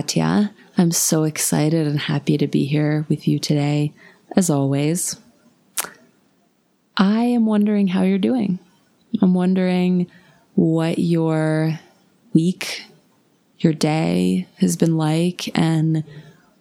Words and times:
Katya. 0.00 0.50
I'm 0.78 0.92
so 0.92 1.24
excited 1.24 1.86
and 1.86 1.98
happy 1.98 2.38
to 2.38 2.46
be 2.46 2.64
here 2.64 3.04
with 3.10 3.28
you 3.28 3.38
today, 3.38 3.92
as 4.34 4.48
always. 4.48 5.20
I 6.96 7.24
am 7.24 7.44
wondering 7.44 7.88
how 7.88 8.04
you're 8.04 8.16
doing. 8.16 8.58
I'm 9.20 9.34
wondering 9.34 10.10
what 10.54 10.98
your 10.98 11.78
week, 12.32 12.84
your 13.58 13.74
day 13.74 14.46
has 14.56 14.74
been 14.74 14.96
like, 14.96 15.54
and 15.54 16.02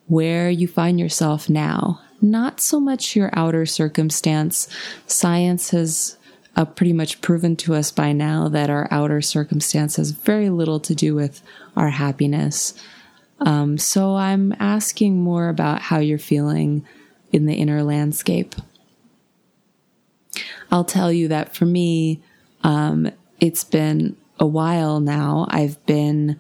where 0.08 0.50
you 0.50 0.68
find 0.68 1.00
yourself 1.00 1.50
now. 1.50 2.02
Not 2.22 2.60
so 2.60 2.78
much 2.78 3.16
your 3.16 3.30
outer 3.32 3.66
circumstance. 3.66 4.68
Science 5.08 5.70
has 5.70 6.18
uh, 6.58 6.66
pretty 6.66 6.92
much 6.92 7.22
proven 7.22 7.56
to 7.56 7.74
us 7.74 7.90
by 7.90 8.12
now 8.12 8.50
that 8.50 8.70
our 8.70 8.90
outer 8.92 9.22
circumstance 9.22 9.96
has 9.96 10.12
very 10.12 10.50
little 10.50 10.82
to 10.82 10.94
do 10.94 11.16
with 11.16 11.42
our 11.78 11.92
happiness. 11.92 12.74
Um, 13.42 13.78
so 13.78 14.16
I'm 14.16 14.54
asking 14.60 15.22
more 15.22 15.50
about 15.50 15.82
how 15.82 16.00
you're 16.00 16.18
feeling 16.18 16.86
in 17.32 17.46
the 17.46 17.56
inner 17.56 17.84
landscape. 17.84 18.56
I'll 20.72 20.86
tell 20.86 21.12
you 21.12 21.28
that 21.30 21.56
for 21.56 21.66
me, 21.66 22.22
um, 22.64 23.12
it's 23.40 23.64
been 23.64 24.16
a 24.40 24.46
while 24.46 25.00
now. 25.00 25.48
I've 25.50 25.84
been 25.86 26.40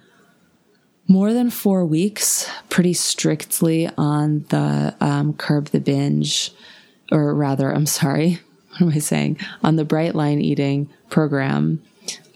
more 1.07 1.33
than 1.33 1.49
four 1.49 1.85
weeks 1.85 2.49
pretty 2.69 2.93
strictly 2.93 3.89
on 3.97 4.45
the 4.49 4.95
um, 5.01 5.33
curb 5.33 5.67
the 5.67 5.79
binge, 5.79 6.51
or 7.11 7.33
rather, 7.33 7.73
I'm 7.73 7.87
sorry, 7.87 8.39
what 8.71 8.81
am 8.81 8.89
I 8.89 8.99
saying? 8.99 9.39
On 9.63 9.75
the 9.75 9.85
Bright 9.85 10.15
Line 10.15 10.39
Eating 10.39 10.89
program, 11.09 11.81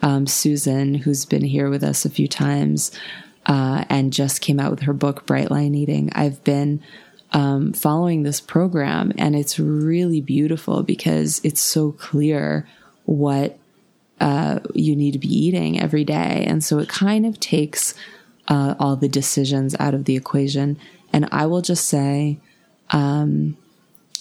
um, 0.02 0.25
Susan, 0.27 0.95
who's 0.95 1.25
been 1.25 1.44
here 1.44 1.70
with 1.70 1.83
us 1.83 2.03
a 2.03 2.09
few 2.09 2.27
times 2.27 2.92
uh, 3.45 3.86
and 3.89 4.13
just 4.13 4.41
came 4.41 4.59
out 4.59 4.72
with 4.72 4.81
her 4.81 4.94
book, 4.94 5.25
Bright 5.25 5.52
Line 5.52 5.75
Eating, 5.75 6.09
I've 6.13 6.44
been 6.44 6.81
um, 7.31 7.73
following 7.73 8.23
this 8.23 8.39
program, 8.39 9.11
and 9.17 9.36
it's 9.36 9.59
really 9.59 10.22
beautiful 10.22 10.83
because 10.83 11.41
it's 11.44 11.61
so 11.61 11.91
clear 11.91 12.67
what 13.05 13.58
uh, 14.19 14.59
you 14.73 14.95
need 14.95 15.11
to 15.11 15.19
be 15.19 15.27
eating 15.27 15.80
every 15.80 16.03
day. 16.03 16.45
And 16.47 16.64
so 16.64 16.80
it 16.80 16.88
kind 16.88 17.25
of 17.25 17.39
takes 17.39 17.94
uh, 18.47 18.75
all 18.80 18.95
the 18.95 19.09
decisions 19.09 19.75
out 19.80 19.94
of 19.94 20.05
the 20.05 20.16
equation. 20.16 20.77
And 21.11 21.27
I 21.31 21.45
will 21.45 21.61
just 21.61 21.86
say 21.89 22.37
um, 22.92 23.58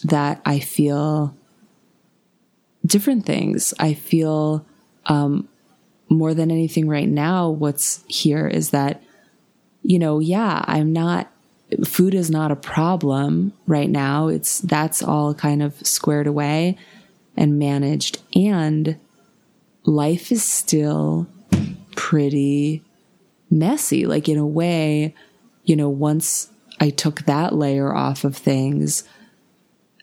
that 0.03 0.41
I 0.45 0.59
feel 0.59 1.37
different 2.85 3.27
things. 3.27 3.75
I 3.79 3.95
feel 3.95 4.65
um, 5.07 5.49
more 6.09 6.35
than 6.35 6.51
anything 6.51 6.89
right 6.89 7.09
now, 7.09 7.51
what's 7.51 8.05
here 8.09 8.49
is 8.49 8.71
that, 8.71 9.03
you 9.83 9.99
know, 9.99 10.19
yeah, 10.19 10.65
I'm 10.67 10.93
not, 10.93 11.31
food 11.85 12.15
is 12.15 12.31
not 12.31 12.51
a 12.51 12.57
problem 12.57 13.53
right 13.67 13.91
now. 13.91 14.29
It's, 14.29 14.61
that's 14.61 15.03
all 15.03 15.35
kind 15.35 15.63
of 15.63 15.75
squared 15.87 16.27
away 16.27 16.77
and 17.37 17.59
managed. 17.59 18.21
And 18.35 18.99
life 19.85 20.31
is 20.31 20.45
still 20.45 21.27
pretty 21.97 22.83
messy. 23.51 24.07
Like, 24.07 24.29
in 24.29 24.39
a 24.39 24.47
way, 24.47 25.15
you 25.65 25.77
know, 25.77 25.89
once 25.89 26.51
I 26.81 26.91
took 26.91 27.23
that 27.23 27.55
layer 27.55 27.95
off 27.95 28.25
of 28.25 28.37
things, 28.37 29.05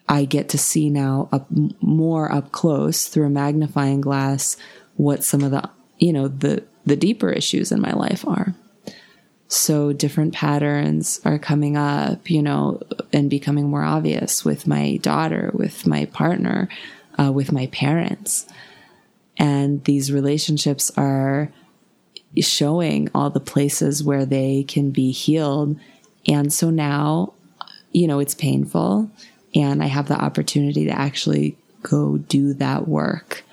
I 0.09 0.25
get 0.25 0.49
to 0.49 0.57
see 0.57 0.89
now 0.89 1.29
up 1.31 1.47
more 1.81 2.31
up 2.31 2.51
close 2.51 3.05
through 3.05 3.27
a 3.27 3.29
magnifying 3.29 4.01
glass 4.01 4.57
what 4.95 5.23
some 5.23 5.43
of 5.43 5.51
the 5.51 5.69
you 5.99 6.11
know 6.11 6.27
the 6.27 6.63
the 6.85 6.95
deeper 6.95 7.29
issues 7.29 7.71
in 7.71 7.79
my 7.79 7.91
life 7.91 8.27
are. 8.27 8.55
So 9.51 9.93
different 9.93 10.35
patterns 10.35 11.19
are 11.25 11.39
coming 11.39 11.75
up, 11.75 12.29
you 12.29 12.43
know, 12.43 12.83
and 13.11 13.31
becoming 13.31 13.67
more 13.67 13.83
obvious 13.83 14.45
with 14.45 14.67
my 14.67 14.97
daughter, 14.97 15.49
with 15.55 15.87
my 15.87 16.05
partner, 16.05 16.69
uh, 17.19 17.31
with 17.31 17.51
my 17.51 17.65
parents. 17.67 18.45
And 19.37 19.83
these 19.85 20.11
relationships 20.11 20.91
are 20.95 21.51
showing 22.37 23.09
all 23.15 23.31
the 23.31 23.39
places 23.39 24.03
where 24.03 24.23
they 24.23 24.65
can 24.67 24.91
be 24.91 25.11
healed. 25.11 25.79
And 26.27 26.53
so 26.53 26.69
now, 26.69 27.33
you 27.91 28.05
know, 28.05 28.19
it's 28.19 28.35
painful 28.35 29.09
and 29.55 29.81
I 29.81 29.87
have 29.87 30.07
the 30.07 30.21
opportunity 30.21 30.85
to 30.85 30.91
actually 30.91 31.57
go 31.81 32.17
do 32.17 32.53
that 32.53 32.87
work, 32.87 33.43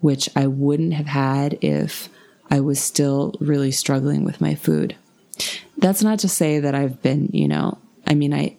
which 0.00 0.28
I 0.34 0.48
wouldn't 0.48 0.94
have 0.94 1.06
had 1.06 1.58
if 1.60 2.08
I 2.50 2.58
was 2.58 2.80
still 2.80 3.36
really 3.38 3.70
struggling 3.70 4.24
with 4.24 4.40
my 4.40 4.56
food. 4.56 4.96
That's 5.78 6.02
not 6.02 6.18
to 6.20 6.28
say 6.28 6.60
that 6.60 6.74
I've 6.74 7.02
been, 7.02 7.28
you 7.32 7.48
know, 7.48 7.78
I 8.06 8.14
mean, 8.14 8.32
I, 8.32 8.56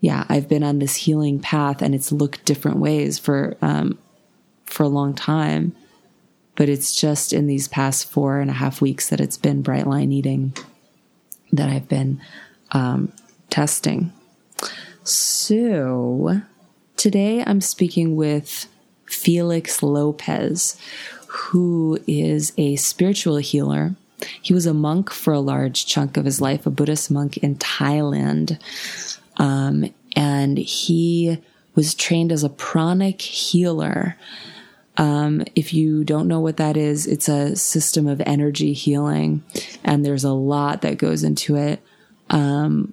yeah, 0.00 0.24
I've 0.28 0.48
been 0.48 0.62
on 0.62 0.78
this 0.78 0.96
healing 0.96 1.40
path 1.40 1.82
and 1.82 1.94
it's 1.94 2.12
looked 2.12 2.44
different 2.44 2.78
ways 2.78 3.18
for, 3.18 3.56
um, 3.62 3.98
for 4.66 4.82
a 4.82 4.88
long 4.88 5.14
time. 5.14 5.74
But 6.56 6.68
it's 6.68 6.98
just 7.00 7.32
in 7.32 7.46
these 7.46 7.68
past 7.68 8.10
four 8.10 8.40
and 8.40 8.50
a 8.50 8.54
half 8.54 8.80
weeks 8.80 9.08
that 9.10 9.20
it's 9.20 9.36
been 9.36 9.62
bright 9.62 9.86
line 9.86 10.10
eating 10.10 10.54
that 11.52 11.68
I've 11.68 11.88
been 11.88 12.20
um, 12.72 13.12
testing. 13.48 14.12
So 15.04 16.42
today 16.96 17.44
I'm 17.46 17.60
speaking 17.60 18.16
with 18.16 18.66
Felix 19.06 19.82
Lopez, 19.82 20.76
who 21.28 21.98
is 22.06 22.52
a 22.58 22.76
spiritual 22.76 23.36
healer. 23.36 23.94
He 24.42 24.54
was 24.54 24.66
a 24.66 24.74
monk 24.74 25.10
for 25.10 25.32
a 25.32 25.40
large 25.40 25.86
chunk 25.86 26.16
of 26.16 26.24
his 26.24 26.40
life, 26.40 26.66
a 26.66 26.70
Buddhist 26.70 27.10
monk 27.10 27.36
in 27.38 27.56
Thailand. 27.56 28.58
Um, 29.36 29.92
and 30.16 30.58
he 30.58 31.38
was 31.74 31.94
trained 31.94 32.32
as 32.32 32.42
a 32.42 32.48
pranic 32.48 33.20
healer. 33.20 34.16
Um, 34.96 35.44
if 35.54 35.72
you 35.72 36.02
don't 36.02 36.26
know 36.26 36.40
what 36.40 36.56
that 36.56 36.76
is, 36.76 37.06
it's 37.06 37.28
a 37.28 37.54
system 37.54 38.08
of 38.08 38.20
energy 38.26 38.72
healing, 38.72 39.44
and 39.84 40.04
there's 40.04 40.24
a 40.24 40.32
lot 40.32 40.82
that 40.82 40.98
goes 40.98 41.22
into 41.22 41.54
it. 41.54 41.80
Um, 42.30 42.92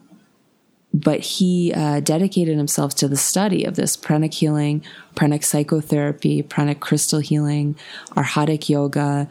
but 0.93 1.19
he 1.19 1.73
uh, 1.73 1.99
dedicated 1.99 2.57
himself 2.57 2.95
to 2.95 3.07
the 3.07 3.17
study 3.17 3.65
of 3.65 3.75
this 3.75 3.97
pranic 3.97 4.33
healing, 4.35 4.83
pranic 5.15 5.43
psychotherapy, 5.43 6.43
pranic 6.43 6.79
crystal 6.79 7.19
healing, 7.19 7.75
arhatic 8.15 8.69
yoga, 8.69 9.27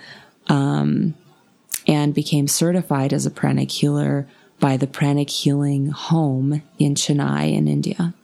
um, 0.49 1.15
and 1.87 2.15
became 2.15 2.49
certified 2.49 3.13
as 3.13 3.27
a 3.27 3.31
pranic 3.31 3.71
healer 3.71 4.27
by 4.61 4.77
the 4.77 4.87
Pranic 4.87 5.31
Healing 5.31 5.89
Home 5.89 6.63
in 6.79 6.95
Chennai 6.95 7.53
in 7.53 7.69
India. 7.69 8.15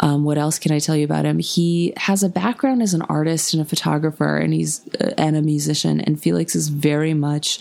Um, 0.00 0.24
what 0.24 0.38
else 0.38 0.58
can 0.58 0.72
I 0.72 0.78
tell 0.78 0.96
you 0.96 1.04
about 1.04 1.24
him? 1.24 1.38
He 1.38 1.92
has 1.96 2.22
a 2.22 2.28
background 2.28 2.82
as 2.82 2.94
an 2.94 3.02
artist 3.02 3.54
and 3.54 3.62
a 3.62 3.64
photographer, 3.64 4.36
and 4.36 4.52
he's 4.52 4.86
uh, 5.00 5.14
and 5.16 5.36
a 5.36 5.42
musician. 5.42 6.00
And 6.00 6.20
Felix 6.20 6.54
is 6.54 6.68
very 6.68 7.14
much 7.14 7.58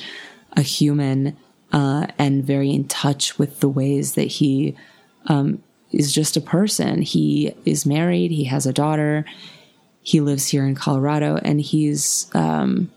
a 0.54 0.62
human 0.62 1.38
uh, 1.72 2.08
and 2.20 2.44
very 2.44 2.72
in 2.72 2.88
touch 2.88 3.40
with 3.40 3.60
the 3.60 3.70
ways 3.70 4.14
that 4.14 4.24
he 4.24 4.76
um, 5.28 5.64
is 5.92 6.14
just 6.14 6.36
a 6.36 6.42
person. 6.42 7.02
He 7.02 7.56
is 7.66 7.86
married, 7.86 8.32
he 8.32 8.46
has 8.46 8.66
a 8.66 8.74
daughter, 8.74 9.26
he 10.02 10.20
lives 10.20 10.50
here 10.50 10.66
in 10.66 10.76
Colorado, 10.76 11.40
and 11.44 11.62
he's 11.62 12.30
um, 12.34 12.92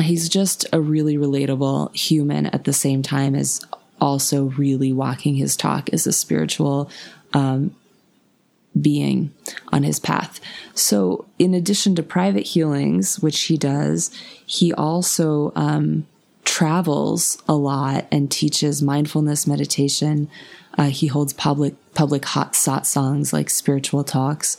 he's 0.00 0.28
just 0.28 0.64
a 0.72 0.80
really 0.80 1.16
relatable 1.16 1.94
human 1.94 2.46
at 2.46 2.64
the 2.64 2.72
same 2.72 3.02
time 3.02 3.34
as 3.34 3.60
also 4.00 4.44
really 4.44 4.92
walking 4.92 5.34
his 5.34 5.56
talk 5.56 5.88
as 5.92 6.06
a 6.06 6.12
spiritual 6.12 6.90
um, 7.34 7.74
being 8.80 9.32
on 9.68 9.82
his 9.82 10.00
path. 10.00 10.40
So, 10.74 11.26
in 11.38 11.54
addition 11.54 11.94
to 11.96 12.02
private 12.02 12.46
healings, 12.46 13.20
which 13.20 13.42
he 13.42 13.56
does, 13.58 14.10
he 14.46 14.72
also 14.72 15.52
um, 15.54 16.06
travels 16.44 17.40
a 17.46 17.54
lot 17.54 18.06
and 18.10 18.30
teaches 18.30 18.82
mindfulness 18.82 19.46
meditation. 19.46 20.28
Uh, 20.78 20.88
he 20.88 21.06
holds 21.06 21.32
public 21.34 21.74
public 21.94 22.22
satsangs 22.22 23.32
like 23.32 23.50
spiritual 23.50 24.04
talks, 24.04 24.56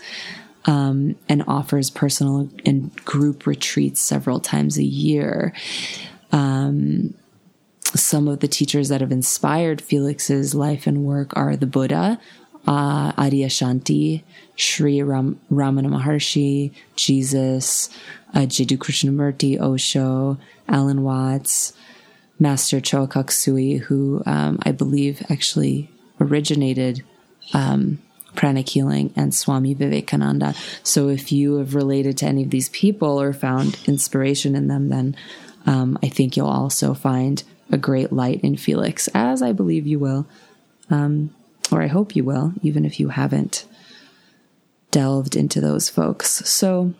um, 0.66 1.16
and 1.28 1.44
offers 1.48 1.90
personal 1.90 2.50
and 2.66 2.96
group 3.06 3.46
retreats 3.46 4.02
several 4.02 4.40
times 4.40 4.78
a 4.78 4.84
year. 4.84 5.54
Um, 6.32 7.14
some 7.96 8.28
of 8.28 8.40
the 8.40 8.48
teachers 8.48 8.90
that 8.90 9.02
have 9.02 9.12
inspired 9.12 9.82
Felix's 9.82 10.56
life 10.56 10.88
and 10.88 11.06
work 11.06 11.36
are 11.36 11.56
the 11.56 11.68
Buddha, 11.68 12.20
uh, 12.66 13.12
Adyashanti, 13.14 14.24
Sri 14.56 15.02
Ram- 15.02 15.40
Ramana 15.52 15.88
Maharshi, 15.88 16.72
Jesus, 16.96 17.90
uh, 18.34 18.40
Jiddu 18.40 18.78
Krishnamurti, 18.78 19.60
Osho, 19.60 20.38
Alan 20.68 21.04
Watts, 21.04 21.74
Master 22.40 22.80
Choa 22.80 23.10
Kok 23.10 23.32
Sui, 23.32 23.76
who 23.78 24.24
um, 24.26 24.60
I 24.64 24.72
believe 24.72 25.22
actually 25.30 25.90
originated 26.20 27.04
um, 27.54 28.00
Pranic 28.36 28.70
Healing, 28.70 29.14
and 29.16 29.34
Swami 29.34 29.74
Vivekananda. 29.74 30.54
So 30.84 31.10
if 31.10 31.32
you 31.32 31.58
have 31.58 31.76
related 31.76 32.18
to 32.20 32.26
any 32.26 32.44
of 32.44 32.50
these 32.50 32.70
people 32.70 33.22
or 33.22 33.34
found 33.34 33.80
inspiration 33.86 34.56
in 34.56 34.68
them, 34.68 34.90
then 34.90 35.16
um, 35.66 35.98
I 36.04 36.10
think 36.10 36.36
you'll 36.36 36.48
also 36.48 36.94
find 36.94 37.44
a 37.72 37.78
great 37.78 38.12
light 38.12 38.42
in 38.42 38.58
Felix, 38.58 39.08
as 39.14 39.42
I 39.42 39.52
believe 39.52 39.88
you 39.88 40.00
will, 40.00 40.28
um, 40.90 41.34
or 41.72 41.82
I 41.82 41.88
hope 41.88 42.16
you 42.16 42.24
will, 42.24 42.54
even 42.62 42.86
if 42.86 43.00
you 43.00 43.10
haven't 43.10 43.66
delved 44.92 45.36
into 45.36 45.60
those 45.60 45.90
folks. 45.90 46.30
So 46.48 46.94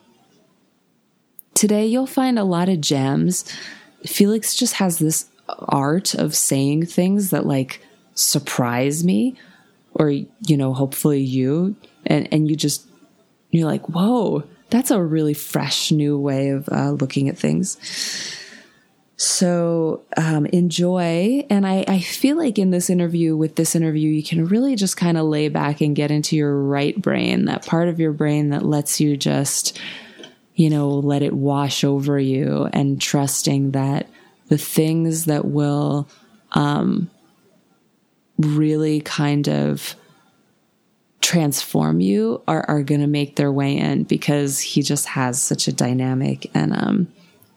today 1.54 1.86
you'll 1.86 2.08
find 2.08 2.40
a 2.40 2.44
lot 2.44 2.70
of 2.70 2.82
gems. 2.82 3.46
Felix 4.06 4.56
just 4.56 4.76
has 4.76 4.98
this 4.98 5.28
art 5.48 6.16
of 6.16 6.36
saying 6.36 6.86
things 6.86 7.30
that 7.30 7.46
like 7.46 7.82
surprise 8.16 9.04
me 9.04 9.36
or 9.94 10.10
you 10.10 10.58
know 10.58 10.74
hopefully 10.74 11.22
you 11.22 11.76
and 12.06 12.32
and 12.34 12.50
you 12.50 12.56
just 12.56 12.88
you're 13.52 13.68
like 13.68 13.88
whoa 13.90 14.44
that's 14.74 14.90
a 14.90 15.02
really 15.02 15.36
fresh 15.36 15.92
new 15.92 16.18
way 16.18 16.50
of 16.50 16.68
uh, 16.72 16.90
looking 16.92 17.30
at 17.30 17.38
things. 17.38 17.78
So 19.18 20.02
um, 20.18 20.48
enjoy. 20.48 21.46
And 21.48 21.68
I, 21.68 21.86
I 21.88 22.00
feel 22.00 22.38
like 22.38 22.58
in 22.58 22.72
this 22.72 22.90
interview 22.90 23.38
with 23.38 23.56
this 23.56 23.76
interview 23.76 24.10
you 24.10 24.24
can 24.24 24.46
really 24.46 24.76
just 24.76 24.98
kind 24.98 25.16
of 25.16 25.26
lay 25.26 25.48
back 25.48 25.80
and 25.80 25.96
get 25.96 26.10
into 26.10 26.36
your 26.36 26.58
right 26.58 27.00
brain 27.00 27.46
that 27.46 27.68
part 27.68 27.88
of 27.88 28.00
your 28.00 28.14
brain 28.14 28.50
that 28.50 28.66
lets 28.66 29.00
you 29.00 29.16
just 29.16 29.80
you 30.56 30.72
know 30.72 30.90
let 30.90 31.22
it 31.22 31.34
wash 31.34 31.84
over 31.84 32.20
you 32.20 32.68
and 32.74 33.00
trusting 33.00 33.72
that 33.72 34.10
the 34.48 34.58
things 34.58 35.26
that 35.26 35.46
will 35.46 36.10
um, 36.54 37.12
really 38.38 39.02
kind 39.02 39.48
of 39.48 39.96
transform 41.22 42.02
you 42.02 42.44
are, 42.48 42.66
are 42.68 42.84
going 42.84 43.02
to 43.02 43.08
make 43.08 43.38
their 43.38 43.52
way 43.52 43.78
in 43.78 44.04
because 44.04 44.60
he 44.60 44.82
just 44.82 45.06
has 45.08 45.42
such 45.42 45.68
a 45.68 45.72
dynamic 45.72 46.52
and 46.54 46.74
um, 46.74 47.08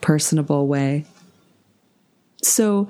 personable 0.00 0.66
way. 0.68 1.04
So 2.42 2.88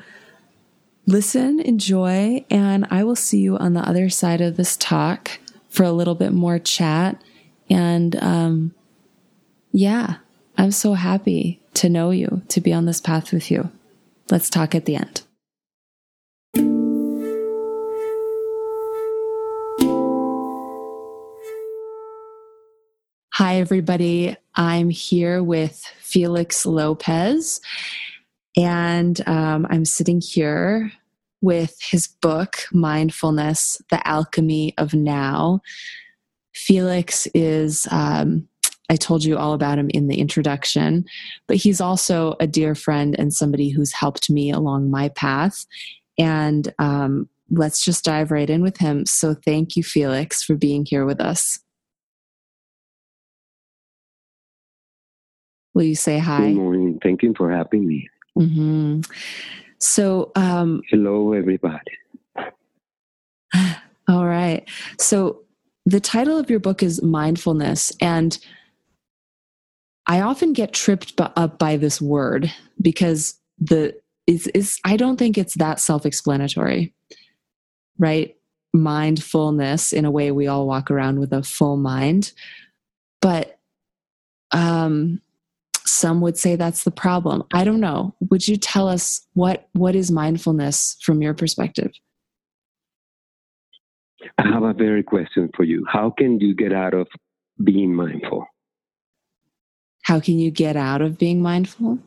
listen, 1.06 1.61
enjoy, 1.61 2.44
and 2.50 2.87
I 2.91 3.05
will 3.05 3.17
see 3.17 3.41
you 3.41 3.56
on 3.56 3.73
the 3.73 3.88
other 3.88 4.11
side 4.11 4.41
of 4.41 4.56
this 4.56 4.77
talk 4.77 5.38
for 5.71 5.83
a 5.83 5.93
little 5.93 6.15
bit 6.15 6.33
more 6.33 6.59
chat. 6.59 7.23
And 7.71 8.15
um, 8.23 8.75
yeah, 9.73 10.17
I'm 10.59 10.71
so 10.71 10.93
happy 10.94 11.61
to 11.75 11.88
know 11.88 12.11
you, 12.11 12.43
to 12.49 12.61
be 12.61 12.73
on 12.73 12.85
this 12.85 13.00
path 13.00 13.33
with 13.33 13.50
you. 13.50 13.71
Let's 14.31 14.50
talk 14.50 14.75
at 14.75 14.85
the 14.85 14.97
end. 14.97 15.25
Hi, 23.38 23.56
everybody. 23.56 24.35
I'm 24.55 24.88
here 24.88 25.43
with 25.43 25.85
Felix 26.00 26.65
Lopez, 26.65 27.61
and 28.56 29.21
um, 29.29 29.67
I'm 29.69 29.85
sitting 29.85 30.23
here 30.23 30.91
with 31.43 31.77
his 31.83 32.06
book, 32.06 32.67
Mindfulness 32.73 33.79
The 33.91 34.00
Alchemy 34.09 34.73
of 34.79 34.94
Now. 34.94 35.61
Felix 36.55 37.29
is, 37.35 37.87
um, 37.91 38.49
I 38.88 38.97
told 38.97 39.23
you 39.23 39.37
all 39.37 39.53
about 39.53 39.79
him 39.79 39.91
in 39.91 40.09
the 40.09 40.19
introduction, 40.19 41.05
but 41.47 41.59
he's 41.59 41.79
also 41.83 42.37
a 42.41 42.47
dear 42.47 42.75
friend 42.75 43.15
and 43.19 43.35
somebody 43.35 43.69
who's 43.69 43.93
helped 43.93 44.31
me 44.31 44.50
along 44.50 44.91
my 44.91 45.11
path. 45.11 45.67
And 46.17 46.73
um, 46.79 47.29
let's 47.50 47.85
just 47.85 48.03
dive 48.03 48.31
right 48.31 48.49
in 48.49 48.62
with 48.62 48.79
him. 48.79 49.05
So, 49.05 49.35
thank 49.35 49.77
you, 49.77 49.83
Felix, 49.83 50.43
for 50.43 50.55
being 50.55 50.87
here 50.87 51.05
with 51.05 51.21
us. 51.21 51.59
Will 55.76 55.84
you 55.84 55.94
say 55.94 56.19
hi? 56.19 56.38
Good 56.38 56.55
morning. 56.55 56.99
Thank 57.02 57.23
you 57.23 57.34
for 57.37 57.50
having 57.50 57.87
me. 57.87 58.08
Mm-hmm. 58.38 59.00
So, 59.78 60.32
um, 60.34 60.81
hello, 60.88 61.34
everybody. 61.34 61.93
All 64.08 64.26
right. 64.26 64.67
So, 64.99 65.43
the 65.84 66.00
title 66.00 66.38
of 66.38 66.49
your 66.49 66.61
book 66.61 66.82
is 66.82 67.02
Mindfulness. 67.02 67.93
And 68.00 68.38
I 70.06 70.23
often 70.23 70.55
get 70.55 70.73
tripped 70.73 71.12
up 71.20 71.58
by 71.58 71.76
this 71.76 72.00
word 72.00 72.50
because 72.81 73.38
the 73.58 73.94
is 74.26 74.46
is 74.55 74.81
I 74.82 74.96
don't 74.96 75.19
think 75.19 75.37
it's 75.37 75.56
that 75.56 75.78
self-explanatory. 75.78 76.94
Right? 77.99 78.34
Mindfulness 78.73 79.93
in 79.93 80.06
a 80.06 80.11
way 80.11 80.31
we 80.31 80.46
all 80.46 80.67
walk 80.67 80.90
around 80.90 81.19
with 81.19 81.34
a 81.34 81.43
full 81.43 81.76
mind. 81.76 82.32
But 83.20 83.58
um 84.52 85.20
some 85.87 86.21
would 86.21 86.37
say 86.37 86.56
that's 86.56 86.85
the 86.85 86.91
problem. 86.91 87.44
I 87.53 87.65
don't 87.65 87.81
know. 87.81 88.15
Would 88.31 88.47
you 88.47 88.56
tell 88.56 88.88
us 88.88 89.27
what 89.35 89.69
what 89.73 89.94
is 89.94 90.11
mindfulness 90.11 90.97
from 91.03 91.23
your 91.23 91.35
perspective? 91.35 91.93
I 94.38 94.49
have 94.49 94.62
a 94.62 94.73
very 94.73 95.03
question 95.03 95.50
for 95.56 95.65
you. 95.65 95.87
How 95.88 96.11
can 96.11 96.41
you 96.41 96.55
get 96.55 96.73
out 96.73 96.94
of 96.94 97.06
being 97.62 97.94
mindful? 97.94 98.47
How 100.03 100.21
can 100.21 100.38
you 100.38 100.50
get 100.50 100.76
out 100.76 101.02
of 101.02 101.19
being 101.19 101.43
mindful? 101.43 101.99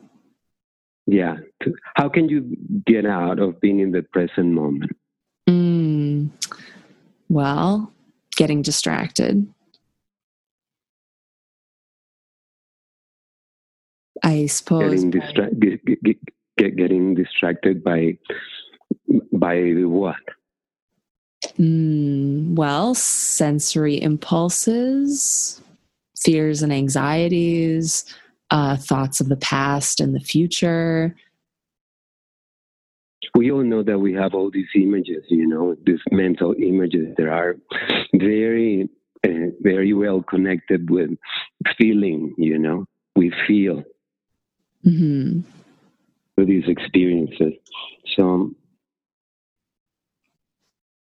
Yeah. 1.05 1.37
How 1.95 2.07
can 2.07 2.29
you 2.29 2.55
get 2.85 3.05
out 3.05 3.39
of 3.39 3.59
being 3.59 3.79
in 3.79 3.91
the 3.91 4.03
present 4.03 4.53
moment? 4.53 4.91
Mm, 5.49 6.29
well, 7.29 7.91
getting 8.35 8.61
distracted. 8.61 9.47
I 14.29 14.45
suppose 14.45 15.03
getting, 15.03 15.11
distra- 15.11 15.59
get, 15.59 15.85
get, 15.85 16.17
get, 16.57 16.75
getting 16.75 17.15
distracted 17.15 17.83
by 17.83 18.17
by 19.33 19.71
what? 19.83 20.15
Mm, 21.57 22.53
well, 22.55 22.93
sensory 22.93 24.01
impulses, 24.01 25.61
fears 26.17 26.61
and 26.61 26.71
anxieties, 26.71 28.05
uh, 28.51 28.77
thoughts 28.77 29.19
of 29.19 29.29
the 29.29 29.37
past 29.37 29.99
and 29.99 30.13
the 30.13 30.19
future. 30.19 31.15
We 33.35 33.51
all 33.51 33.63
know 33.63 33.83
that 33.83 33.99
we 33.99 34.13
have 34.13 34.33
all 34.33 34.51
these 34.51 34.67
images, 34.75 35.23
you 35.29 35.47
know, 35.47 35.75
these 35.85 36.01
mental 36.11 36.53
images 36.61 37.15
that 37.17 37.27
are 37.27 37.55
very, 38.13 38.89
uh, 39.25 39.51
very 39.61 39.93
well 39.93 40.21
connected 40.23 40.89
with 40.89 41.11
feeling, 41.77 42.33
you 42.37 42.59
know, 42.59 42.85
we 43.15 43.31
feel 43.47 43.83
mm-hmm. 44.85 45.41
for 46.35 46.45
these 46.45 46.63
experiences. 46.67 47.53
So 48.15 48.51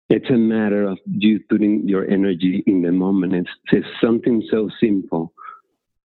it's 0.09 0.29
a 0.29 0.37
matter 0.37 0.83
of 0.83 0.99
you 1.05 1.39
putting 1.49 1.87
your 1.87 2.09
energy 2.09 2.63
in 2.67 2.81
the 2.81 2.91
moment. 2.91 3.33
It's, 3.33 3.49
it's 3.71 3.87
something 4.01 4.45
so 4.51 4.69
simple. 4.79 5.33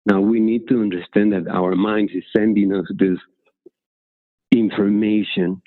Now 0.06 0.22
we 0.22 0.40
need 0.40 0.68
to 0.70 0.82
understand 0.82 1.34
that 1.34 1.48
our 1.48 1.76
mind 1.76 2.10
is 2.14 2.24
sending 2.36 2.74
us 2.74 2.86
this 2.98 3.20
information 4.52 5.62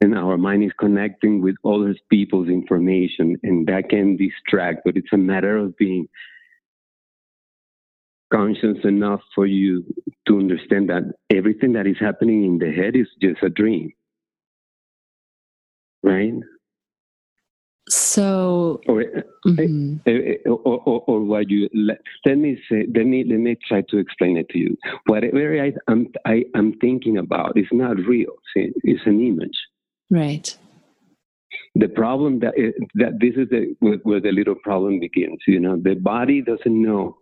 and 0.00 0.14
our 0.14 0.36
mind 0.36 0.64
is 0.64 0.72
connecting 0.78 1.40
with 1.40 1.54
other 1.64 1.94
people's 2.10 2.48
information 2.48 3.36
and 3.42 3.66
that 3.66 3.88
can 3.88 4.16
distract 4.16 4.82
but 4.84 4.96
it's 4.96 5.12
a 5.12 5.16
matter 5.16 5.56
of 5.56 5.74
being 5.78 6.06
conscious 8.34 8.78
enough 8.84 9.20
for 9.34 9.46
you 9.46 9.84
to 10.26 10.38
understand 10.38 10.88
that 10.88 11.02
everything 11.30 11.72
that 11.74 11.86
is 11.86 11.96
happening 12.00 12.44
in 12.44 12.58
the 12.58 12.72
head 12.72 12.96
is 12.96 13.06
just 13.20 13.42
a 13.42 13.48
dream. 13.48 13.92
Right? 16.02 16.34
So, 17.88 18.80
or, 18.88 19.02
eh, 19.02 19.20
mm-hmm. 19.46 19.96
Eh, 20.06 20.10
eh, 20.10 20.48
or, 20.48 20.80
or, 20.86 21.04
or, 21.06 21.20
what 21.20 21.50
you 21.50 21.68
let, 21.74 21.98
let, 22.24 22.38
me 22.38 22.58
say, 22.68 22.86
let 22.94 23.04
me 23.04 23.24
let 23.28 23.38
me 23.38 23.56
try 23.68 23.82
to 23.90 23.98
explain 23.98 24.38
it 24.38 24.48
to 24.50 24.58
you. 24.58 24.76
Whatever 25.06 25.62
I, 25.62 25.72
am 25.90 26.06
I, 26.24 26.44
am 26.54 26.72
thinking 26.80 27.18
about 27.18 27.58
is 27.58 27.66
not 27.72 27.98
real. 27.98 28.32
It's 28.54 29.02
an 29.04 29.20
image. 29.20 29.58
Right. 30.10 30.56
The 31.74 31.88
problem 31.88 32.40
that 32.40 32.54
that 32.94 33.18
this 33.20 33.34
is 33.36 33.50
the, 33.50 33.76
where, 33.80 33.98
where 34.02 34.20
the 34.20 34.32
little 34.32 34.54
problem 34.54 34.98
begins. 34.98 35.40
You 35.46 35.60
know, 35.60 35.76
the 35.76 35.94
body 35.94 36.40
doesn't 36.40 36.82
know 36.82 37.18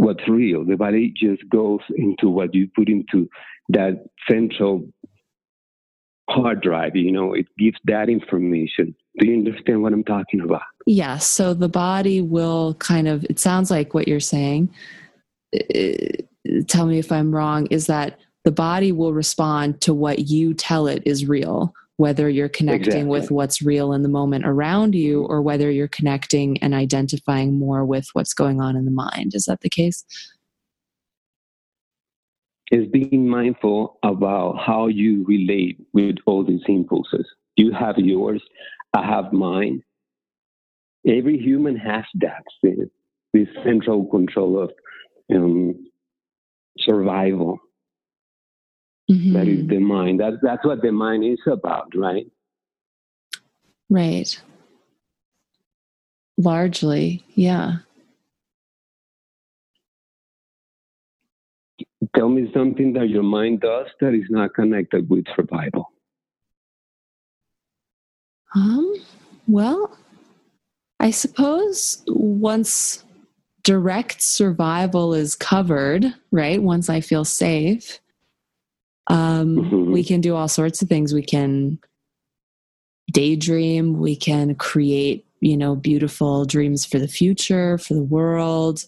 what's 0.00 0.26
real. 0.26 0.64
The 0.64 0.76
body 0.76 1.12
just 1.14 1.46
goes 1.50 1.80
into 1.94 2.30
what 2.30 2.54
you 2.54 2.68
put 2.74 2.88
into 2.88 3.28
that 3.68 4.02
central 4.28 4.88
hard 6.30 6.62
drive. 6.62 6.96
You 6.96 7.12
know, 7.12 7.34
it 7.34 7.46
gives 7.58 7.76
that 7.84 8.08
information. 8.08 8.94
Do 9.18 9.26
you 9.26 9.34
understand 9.34 9.82
what 9.82 9.92
I'm 9.92 10.04
talking 10.04 10.40
about? 10.40 10.62
Yes. 10.86 10.96
Yeah, 10.96 11.18
so 11.18 11.52
the 11.52 11.68
body 11.68 12.22
will 12.22 12.74
kind 12.74 13.08
of, 13.08 13.24
it 13.24 13.38
sounds 13.38 13.70
like 13.70 13.92
what 13.92 14.08
you're 14.08 14.20
saying. 14.20 14.72
tell 16.66 16.86
me 16.86 16.98
if 16.98 17.12
I'm 17.12 17.34
wrong, 17.34 17.66
is 17.66 17.86
that 17.86 18.18
the 18.44 18.52
body 18.52 18.92
will 18.92 19.12
respond 19.12 19.82
to 19.82 19.92
what 19.92 20.30
you 20.30 20.54
tell 20.54 20.86
it 20.86 21.02
is 21.04 21.26
real, 21.26 21.74
whether 22.00 22.30
you're 22.30 22.48
connecting 22.48 22.92
Exactly. 22.92 23.04
with 23.04 23.30
what's 23.30 23.60
real 23.60 23.92
in 23.92 24.02
the 24.02 24.08
moment 24.08 24.46
around 24.46 24.94
you 24.94 25.24
or 25.24 25.42
whether 25.42 25.70
you're 25.70 25.86
connecting 25.86 26.56
and 26.62 26.72
identifying 26.72 27.58
more 27.58 27.84
with 27.84 28.08
what's 28.14 28.32
going 28.32 28.58
on 28.58 28.74
in 28.74 28.86
the 28.86 28.90
mind. 28.90 29.34
Is 29.34 29.44
that 29.44 29.60
the 29.60 29.68
case? 29.68 30.02
is 32.70 32.86
being 32.92 33.28
mindful 33.28 33.98
about 34.04 34.56
how 34.64 34.86
you 34.86 35.24
relate 35.26 35.76
with 35.92 36.14
all 36.24 36.44
these 36.44 36.62
impulses. 36.68 37.26
You 37.56 37.72
have 37.72 37.98
yours, 37.98 38.40
I 38.94 39.04
have 39.04 39.32
mine. 39.32 39.82
Every 41.04 41.36
human 41.36 41.74
has 41.76 42.04
that, 42.20 42.44
this, 42.62 42.88
this 43.32 43.48
central 43.64 44.04
control 44.06 44.62
of 44.62 44.70
um, 45.34 45.84
survival. 46.78 47.58
That 49.10 49.48
is 49.48 49.66
the 49.66 49.80
mind. 49.80 50.20
That, 50.20 50.34
that's 50.40 50.64
what 50.64 50.82
the 50.82 50.92
mind 50.92 51.24
is 51.24 51.40
about, 51.46 51.92
right? 51.96 52.26
Right. 53.88 54.40
Largely, 56.38 57.24
yeah. 57.34 57.78
Tell 62.14 62.28
me 62.28 62.50
something 62.54 62.92
that 62.92 63.08
your 63.08 63.24
mind 63.24 63.62
does 63.62 63.88
that 64.00 64.14
is 64.14 64.26
not 64.30 64.54
connected 64.54 65.10
with 65.10 65.24
survival. 65.34 65.90
Um, 68.54 68.94
well, 69.48 69.98
I 71.00 71.10
suppose 71.10 72.04
once 72.06 73.04
direct 73.64 74.22
survival 74.22 75.14
is 75.14 75.34
covered, 75.34 76.14
right? 76.30 76.62
Once 76.62 76.88
I 76.88 77.00
feel 77.00 77.24
safe, 77.24 77.98
um, 79.10 79.56
Mhm. 79.56 79.92
we 79.92 80.04
can 80.04 80.20
do 80.22 80.36
all 80.36 80.48
sorts 80.48 80.82
of 80.82 80.88
things. 80.88 81.14
We 81.14 81.22
can 81.24 81.78
daydream, 83.12 83.98
we 84.00 84.16
can 84.16 84.54
create, 84.56 85.26
you 85.40 85.56
know, 85.56 85.76
beautiful 85.76 86.44
dreams 86.46 86.86
for 86.86 86.98
the 86.98 87.08
future, 87.08 87.78
for 87.78 87.94
the 87.94 88.02
world. 88.04 88.86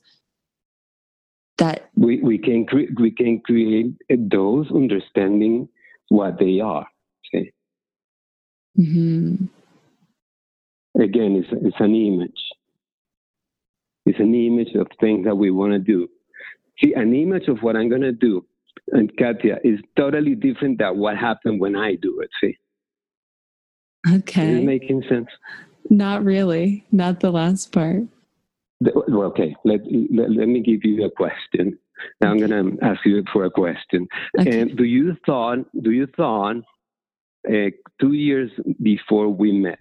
That 1.59 1.91
We, 1.97 2.21
we, 2.23 2.39
can, 2.39 2.67
cre- 2.67 2.93
we 2.99 3.11
can 3.13 3.41
create 3.41 3.95
those 4.11 4.71
understanding 4.73 5.69
what 6.09 6.39
they 6.39 6.61
are. 6.61 6.87
See? 7.33 7.53
mhm. 8.79 9.49
again, 10.99 11.37
it's, 11.37 11.49
it's 11.53 11.81
an 11.81 11.95
image. 11.95 12.41
It's 14.07 14.21
an 14.21 14.35
image 14.35 14.75
of 14.75 14.89
things 15.01 15.25
that 15.27 15.37
we 15.37 15.51
want 15.51 15.73
to 15.75 15.79
do. 15.81 16.09
See, 16.83 16.95
an 16.95 17.15
image 17.15 17.49
of 17.49 17.63
what 17.63 17.77
I'm 17.77 17.89
going 17.89 18.03
to 18.03 18.13
do, 18.13 18.45
and 18.93 19.11
Katya 19.17 19.59
is 19.65 19.81
totally 19.97 20.35
different 20.35 20.79
than 20.79 20.99
what 20.99 21.17
happened 21.17 21.61
when 21.61 21.75
I 21.77 21.97
do 21.97 22.21
it. 22.21 22.31
See, 22.41 22.57
is 24.07 24.21
okay. 24.21 24.59
it 24.59 24.65
making 24.65 25.03
sense? 25.09 25.29
Not 25.91 26.25
really. 26.25 26.85
Not 26.93 27.21
the 27.21 27.31
last 27.31 27.73
part. 27.73 28.03
The- 28.81 28.93
Well, 29.09 29.29
okay, 29.29 29.55
let, 29.65 29.81
let, 30.11 30.31
let 30.31 30.49
me 30.49 30.61
give 30.61 30.85
you 30.85 31.05
a 31.05 31.11
question. 31.11 31.79
Now 32.21 32.31
I'm 32.33 32.39
going 32.39 32.51
to 32.79 32.85
ask 32.85 33.01
you 33.07 33.23
for 33.33 33.45
a 33.45 33.51
question. 33.51 34.09
Okay. 34.39 34.61
And 34.61 34.77
do 34.77 34.85
you 34.85 35.17
thought, 35.25 35.59
do 35.83 35.93
you 35.93 36.07
thought, 36.17 36.57
uh, 37.49 37.71
two 38.01 38.13
years 38.13 38.51
before 38.83 39.29
we 39.29 39.53
met, 39.53 39.79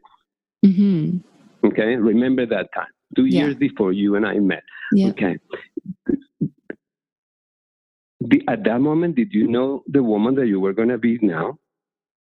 hmm 0.63 1.17
okay, 1.63 1.95
remember 1.95 2.45
that 2.45 2.69
time, 2.73 2.87
two 3.15 3.25
Yeah. 3.25 3.41
years 3.45 3.55
before 3.55 3.91
you 3.93 4.15
and 4.15 4.25
I 4.25 4.37
met, 4.39 4.63
Yeah. 4.93 5.09
Okay. 5.09 5.37
The, 8.21 8.43
at 8.47 8.63
that 8.65 8.79
moment, 8.79 9.15
did 9.15 9.33
you 9.33 9.47
know 9.47 9.83
the 9.87 10.03
woman 10.03 10.35
that 10.35 10.47
you 10.47 10.59
were 10.59 10.73
going 10.73 10.89
to 10.89 10.97
be 10.97 11.17
now? 11.21 11.57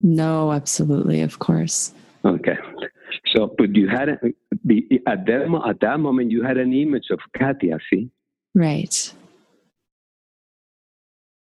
No, 0.03 0.53
absolutely, 0.53 1.23
of 1.23 1.39
course. 1.39 1.95
Okay. 2.25 2.57
So, 3.35 3.55
but 3.57 3.75
you 3.77 3.89
had 3.89 4.09
a, 4.09 4.19
the, 4.65 4.87
at 5.07 5.27
that 5.27 5.63
at 5.69 5.81
that 5.81 6.01
moment 6.01 6.31
you 6.31 6.43
had 6.43 6.57
an 6.57 6.73
image 6.73 7.07
of 7.11 7.21
Katia. 7.39 7.79
See 7.91 8.11
Right. 8.55 9.13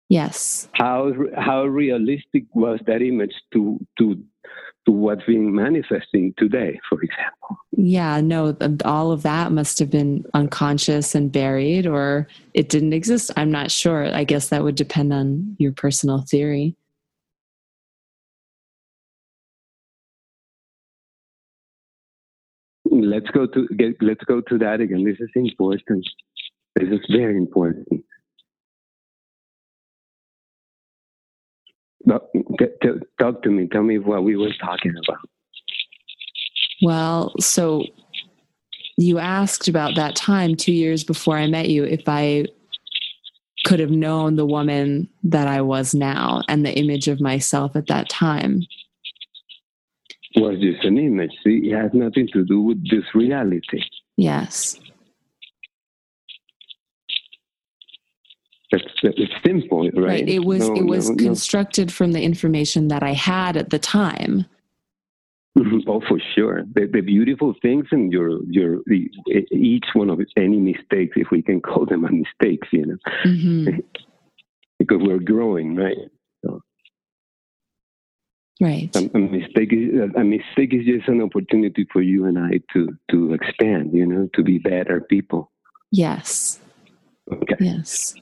Yes. 0.09 0.69
how 0.73 1.11
how 1.35 1.65
realistic 1.65 2.45
was 2.53 2.79
that 2.87 3.01
image 3.01 3.33
to 3.53 3.79
to 3.97 4.23
to 4.87 4.91
what's 4.93 5.23
being 5.25 5.53
manifesting 5.53 6.33
today, 6.37 6.79
for 6.89 7.01
example. 7.03 7.57
Yeah, 7.71 8.21
no, 8.21 8.55
all 8.85 9.11
of 9.11 9.21
that 9.23 9.51
must 9.51 9.77
have 9.79 9.91
been 9.91 10.23
unconscious 10.33 11.13
and 11.13 11.31
buried, 11.31 11.85
or 11.85 12.27
it 12.53 12.69
didn't 12.69 12.93
exist. 12.93 13.29
I'm 13.35 13.51
not 13.51 13.69
sure. 13.69 14.13
I 14.15 14.23
guess 14.23 14.47
that 14.49 14.63
would 14.63 14.75
depend 14.75 15.11
on 15.11 15.55
your 15.59 15.73
personal 15.73 16.21
theory. 16.21 16.75
Let's 22.89 23.29
go 23.31 23.45
to 23.45 23.67
get, 23.77 24.01
let's 24.01 24.23
go 24.23 24.41
to 24.41 24.57
that 24.59 24.79
again. 24.79 25.03
This 25.03 25.17
is 25.19 25.29
important. 25.35 26.07
This 26.75 26.89
is 26.89 27.01
very 27.11 27.35
important. 27.35 27.87
Talk 32.07 33.43
to 33.43 33.49
me. 33.49 33.67
Tell 33.67 33.83
me 33.83 33.99
what 33.99 34.23
we 34.23 34.35
were 34.35 34.53
talking 34.59 34.93
about. 35.07 35.19
Well, 36.81 37.33
so 37.39 37.83
you 38.97 39.19
asked 39.19 39.67
about 39.67 39.95
that 39.95 40.15
time 40.15 40.55
two 40.55 40.73
years 40.73 41.03
before 41.03 41.37
I 41.37 41.47
met 41.47 41.69
you 41.69 41.83
if 41.83 42.03
I 42.07 42.45
could 43.65 43.79
have 43.79 43.91
known 43.91 44.35
the 44.35 44.45
woman 44.45 45.09
that 45.23 45.47
I 45.47 45.61
was 45.61 45.93
now 45.93 46.41
and 46.47 46.65
the 46.65 46.77
image 46.77 47.07
of 47.07 47.19
myself 47.19 47.75
at 47.75 47.87
that 47.87 48.09
time. 48.09 48.61
Was 50.35 50.59
just 50.59 50.83
an 50.83 50.97
image. 50.97 51.31
See, 51.43 51.69
it 51.69 51.75
has 51.75 51.91
nothing 51.93 52.27
to 52.33 52.45
do 52.45 52.61
with 52.61 52.89
this 52.89 53.03
reality. 53.15 53.81
Yes. 54.17 54.79
It's, 58.71 58.83
it's 59.01 59.33
simple, 59.45 59.89
right? 59.91 60.03
Right. 60.03 60.29
It 60.29 60.43
was 60.43 60.67
No, 60.67 60.75
it 60.75 60.85
was 60.85 61.09
no, 61.09 61.15
no. 61.15 61.23
constructed 61.23 61.91
from 61.91 62.11
the 62.11 62.21
information 62.21 62.89
that 62.89 63.01
I 63.03 63.13
had 63.13 63.55
at 63.55 63.69
the 63.69 63.79
time. 63.79 64.45
Oh, 65.87 66.01
for 66.07 66.19
sure. 66.35 66.63
The, 66.75 66.85
the 66.85 67.01
beautiful 67.01 67.55
things 67.61 67.85
and 67.91 68.11
your 68.11 68.43
your 68.45 68.81
the, 68.85 69.09
each 69.51 69.85
one 69.93 70.09
of 70.09 70.19
any 70.35 70.57
mistakes, 70.57 71.13
if 71.15 71.31
we 71.31 71.41
can 71.41 71.61
call 71.61 71.85
them 71.85 72.05
a 72.05 72.11
mistakes, 72.11 72.67
you 72.71 72.85
know, 72.85 72.97
hmm 73.23 73.65
because 74.79 74.99
we're 75.01 75.19
growing, 75.19 75.75
right? 75.75 75.97
Right. 78.59 78.89
A, 78.95 78.99
a 79.13 79.19
mistake 79.19 79.71
is 79.71 80.11
a 80.15 80.23
mistake 80.23 80.73
is 80.73 80.85
just 80.85 81.07
an 81.07 81.21
opportunity 81.21 81.85
for 81.93 82.01
you 82.01 82.25
and 82.25 82.39
I 82.39 82.59
to 82.73 82.97
to 83.11 83.33
expand, 83.33 83.93
you 83.93 84.05
know, 84.05 84.29
to 84.33 84.43
be 84.43 84.57
better 84.57 85.01
people. 85.01 85.51
Yes. 85.91 86.59
Okay. 87.31 87.55
Yes. 87.59 88.15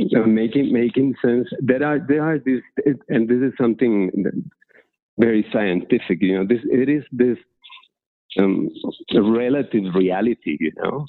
So 0.10 0.24
making 0.24 0.72
making 0.72 1.14
sense. 1.22 1.48
There 1.60 1.84
are 1.84 1.98
there 1.98 2.22
are 2.22 2.38
this, 2.38 2.62
and 3.08 3.28
this 3.28 3.42
is 3.42 3.52
something 3.60 4.10
that 4.24 4.32
very 5.18 5.46
scientific. 5.52 6.22
You 6.22 6.38
know, 6.38 6.46
this 6.46 6.60
it 6.64 6.88
is 6.88 7.04
this 7.12 7.36
um, 8.38 8.70
relative 9.14 9.94
reality. 9.94 10.56
You 10.58 10.72
know, 10.82 11.06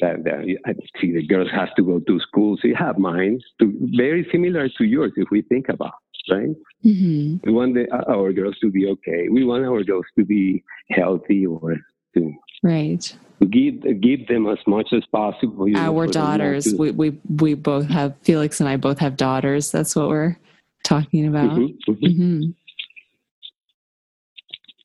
that, 0.00 0.24
that 0.24 0.56
I 0.66 0.72
see 1.00 1.12
the 1.12 1.26
girls 1.26 1.48
have 1.52 1.74
to 1.76 1.82
go 1.82 2.00
to 2.00 2.20
school. 2.20 2.58
So 2.60 2.68
you 2.68 2.74
have 2.74 2.98
minds 2.98 3.44
to 3.60 3.72
very 3.96 4.26
similar 4.32 4.68
to 4.68 4.84
yours. 4.84 5.12
If 5.16 5.28
we 5.30 5.42
think 5.42 5.68
about 5.68 5.94
right, 6.30 6.54
hmm 6.82 7.36
we 7.44 7.52
want 7.52 7.74
the, 7.74 7.86
our 8.08 8.32
girls 8.32 8.56
to 8.60 8.70
be 8.70 8.86
okay. 8.86 9.28
We 9.30 9.44
want 9.44 9.64
our 9.64 9.82
girls 9.82 10.04
to 10.18 10.24
be 10.24 10.62
healthy 10.90 11.46
or 11.46 11.76
to 12.14 12.32
Right. 12.62 13.16
give 13.50 14.00
give 14.00 14.26
them 14.28 14.46
as 14.46 14.58
much 14.66 14.92
as 14.92 15.02
possible. 15.10 15.66
you 15.68 15.76
Our 15.76 16.06
not 16.06 16.12
daughters. 16.12 16.72
We, 16.78 16.90
we 16.90 17.18
we 17.36 17.54
both 17.54 17.88
have 17.88 18.14
Felix 18.22 18.60
and 18.60 18.68
I 18.68 18.76
both 18.76 18.98
have 18.98 19.16
daughters. 19.16 19.70
That's 19.70 19.96
what 19.96 20.08
we're 20.08 20.36
talking 20.84 21.26
about. 21.26 21.50
Mhm, 21.58 21.78
mhm. 21.88 22.16
hmm 22.16 22.50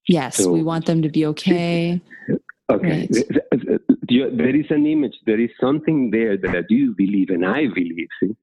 Yes, 0.08 0.38
So- 0.38 0.51
we 0.51 0.63
want 0.63 0.86
them 0.86 1.01
to 1.01 1.10
be 1.10 1.25
okay. 1.27 2.01
Okay. 2.72 3.08
Right. 3.12 3.77
There 4.08 4.55
is 4.55 4.65
an 4.72 4.86
image, 4.88 5.13
there 5.25 5.39
is 5.39 5.51
something 5.60 6.10
there 6.10 6.36
that 6.38 6.65
you 6.70 6.96
believe 6.96 7.29
and 7.29 7.46
I 7.46 7.67
believe. 7.67 8.08
See? 8.20 8.36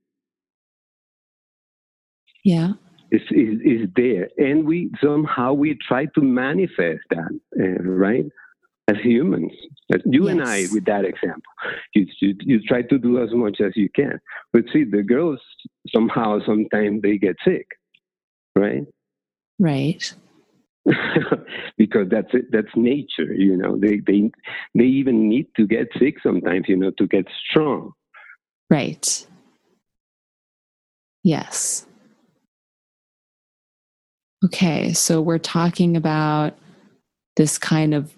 Yeah. 2.44 2.72
Is, 3.10 3.20
is, 3.30 3.60
is 3.64 3.88
there. 3.96 4.28
And 4.38 4.64
we 4.64 4.90
somehow 5.02 5.52
we 5.54 5.76
try 5.86 6.06
to 6.06 6.20
manifest 6.22 7.02
that, 7.10 7.40
uh, 7.60 7.82
right? 7.82 8.26
As 8.92 9.02
humans. 9.02 9.52
You 10.04 10.28
and 10.28 10.42
I, 10.42 10.66
with 10.72 10.84
that 10.86 11.04
example, 11.04 11.42
you, 11.94 12.06
you, 12.20 12.34
you 12.40 12.60
try 12.62 12.82
to 12.82 12.98
do 12.98 13.22
as 13.22 13.30
much 13.32 13.60
as 13.60 13.72
you 13.76 13.88
can. 13.94 14.18
But 14.52 14.64
see, 14.72 14.84
the 14.84 15.02
girls 15.02 15.38
somehow, 15.94 16.40
sometimes 16.44 17.02
they 17.02 17.18
get 17.18 17.36
sick, 17.46 17.66
right? 18.56 18.84
Right. 19.58 20.12
because 21.78 22.08
that's 22.10 22.28
it, 22.32 22.46
that's 22.50 22.74
nature, 22.74 23.32
you 23.32 23.56
know. 23.56 23.78
They 23.78 24.00
they 24.04 24.30
they 24.74 24.84
even 24.84 25.28
need 25.28 25.46
to 25.56 25.66
get 25.66 25.88
sick 25.98 26.16
sometimes, 26.22 26.64
you 26.68 26.76
know, 26.76 26.90
to 26.98 27.06
get 27.06 27.26
strong. 27.48 27.92
Right. 28.68 29.26
Yes. 31.22 31.86
Okay, 34.44 34.92
so 34.92 35.20
we're 35.20 35.38
talking 35.38 35.96
about 35.96 36.58
this 37.36 37.58
kind 37.58 37.94
of 37.94 38.12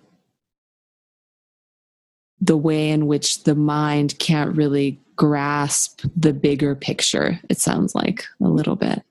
the 2.45 2.57
way 2.57 2.91
in 2.91 3.07
which 3.07 3.45
the 3.45 3.55
mind 3.55 4.19
can't 4.19 4.55
really 4.55 5.01
grasp 5.17 6.03
the 6.15 6.33
bigger 6.33 6.75
picture, 6.75 7.41
it 7.49 7.59
sounds 7.59 7.95
like 7.95 8.27
a 8.43 8.49
little 8.49 8.77
bit. 8.77 9.03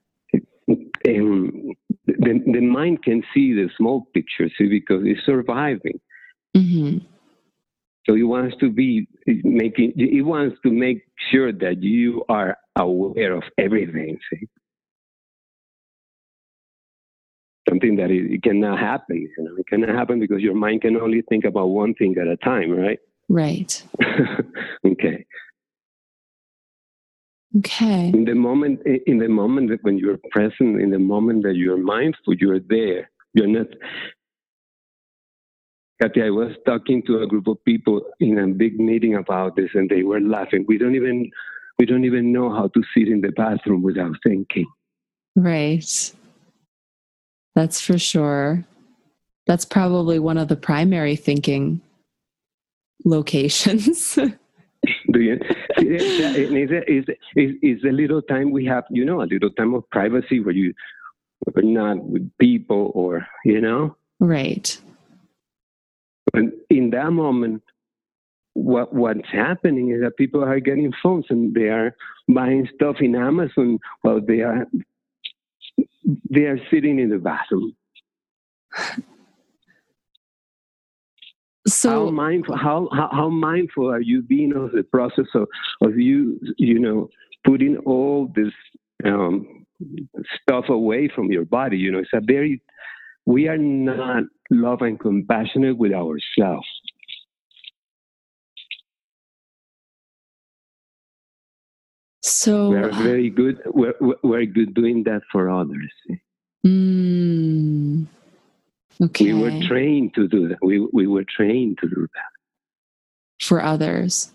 Um, 0.70 1.74
the, 2.06 2.44
the 2.46 2.62
mind 2.62 3.04
can 3.04 3.24
see 3.34 3.54
the 3.54 3.70
small 3.76 4.08
picture, 4.14 4.50
see, 4.58 4.68
because 4.68 5.04
it's 5.06 5.26
surviving. 5.26 6.00
Mm-hmm. 6.56 7.00
So 8.06 8.16
it 8.16 8.24
wants 8.24 8.56
to 8.60 8.70
be 8.70 9.08
making, 9.26 9.94
it 9.96 10.22
wants 10.22 10.58
to 10.64 10.72
make 10.72 11.04
sure 11.32 11.52
that 11.52 11.82
you 11.82 12.24
are 12.30 12.58
aware 12.76 13.34
of 13.34 13.44
everything, 13.58 14.20
see. 14.30 14.48
Something 17.68 17.96
that 17.96 18.12
it, 18.12 18.32
it 18.32 18.44
cannot 18.44 18.78
happen, 18.78 19.18
you 19.18 19.44
know, 19.44 19.56
it 19.58 19.66
cannot 19.68 19.90
happen 19.90 20.20
because 20.20 20.42
your 20.42 20.54
mind 20.54 20.82
can 20.82 20.98
only 20.98 21.22
think 21.24 21.46
about 21.46 21.68
one 21.68 21.94
thing 21.96 22.16
at 22.22 22.28
a 22.28 22.38
time, 22.38 22.72
right? 22.72 23.00
Right. 23.30 23.84
okay. 24.86 25.26
Okay. 27.58 28.10
In 28.10 28.26
the 28.26 28.34
moment, 28.34 28.82
in 29.06 29.20
the 29.20 29.28
moment 29.28 29.70
that 29.70 29.84
when 29.84 29.98
you're 29.98 30.20
present, 30.32 30.82
in 30.82 30.90
the 30.90 31.00
moment 31.00 31.44
that 31.44 31.56
you're 31.56 31.78
mindful, 31.78 32.34
you're 32.36 32.60
there. 32.60 33.10
You're 33.34 33.48
not. 33.48 33.68
Kathy, 36.02 36.24
I 36.24 36.32
was 36.32 36.52
talking 36.66 37.04
to 37.04 37.20
a 37.20 37.28
group 37.28 37.48
of 37.48 37.64
people 37.64 38.02
in 38.20 38.40
a 38.40 38.48
big 38.48 38.80
meeting 38.80 39.16
about 39.16 39.56
this, 39.56 39.70
and 39.76 39.90
they 39.90 40.04
were 40.04 40.20
laughing. 40.20 40.66
We 40.68 40.80
don't 40.80 40.96
even, 40.96 41.30
we 41.78 41.86
don't 41.86 42.06
even 42.06 42.34
know 42.34 42.50
how 42.52 42.70
to 42.70 42.84
sit 42.96 43.08
in 43.08 43.22
the 43.22 43.32
bathroom 43.32 43.84
without 43.84 44.16
thinking. 44.24 44.66
Right. 45.36 46.14
That's 47.56 47.80
for 47.80 48.00
sure. 48.00 48.66
That's 49.46 49.66
probably 49.66 50.18
one 50.18 50.38
of 50.38 50.48
the 50.48 50.56
primary 50.56 51.16
thinking 51.16 51.82
locations. 53.06 54.16
Do 55.12 55.20
you? 55.20 55.40
Is, 55.78 56.70
is, 56.88 57.06
is, 57.36 57.52
is 57.62 57.84
a 57.84 57.92
little 57.92 58.22
time 58.22 58.52
we 58.52 58.66
have, 58.66 58.84
you 58.90 59.06
know, 59.06 59.22
a 59.22 59.24
little 59.24 59.50
time 59.52 59.74
of 59.74 59.90
privacy 59.90 60.40
where 60.40 60.54
you 60.54 60.74
are 61.56 61.62
not 61.62 62.04
with 62.04 62.30
people 62.38 62.92
or, 62.94 63.26
you 63.46 63.62
know? 63.62 63.96
Right. 64.20 64.78
And 66.34 66.52
in 66.70 66.90
that 66.92 67.12
moment, 67.12 67.64
what 68.54 68.94
what's 68.94 69.28
happening 69.32 69.92
is 69.92 70.02
that 70.02 70.18
people 70.18 70.44
are 70.44 70.60
getting 70.60 70.94
phones 71.02 71.26
and 71.30 71.54
they 71.54 71.70
are 71.70 71.96
buying 72.28 72.68
stuff 72.76 72.98
in 73.00 73.16
Amazon 73.16 73.80
while 74.02 74.22
they 74.22 74.42
are 74.42 74.66
they 76.30 76.42
are 76.42 76.60
sitting 76.72 77.00
in 77.00 77.10
the 77.10 77.18
bathroom. 77.18 77.76
So 81.68 81.90
how 81.90 82.12
mindful 82.12 82.58
how, 82.58 82.90
how, 82.92 83.10
how 83.12 83.30
mindful 83.30 83.90
are 83.90 84.02
you 84.02 84.22
being 84.22 84.54
of 84.54 84.72
the 84.72 84.84
process 84.84 85.28
of, 85.34 85.48
of 85.82 85.98
you 85.98 86.40
you 86.58 86.80
know 86.80 87.10
putting 87.46 87.78
all 87.78 88.32
this 88.36 88.54
um, 89.06 89.66
stuff 90.42 90.66
away 90.70 91.10
from 91.14 91.32
your 91.32 91.46
body? 91.46 91.78
You 91.78 91.92
know, 91.92 92.00
it's 92.00 92.10
a 92.14 92.22
very 92.22 92.62
we 93.26 93.48
are 93.48 93.58
not 93.58 94.24
love 94.50 94.82
and 94.82 95.00
compassionate 95.00 95.78
with 95.78 95.94
ourselves. 95.94 96.68
So 102.22 102.70
we're 102.70 102.92
very 102.92 103.30
good. 103.30 103.62
We're, 103.66 103.96
we're 104.24 104.46
good 104.46 104.74
doing 104.74 105.04
that 105.04 105.22
for 105.32 105.50
others. 105.50 105.92
Mm, 106.66 107.83
okay. 109.02 109.34
We 109.34 109.42
were 109.42 109.68
trained 109.68 110.14
to 110.16 110.28
do 110.28 110.48
that. 110.50 110.60
We 110.62 110.80
we 110.92 111.08
were 111.08 111.24
trained 111.24 111.78
to 111.80 111.90
do 111.90 112.08
that 112.14 113.46
for 113.46 113.62
others. 113.62 114.32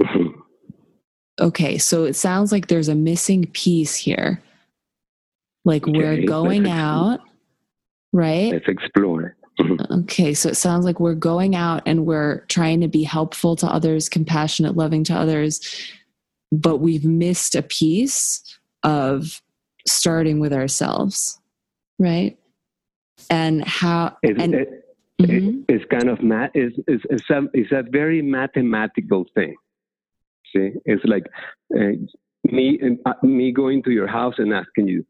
okay, 1.40 1.78
so 1.78 2.04
it 2.04 2.14
sounds 2.14 2.52
like 2.52 2.68
there's 2.68 2.88
a 2.88 2.94
missing 2.94 3.46
piece 3.46 3.96
here. 3.96 4.42
Like 5.64 5.88
okay, 5.88 5.98
we're 5.98 6.26
going 6.26 6.68
out, 6.68 7.20
right? 8.12 8.52
Let's 8.52 8.68
explore. 8.68 9.36
okay, 9.90 10.34
so 10.34 10.48
it 10.48 10.56
sounds 10.56 10.84
like 10.84 10.98
we're 10.98 11.14
going 11.14 11.54
out 11.54 11.82
and 11.86 12.04
we're 12.04 12.40
trying 12.48 12.80
to 12.80 12.88
be 12.88 13.04
helpful 13.04 13.54
to 13.56 13.66
others, 13.66 14.08
compassionate, 14.08 14.76
loving 14.76 15.04
to 15.04 15.14
others 15.14 15.60
but 16.60 16.78
we've 16.78 17.04
missed 17.04 17.54
a 17.54 17.62
piece 17.62 18.58
of 18.82 19.42
starting 19.86 20.40
with 20.40 20.52
ourselves 20.52 21.40
right 21.98 22.38
and 23.30 23.64
how 23.64 24.16
it, 24.22 24.40
and, 24.40 24.54
it, 24.54 24.96
mm-hmm. 25.20 25.60
it, 25.60 25.64
it's 25.68 25.84
kind 25.90 26.08
of 26.08 26.22
math 26.22 26.50
it's, 26.54 26.76
it's, 26.86 27.04
it's, 27.10 27.30
a, 27.30 27.42
it's 27.52 27.72
a 27.72 27.82
very 27.90 28.22
mathematical 28.22 29.24
thing 29.34 29.54
see 30.54 30.70
it's 30.84 31.04
like 31.04 31.26
uh, 31.76 31.92
me 32.44 32.78
uh, 33.06 33.12
me 33.22 33.52
going 33.52 33.82
to 33.82 33.90
your 33.90 34.06
house 34.06 34.34
and 34.38 34.52
asking 34.52 34.86
you 34.86 35.04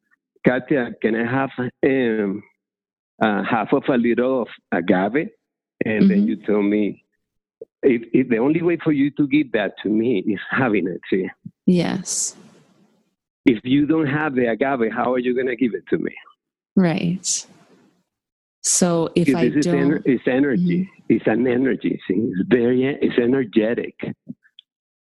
Katia, 0.45 0.91
can 1.01 1.15
I 1.17 1.31
have 1.31 1.51
um, 1.59 2.43
uh, 3.23 3.43
half 3.43 3.73
of 3.73 3.85
a 3.89 3.97
little 3.97 4.43
of 4.43 4.49
agave? 4.73 5.31
And 5.85 6.03
mm-hmm. 6.03 6.09
then 6.09 6.27
you 6.27 6.37
tell 6.37 6.63
me, 6.63 7.05
if, 7.83 8.03
if 8.13 8.29
the 8.29 8.39
only 8.39 8.63
way 8.63 8.79
for 8.83 8.93
you 8.93 9.11
to 9.13 9.27
give 9.27 9.53
that 9.53 9.75
to 9.83 9.89
me 9.89 10.19
is 10.21 10.41
having 10.51 10.87
it, 10.87 11.01
see? 11.11 11.29
Yes. 11.67 12.37
If 13.47 13.61
you 13.65 13.87
don't 13.87 14.07
have 14.07 14.35
the 14.35 14.47
agave, 14.47 14.93
how 14.93 15.13
are 15.13 15.19
you 15.19 15.35
going 15.35 15.49
to 15.49 15.57
give 15.57 15.75
it 15.75 15.85
to 15.91 15.99
me? 15.99 16.13
Right. 16.77 17.47
So 18.65 19.11
if 19.15 19.27
because 19.27 19.43
I 19.43 19.49
this 19.51 19.67
don't, 19.67 19.93
is 19.93 20.03
it's 20.07 20.27
energy. 20.27 20.81
Mm-hmm. 20.81 21.15
It's 21.15 21.27
an 21.27 21.47
energy. 21.47 22.01
See, 22.09 22.15
it's 22.15 22.49
very, 22.49 22.85
it's 22.85 23.19
energetic. 23.19 23.95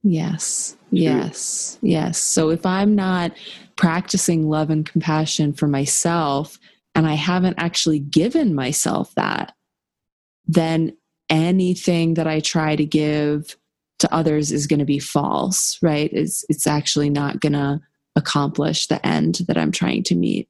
Yes. 0.03 0.77
Yes. 0.91 1.79
Yes. 1.83 2.19
So 2.19 2.51
if 2.51 2.65
I'm 2.65 2.95
not 2.95 3.33
practicing 3.77 4.49
love 4.49 4.71
and 4.71 4.89
compassion 4.89 5.53
for 5.53 5.69
myself, 5.69 6.59
and 6.95 7.07
I 7.07 7.15
haven't 7.15 7.59
actually 7.59 8.01
given 8.01 8.55
myself 8.55 9.15
that, 9.15 9.53
then 10.47 10.97
anything 11.31 12.15
that 12.15 12.27
I 12.27 12.41
try 12.41 12.75
to 12.75 12.85
give 12.85 13.57
to 14.01 14.13
others 14.13 14.51
is 14.51 14.67
going 14.67 14.81
to 14.81 14.85
be 14.85 14.99
false, 14.99 15.79
right? 15.83 16.11
It's, 16.13 16.45
it's 16.49 16.67
actually 16.67 17.11
not 17.11 17.41
going 17.41 17.53
to 17.53 17.81
accomplish 18.17 18.87
the 18.87 19.05
end 19.07 19.41
that 19.47 19.57
I'm 19.57 19.73
trying 19.73 20.03
to 20.05 20.15
meet. 20.15 20.49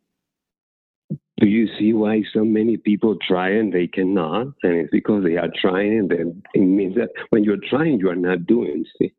Do 1.43 1.49
you 1.49 1.69
see 1.77 1.93
why 1.93 2.23
so 2.33 2.45
many 2.45 2.77
people 2.77 3.17
try 3.21 3.51
and 3.51 3.73
they 3.73 3.89
cannot? 3.89 4.47
And 4.63 4.75
it's 4.77 4.93
because 4.93 5.25
they 5.25 5.37
are 5.37 5.51
trying, 5.61 5.99
and 5.99 6.09
then 6.09 6.43
it 6.55 6.61
means 6.61 6.95
that 6.95 7.09
when 7.31 7.43
you're 7.43 7.57
trying, 7.69 7.99
you 7.99 8.09
are 8.11 8.15
not 8.15 8.47
doing. 8.47 8.85
See? 8.97 9.13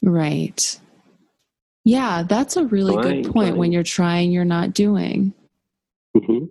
Right. 0.00 0.80
Yeah, 1.84 2.22
that's 2.22 2.56
a 2.56 2.64
really 2.66 2.94
trying, 2.94 3.22
good 3.22 3.32
point. 3.32 3.48
Trying. 3.48 3.58
When 3.58 3.72
you're 3.72 3.82
trying, 3.82 4.30
you're 4.30 4.44
not 4.44 4.72
doing. 4.72 5.34
Mm-hmm. 6.16 6.44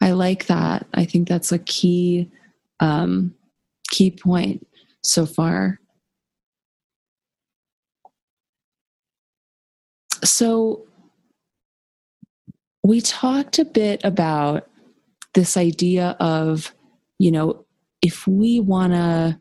I 0.00 0.10
like 0.10 0.46
that. 0.46 0.88
I 0.94 1.04
think 1.04 1.28
that's 1.28 1.52
a 1.52 1.60
key 1.60 2.32
um, 2.80 3.32
key 3.90 4.10
point 4.10 4.66
so 5.04 5.24
far. 5.24 5.78
So, 10.24 10.87
we 12.82 13.00
talked 13.00 13.58
a 13.58 13.64
bit 13.64 14.00
about 14.04 14.68
this 15.34 15.56
idea 15.56 16.16
of, 16.20 16.74
you 17.18 17.30
know, 17.30 17.64
if 18.02 18.26
we 18.26 18.60
want 18.60 18.92
to 18.92 19.40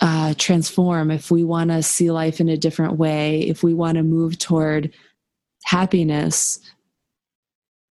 uh, 0.00 0.34
transform, 0.38 1.10
if 1.10 1.30
we 1.30 1.44
want 1.44 1.70
to 1.70 1.82
see 1.82 2.10
life 2.10 2.40
in 2.40 2.48
a 2.48 2.56
different 2.56 2.96
way, 2.96 3.40
if 3.40 3.62
we 3.62 3.74
want 3.74 3.96
to 3.96 4.02
move 4.02 4.38
toward 4.38 4.92
happiness, 5.64 6.58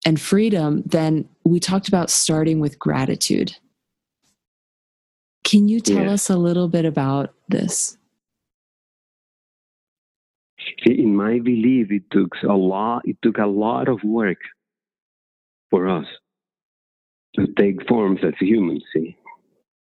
and 0.06 0.20
freedom, 0.20 0.84
then 0.86 1.28
we 1.44 1.58
talked 1.58 1.88
about 1.88 2.10
starting 2.10 2.60
with 2.60 2.78
gratitude. 2.78 3.56
Can 5.42 5.68
you 5.68 5.80
tell 5.80 6.04
yeah. 6.04 6.12
us 6.12 6.30
a 6.30 6.36
little 6.36 6.68
bit 6.68 6.84
about 6.84 7.34
this? 7.48 7.95
In 10.84 11.16
my 11.16 11.38
belief, 11.38 11.90
it 11.90 12.02
took 12.10 12.34
a 12.48 12.54
lot. 12.54 13.02
It 13.04 13.16
took 13.22 13.38
a 13.38 13.46
lot 13.46 13.88
of 13.88 14.02
work 14.04 14.38
for 15.70 15.88
us 15.88 16.06
to 17.36 17.46
take 17.58 17.86
forms 17.88 18.20
as 18.22 18.34
humans. 18.40 18.84
See, 18.92 19.16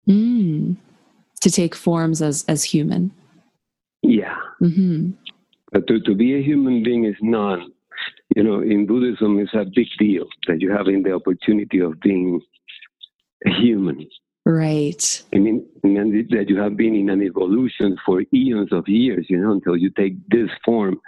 mm. 0.08 0.76
to 1.42 1.52
take 1.52 1.76
forms 1.76 2.22
as 2.22 2.46
as 2.48 2.64
human. 2.64 3.12
Yeah. 4.02 4.36
Mm-hmm. 4.62 5.12
But 5.72 5.88
to, 5.88 6.00
to 6.02 6.14
be 6.14 6.38
a 6.38 6.44
human 6.44 6.84
being 6.84 7.06
is 7.06 7.16
not 7.22 7.60
you 8.36 8.44
know, 8.44 8.62
in 8.62 8.86
Buddhism, 8.88 9.40
it's 9.40 9.54
a 9.54 9.66
big 9.76 9.88
deal 10.00 10.26
that 10.48 10.60
you 10.60 10.72
having 10.72 11.04
the 11.04 11.14
opportunity 11.14 11.80
of 11.80 12.00
being 12.00 12.42
a 13.46 13.50
human. 13.50 14.08
Right. 14.46 15.24
I 15.34 15.38
mean, 15.38 15.66
that 15.84 16.46
you 16.50 16.58
have 16.60 16.76
been 16.76 16.96
in 16.96 17.10
an 17.10 17.22
evolution 17.22 17.98
for 18.06 18.24
eons 18.34 18.74
of 18.74 18.88
years, 18.88 19.28
you 19.30 19.38
know, 19.40 19.52
until 19.52 19.78
you 19.78 19.90
take 19.92 20.16
this 20.30 20.50
form 20.66 21.00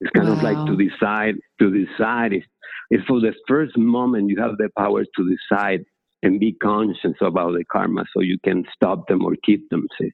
It's 0.00 0.10
kind 0.12 0.28
wow. 0.28 0.34
of 0.34 0.42
like 0.42 0.66
to 0.66 0.76
decide, 0.76 1.34
to 1.60 1.70
decide. 1.70 2.32
It's, 2.32 2.46
it's 2.90 3.04
for 3.06 3.20
the 3.20 3.34
first 3.46 3.76
moment 3.76 4.30
you 4.30 4.40
have 4.40 4.56
the 4.56 4.70
power 4.76 5.04
to 5.04 5.36
decide 5.36 5.84
and 6.22 6.40
be 6.40 6.52
conscious 6.52 7.16
about 7.20 7.52
the 7.52 7.64
karma 7.64 8.04
so 8.14 8.22
you 8.22 8.38
can 8.44 8.64
stop 8.74 9.06
them 9.08 9.24
or 9.24 9.34
keep 9.44 9.68
them. 9.70 9.86
See? 10.00 10.12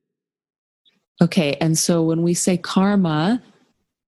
Okay. 1.20 1.56
And 1.60 1.78
so 1.78 2.02
when 2.02 2.22
we 2.22 2.34
say 2.34 2.56
karma, 2.56 3.42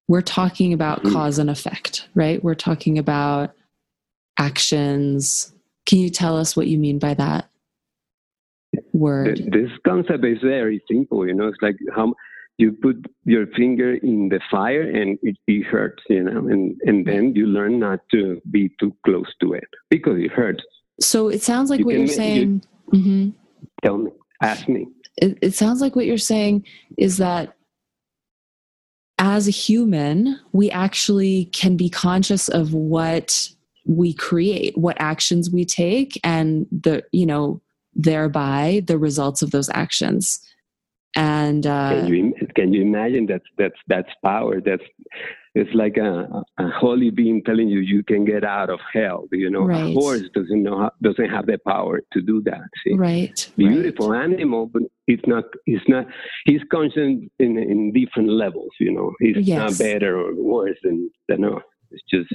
we're 0.09 0.23
talking 0.23 0.73
about 0.73 1.03
mm. 1.03 1.13
cause 1.13 1.39
and 1.39 1.51
effect, 1.51 2.09
right? 2.15 2.43
We're 2.43 2.55
talking 2.55 2.99
about 2.99 3.55
actions. 4.39 5.53
Can 5.87 5.99
you 5.99 6.11
tell 6.11 6.37
us 6.37 6.57
what 6.57 6.67
you 6.67 6.79
mean 6.79 6.99
by 6.99 7.15
that 7.15 7.50
word? 8.93 9.39
This 9.53 9.71
concept 9.87 10.25
is 10.25 10.39
very 10.43 10.83
simple. 10.91 11.27
You 11.27 11.35
know, 11.35 11.49
it's 11.49 11.63
like 11.63 11.77
how 11.95 12.15
you 12.59 12.73
put 12.73 13.07
your 13.25 13.47
finger 13.57 13.95
in 13.95 14.29
the 14.29 14.41
fire 14.51 14.83
and 14.83 15.19
it, 15.23 15.37
it 15.47 15.65
hurts, 15.65 16.03
you 16.09 16.23
know, 16.23 16.47
and, 16.49 16.79
and 16.85 17.07
then 17.07 17.35
you 17.35 17.47
learn 17.47 17.79
not 17.79 18.01
to 18.13 18.41
be 18.51 18.71
too 18.79 18.95
close 19.05 19.33
to 19.41 19.55
it 19.55 19.69
because 19.89 20.19
it 20.19 20.31
hurts. 20.31 20.63
So 21.01 21.29
it 21.29 21.43
sounds 21.43 21.71
like 21.71 21.81
you 21.81 21.87
what 21.87 21.93
can, 21.93 22.01
you're 22.01 22.15
saying. 22.15 22.63
You, 22.93 22.99
mm-hmm. 23.01 23.31
Tell 23.83 23.97
me, 23.97 24.11
ask 24.43 24.69
me. 24.69 24.87
It, 25.17 25.39
it 25.41 25.55
sounds 25.55 25.81
like 25.81 25.97
what 25.97 26.05
you're 26.05 26.19
saying 26.19 26.67
is 26.99 27.17
that 27.17 27.57
as 29.19 29.49
a 29.49 29.53
human, 29.53 30.39
we 30.53 30.71
actually 30.71 31.47
can 31.47 31.77
be 31.77 31.89
conscious 31.89 32.49
of 32.49 32.75
what 32.75 33.49
we 33.87 34.13
create, 34.13 34.77
what 34.77 34.97
actions 35.01 35.51
we 35.51 35.65
take, 35.65 36.21
and 36.23 36.67
the, 36.71 37.03
you 37.13 37.25
know, 37.27 37.63
thereby 37.95 38.83
the 38.87 38.99
results 38.99 39.43
of 39.43 39.51
those 39.51 39.71
actions 39.71 40.41
and 41.17 41.67
uh, 41.67 41.91
can 41.91 42.07
you 42.07 42.35
can 42.55 42.73
you 42.73 42.83
imagine 42.83 43.27
that's 43.27 43.45
that's 43.59 43.75
that's 43.89 44.09
power 44.25 44.61
that's 44.61 44.83
it's 45.57 45.75
like 45.75 45.97
a, 45.97 46.29
a 46.59 46.69
holy 46.69 47.11
being 47.11 47.43
telling 47.45 47.69
you 47.69 47.81
you 47.81 48.05
can 48.05 48.25
get 48.25 48.45
out 48.45 48.71
of 48.71 48.79
hell 48.93 49.27
you 49.33 49.51
know 49.51 49.63
right. 49.65 49.91
a 49.91 49.93
horse 49.93 50.23
doesn't 50.35 50.63
know 50.63 50.79
how, 50.79 50.91
doesn't 51.03 51.29
have 51.29 51.47
the 51.47 51.59
power 51.67 52.01
to 52.13 52.23
do 52.23 52.41
that 52.43 52.63
see? 52.85 52.95
right 52.95 53.51
beautiful 53.57 54.11
right. 54.11 54.31
animal 54.33 54.67
but 54.67 54.83
it's 55.09 55.27
not 55.27 55.45
it's 55.67 55.85
not 55.89 56.07
he's 56.45 56.61
conscious 56.71 56.97
in 57.41 57.59
in 57.59 57.93
different 57.93 58.29
levels 58.29 58.71
you 58.79 58.93
know 58.93 59.13
he's 59.19 59.39
yes. 59.39 59.59
not 59.59 59.79
better 59.79 60.17
or 60.17 60.33
worse 60.37 60.79
than 60.85 61.11
than 61.29 61.45
us 61.45 61.63
it's 61.91 62.05
just 62.09 62.33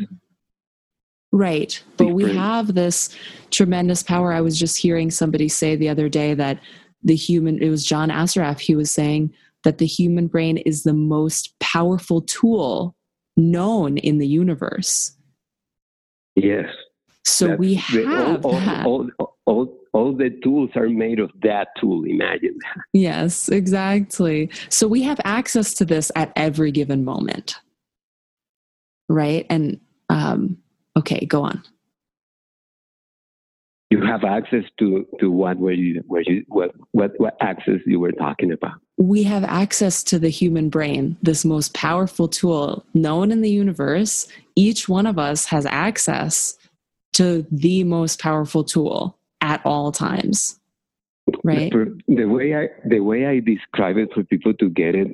Right. 1.36 1.84
But 1.98 2.14
we 2.14 2.34
have 2.34 2.76
this 2.76 3.10
tremendous 3.52 4.02
power. 4.02 4.32
I 4.32 4.40
was 4.40 4.58
just 4.58 4.78
hearing 4.78 5.12
somebody 5.12 5.50
say 5.50 5.76
the 5.76 5.90
other 5.90 6.08
day 6.08 6.34
that 6.34 6.60
the 7.04 7.16
human 7.16 7.62
it 7.62 7.70
was 7.70 7.86
john 7.86 8.10
assaraf 8.10 8.60
he 8.60 8.76
was 8.76 8.90
saying 8.90 9.32
that 9.66 9.80
the 9.80 9.86
human 9.86 10.28
brain 10.28 10.58
is 10.60 10.84
the 10.84 10.94
most 10.94 11.54
powerful 11.60 12.22
tool 12.22 12.96
known 13.36 13.98
in 13.98 14.18
the 14.18 14.28
universe. 14.28 15.12
Yes. 16.36 16.70
So 17.26 17.48
That's 17.48 17.60
we 17.60 17.74
have 17.76 18.42
the, 18.42 18.48
all. 18.48 18.56
All, 18.56 19.10
all, 19.18 19.38
all, 19.46 19.78
all 19.94 20.14
the 20.14 20.30
tools 20.44 20.70
are 20.76 20.88
made 20.88 21.20
of 21.20 21.32
that 21.42 21.70
tool. 21.80 22.06
Imagine 22.06 22.58
yes 22.94 23.50
exactly. 23.50 24.50
So 24.70 24.88
we 24.88 25.02
have 25.04 25.20
access 25.26 25.74
to 25.76 25.86
this 25.86 26.12
at 26.16 26.32
every 26.36 26.72
given 26.72 27.04
moment. 27.04 27.58
Right? 29.10 29.46
And 29.50 29.80
um 30.10 30.58
okay 30.98 31.26
go 31.26 31.44
on. 31.44 31.64
You 33.92 34.02
have 34.02 34.24
access 34.24 34.64
to 34.80 35.06
to 35.20 35.32
what 35.32 35.58
were 35.58 35.72
you 35.72 36.04
where 36.08 36.24
you 36.26 36.44
what 36.48 36.72
what 36.92 37.12
what 37.18 37.38
access 37.40 37.80
you 37.86 38.00
were 38.00 38.12
talking 38.12 38.52
about? 38.52 38.74
We 38.98 39.24
have 39.24 39.44
access 39.44 40.04
to 40.06 40.20
the 40.20 40.30
human 40.30 40.70
brain 40.70 41.18
this 41.22 41.46
most 41.46 41.74
powerful 41.74 42.28
tool 42.28 42.86
known 42.94 43.32
in 43.32 43.42
the 43.42 43.50
universe. 43.50 44.28
Each 44.56 44.90
one 44.90 45.06
of 45.06 45.20
us 45.20 45.46
has 45.46 45.66
access 45.66 46.58
to 47.14 47.46
the 47.52 47.84
most 47.84 48.20
powerful 48.20 48.64
tool 48.64 49.18
at 49.42 49.62
all 49.66 49.92
times 49.92 50.60
right? 51.44 51.72
The 52.08 52.26
way 52.26 52.56
i 52.56 52.68
the 52.88 53.00
way 53.00 53.26
i 53.26 53.40
describe 53.40 53.98
it 53.98 54.10
for 54.14 54.24
people 54.24 54.54
to 54.56 54.70
get 54.70 54.96
it 54.96 55.10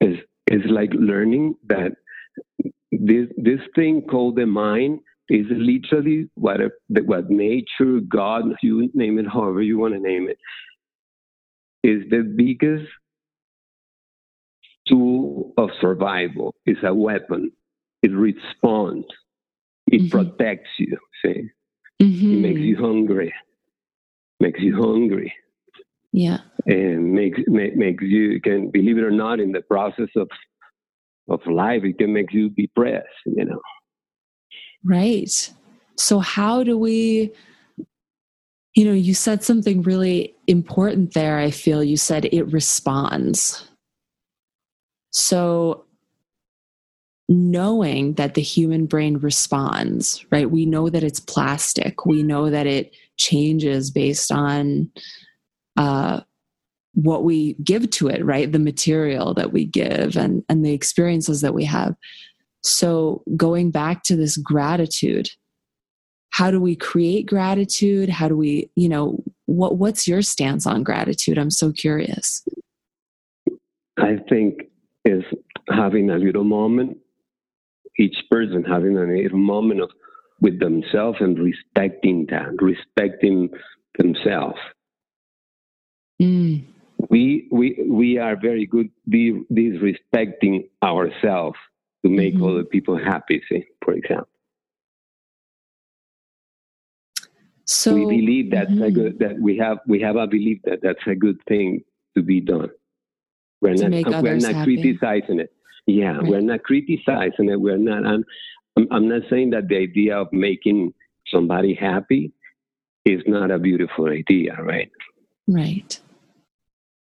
is 0.00 0.16
is 0.48 0.62
like 0.70 0.92
learning 0.94 1.54
that 1.66 1.92
this 2.90 3.28
this 3.36 3.60
thing 3.74 4.02
called 4.02 4.36
the 4.36 4.46
mind 4.46 5.00
is 5.32 5.46
literally 5.48 6.28
what 6.34 6.60
a, 6.60 6.70
what 7.04 7.30
nature, 7.30 8.00
God, 8.06 8.44
you 8.62 8.90
name 8.92 9.18
it, 9.18 9.26
however 9.26 9.62
you 9.62 9.78
want 9.78 9.94
to 9.94 10.00
name 10.00 10.28
it, 10.28 10.36
is 11.82 12.02
the 12.10 12.22
biggest 12.36 12.84
tool 14.86 15.54
of 15.56 15.70
survival. 15.80 16.54
It's 16.66 16.80
a 16.84 16.92
weapon. 16.92 17.50
It 18.02 18.12
responds. 18.12 19.06
It 19.86 20.02
mm-hmm. 20.02 20.08
protects 20.08 20.68
you. 20.78 20.98
See, 21.24 21.48
mm-hmm. 22.02 22.32
it 22.32 22.38
makes 22.38 22.60
you 22.60 22.76
hungry. 22.76 23.32
Makes 24.38 24.60
you 24.60 24.76
hungry. 24.76 25.32
Yeah, 26.12 26.38
and 26.66 27.14
makes 27.14 27.38
make, 27.46 27.74
makes 27.74 28.04
you 28.04 28.38
can 28.42 28.70
believe 28.70 28.98
it 28.98 29.04
or 29.04 29.10
not 29.10 29.40
in 29.40 29.52
the 29.52 29.62
process 29.62 30.10
of 30.14 30.28
of 31.30 31.40
life. 31.46 31.84
It 31.84 31.96
can 31.96 32.12
make 32.12 32.34
you 32.34 32.50
depressed. 32.50 33.06
You 33.24 33.46
know. 33.46 33.60
Right. 34.84 35.52
So, 35.96 36.18
how 36.18 36.62
do 36.62 36.76
we, 36.76 37.32
you 38.74 38.84
know, 38.84 38.92
you 38.92 39.14
said 39.14 39.44
something 39.44 39.82
really 39.82 40.34
important 40.46 41.14
there. 41.14 41.38
I 41.38 41.50
feel 41.50 41.84
you 41.84 41.96
said 41.96 42.26
it 42.26 42.44
responds. 42.44 43.68
So, 45.10 45.84
knowing 47.28 48.14
that 48.14 48.34
the 48.34 48.42
human 48.42 48.86
brain 48.86 49.18
responds, 49.18 50.24
right? 50.30 50.50
We 50.50 50.66
know 50.66 50.88
that 50.90 51.04
it's 51.04 51.20
plastic, 51.20 52.04
we 52.04 52.22
know 52.22 52.50
that 52.50 52.66
it 52.66 52.94
changes 53.16 53.90
based 53.90 54.32
on 54.32 54.90
uh, 55.76 56.20
what 56.94 57.24
we 57.24 57.54
give 57.64 57.88
to 57.90 58.08
it, 58.08 58.24
right? 58.24 58.50
The 58.50 58.58
material 58.58 59.34
that 59.34 59.52
we 59.52 59.64
give 59.64 60.16
and, 60.16 60.44
and 60.48 60.64
the 60.64 60.72
experiences 60.72 61.40
that 61.40 61.54
we 61.54 61.64
have. 61.64 61.94
So, 62.62 63.22
going 63.36 63.70
back 63.70 64.04
to 64.04 64.16
this 64.16 64.36
gratitude, 64.36 65.28
how 66.30 66.50
do 66.50 66.60
we 66.60 66.76
create 66.76 67.26
gratitude? 67.26 68.08
How 68.08 68.28
do 68.28 68.36
we, 68.36 68.70
you 68.76 68.88
know, 68.88 69.22
what 69.46 69.76
what's 69.78 70.06
your 70.06 70.22
stance 70.22 70.66
on 70.66 70.82
gratitude? 70.82 71.38
I'm 71.38 71.50
so 71.50 71.72
curious. 71.72 72.42
I 73.98 74.16
think 74.28 74.62
is 75.04 75.24
having 75.68 76.10
a 76.10 76.16
little 76.16 76.44
moment, 76.44 76.98
each 77.98 78.16
person 78.30 78.64
having 78.64 78.96
a 78.96 79.04
little 79.04 79.38
moment 79.38 79.82
of 79.82 79.90
with 80.40 80.58
themselves 80.58 81.18
and 81.20 81.38
respecting 81.38 82.26
that, 82.30 82.50
respecting 82.60 83.50
themselves. 83.98 84.58
Mm. 86.20 86.64
We 87.10 87.48
we 87.50 87.84
we 87.88 88.18
are 88.18 88.36
very 88.40 88.66
good 88.66 88.88
disrespecting 89.10 90.68
ourselves 90.82 91.58
to 92.04 92.10
make 92.10 92.34
mm-hmm. 92.34 92.44
other 92.44 92.64
people 92.64 92.96
happy, 92.96 93.42
see, 93.48 93.64
for 93.84 93.94
example. 93.94 94.28
So 97.64 97.94
we 97.94 98.04
believe 98.04 98.50
that's 98.50 98.70
mm-hmm. 98.70 98.82
a 98.82 98.90
good 98.90 99.18
that 99.20 99.38
we 99.38 99.56
have 99.58 99.78
we 99.86 100.00
have 100.00 100.16
a 100.16 100.26
belief 100.26 100.58
that 100.64 100.80
that's 100.82 101.06
a 101.06 101.14
good 101.14 101.38
thing 101.48 101.82
to 102.16 102.22
be 102.22 102.40
done. 102.40 102.70
We're 103.60 103.74
to 103.74 103.88
not 103.88 104.22
we're 104.22 104.36
not 104.36 104.54
happy. 104.54 104.82
criticizing 104.82 105.40
it. 105.40 105.52
Yeah, 105.86 106.16
right. 106.16 106.26
we're 106.26 106.40
not 106.40 106.62
criticizing 106.64 107.48
it. 107.48 107.60
We're 107.60 107.78
not. 107.78 108.04
I'm, 108.04 108.24
I'm 108.90 109.08
not 109.08 109.22
saying 109.30 109.50
that 109.50 109.68
the 109.68 109.76
idea 109.76 110.18
of 110.18 110.32
making 110.32 110.92
somebody 111.28 111.74
happy 111.74 112.32
is 113.04 113.22
not 113.26 113.50
a 113.50 113.58
beautiful 113.58 114.08
idea, 114.08 114.56
right? 114.60 114.90
Right. 115.46 115.98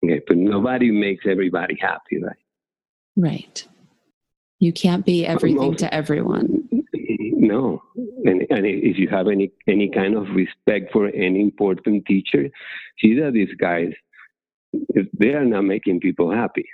Okay, 0.04 0.22
but 0.28 0.38
nobody 0.38 0.92
makes 0.92 1.26
everybody 1.28 1.78
happy, 1.80 2.22
right? 2.22 2.36
Right. 3.16 3.68
You 4.60 4.72
can't 4.74 5.06
be 5.06 5.26
everything 5.26 5.76
to 5.76 5.94
everyone. 5.94 6.68
No, 6.94 7.84
and, 8.24 8.46
and 8.50 8.66
if 8.66 8.98
you 8.98 9.08
have 9.10 9.28
any 9.28 9.52
any 9.68 9.90
kind 9.90 10.16
of 10.16 10.30
respect 10.30 10.92
for 10.92 11.08
any 11.08 11.42
important 11.42 12.06
teacher, 12.06 12.50
see 13.00 13.20
that 13.20 13.34
these 13.34 13.54
guys 13.60 13.92
they 15.20 15.34
are 15.34 15.46
not 15.46 15.64
making 15.64 16.00
people 16.00 16.32
happy. 16.32 16.66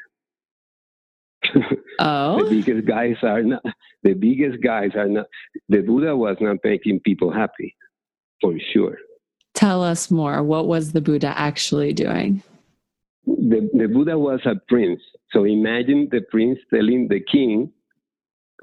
Oh, 2.00 2.44
the 2.44 2.62
biggest 2.62 2.88
guys 2.88 3.16
are 3.22 3.44
not. 3.44 3.62
The 4.02 4.14
biggest 4.14 4.64
guys 4.64 4.92
are 4.96 5.08
not. 5.08 5.28
The 5.70 5.82
Buddha 5.82 6.16
was 6.16 6.38
not 6.40 6.58
making 6.64 7.02
people 7.02 7.32
happy, 7.32 7.76
for 8.42 8.56
sure. 8.74 8.98
Tell 9.54 9.84
us 9.84 10.10
more. 10.10 10.42
What 10.42 10.68
was 10.68 10.94
the 10.94 11.02
Buddha 11.02 11.34
actually 11.38 11.94
doing? 11.94 12.42
The, 13.26 13.70
the 13.74 13.88
Buddha 13.88 14.18
was 14.18 14.40
a 14.46 14.56
prince 14.68 15.02
so 15.32 15.46
imagine 15.46 16.10
the 16.12 16.22
prince 16.30 16.60
telling 16.74 17.08
the 17.08 17.22
king, 17.22 17.72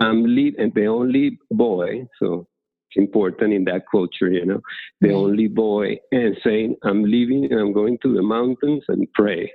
I'm 0.01 0.25
lead 0.25 0.57
and 0.59 0.73
the 0.75 0.87
only 0.87 1.39
boy, 1.51 2.07
so 2.19 2.47
it's 2.91 2.97
important 2.97 3.53
in 3.53 3.65
that 3.65 3.85
culture, 3.91 4.31
you 4.31 4.45
know, 4.45 4.61
the 5.01 5.13
only 5.13 5.49
boy, 5.49 5.99
and 6.13 6.37
saying, 6.45 6.77
I'm 6.85 7.05
leaving 7.05 7.45
and 7.51 7.61
I'm 7.61 7.73
going 7.73 7.99
to 8.03 8.15
the 8.15 8.23
mountains 8.23 8.85
and 8.89 9.11
pray. 9.15 9.53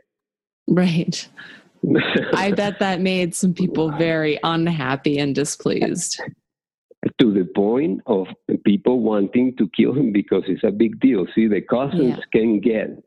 Right. 0.68 1.28
I 2.34 2.52
bet 2.52 2.80
that 2.80 3.02
made 3.02 3.36
some 3.36 3.54
people 3.54 3.92
very 3.92 4.40
unhappy 4.44 5.20
and 5.20 5.36
displeased. 5.36 6.22
To 7.20 7.34
the 7.34 7.46
point 7.54 8.02
of 8.06 8.28
people 8.66 9.02
wanting 9.02 9.56
to 9.58 9.70
kill 9.76 9.94
him 9.94 10.14
because 10.14 10.44
it's 10.48 10.64
a 10.64 10.72
big 10.72 11.00
deal. 11.02 11.26
See, 11.36 11.48
the 11.48 11.62
cousins 11.62 12.18
yeah. 12.18 12.24
can 12.32 12.62
get 12.62 13.04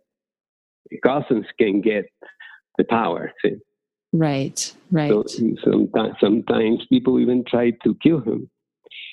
cousins 1.04 1.46
can 1.58 1.80
get 1.80 2.06
the 2.78 2.84
power. 2.84 3.32
See? 3.42 3.56
Right, 4.12 4.74
right. 4.90 5.10
So 5.10 5.24
sometimes, 5.64 6.14
sometimes 6.20 6.86
people 6.88 7.20
even 7.20 7.44
try 7.46 7.70
to 7.84 7.94
kill 8.02 8.20
him. 8.20 8.50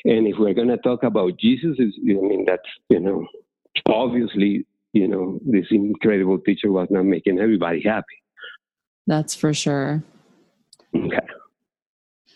And 0.05 0.27
if 0.27 0.35
we're 0.37 0.53
going 0.53 0.67
to 0.67 0.77
talk 0.77 1.03
about 1.03 1.37
Jesus, 1.39 1.77
I 1.79 1.85
mean, 2.03 2.45
that's, 2.45 2.61
you 2.89 2.99
know, 2.99 3.25
obviously, 3.87 4.65
you 4.93 5.07
know, 5.07 5.39
this 5.45 5.65
incredible 5.71 6.39
teacher 6.39 6.71
was 6.71 6.87
not 6.89 7.05
making 7.05 7.39
everybody 7.39 7.81
happy. 7.81 8.21
That's 9.07 9.35
for 9.35 9.53
sure. 9.53 10.03
Okay. 10.95 11.17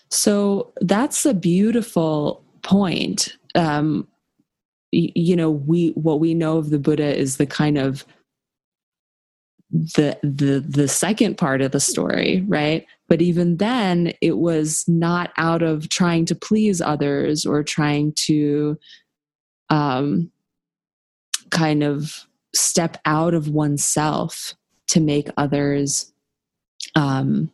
So 0.10 0.72
that's 0.82 1.26
a 1.26 1.34
beautiful 1.34 2.44
point. 2.64 3.38
Um, 3.56 4.08
you 4.92 5.36
know, 5.36 5.52
we 5.52 5.90
what 5.92 6.20
we 6.20 6.34
know 6.34 6.58
of 6.58 6.70
the 6.70 6.80
Buddha 6.80 7.16
is 7.16 7.38
the 7.38 7.46
kind 7.46 7.78
of 7.78 8.06
the 9.72 10.18
the 10.24 10.64
the 10.68 10.88
second 10.88 11.38
part 11.38 11.62
of 11.62 11.72
the 11.72 11.80
story 11.80 12.44
right? 12.48 12.86
But 13.10 13.22
even 13.22 13.58
then 13.58 14.14
it 14.22 14.38
was 14.38 14.86
not 14.88 15.32
out 15.38 15.62
of 15.62 15.90
trying 15.90 16.26
to 16.26 16.36
please 16.36 16.82
others 16.82 17.46
or 17.46 17.64
trying 17.64 18.14
to 18.14 18.78
um 19.70 20.32
kind 21.50 21.84
of 21.84 22.26
step 22.56 22.98
out 23.06 23.34
of 23.34 23.50
oneself 23.50 24.56
to 24.88 25.02
make 25.02 25.30
others 25.38 26.14
um 26.96 27.52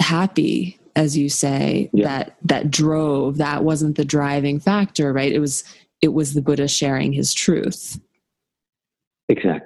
happy 0.00 0.78
as 0.96 1.16
you 1.16 1.28
say 1.28 1.88
yeah. 1.92 2.04
that 2.04 2.36
that 2.42 2.70
drove 2.70 3.38
that 3.38 3.62
wasn't 3.62 3.96
the 3.96 4.04
driving 4.04 4.58
factor 4.58 5.12
right? 5.12 5.32
It 5.32 5.38
was 5.38 5.62
it 6.02 6.12
was 6.12 6.34
the 6.34 6.42
buddha 6.42 6.68
sharing 6.68 7.12
his 7.12 7.32
truth. 7.32 8.00
Exactly 9.30 9.63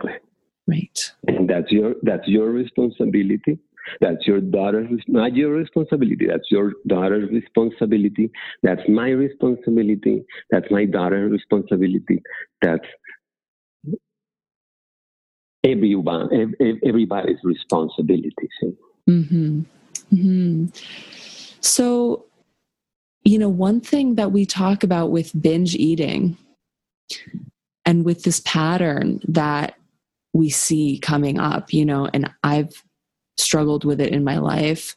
And 1.27 1.49
that's 1.49 1.71
your 1.71 1.95
that's 2.03 2.27
your 2.27 2.51
responsibility. 2.51 3.59
That's 4.01 4.27
your 4.27 4.41
daughter's 4.41 5.03
not 5.07 5.35
your 5.35 5.53
responsibility. 5.53 6.27
That's 6.27 6.51
your 6.51 6.75
daughter's 6.87 7.31
responsibility. 7.31 8.31
That's 8.63 8.83
my 8.89 9.09
responsibility. 9.11 10.25
That's 10.51 10.71
my 10.71 10.85
daughter's 10.85 11.33
responsibility. 11.33 12.23
That's 12.63 12.85
everyone 15.65 16.55
everybody's 16.85 17.39
responsibility. 17.43 18.49
Mm-hmm. 19.09 19.63
Mm-hmm. 20.13 20.67
So, 21.61 22.27
you 23.25 23.39
know, 23.39 23.49
one 23.49 23.81
thing 23.81 24.15
that 24.15 24.33
we 24.33 24.47
talk 24.47 24.85
about 24.85 25.11
with 25.11 25.41
binge 25.41 25.75
eating 25.75 26.37
and 27.85 28.05
with 28.05 28.23
this 28.23 28.41
pattern 28.45 29.21
that 29.29 29.78
we 30.33 30.51
see 30.51 30.99
coming 30.99 31.39
up, 31.39 31.73
you 31.73 31.85
know, 31.85 32.09
and 32.13 32.31
I've 32.43 32.83
struggled 33.37 33.85
with 33.85 34.01
it 34.01 34.13
in 34.13 34.25
my 34.25 34.39
life, 34.39 34.95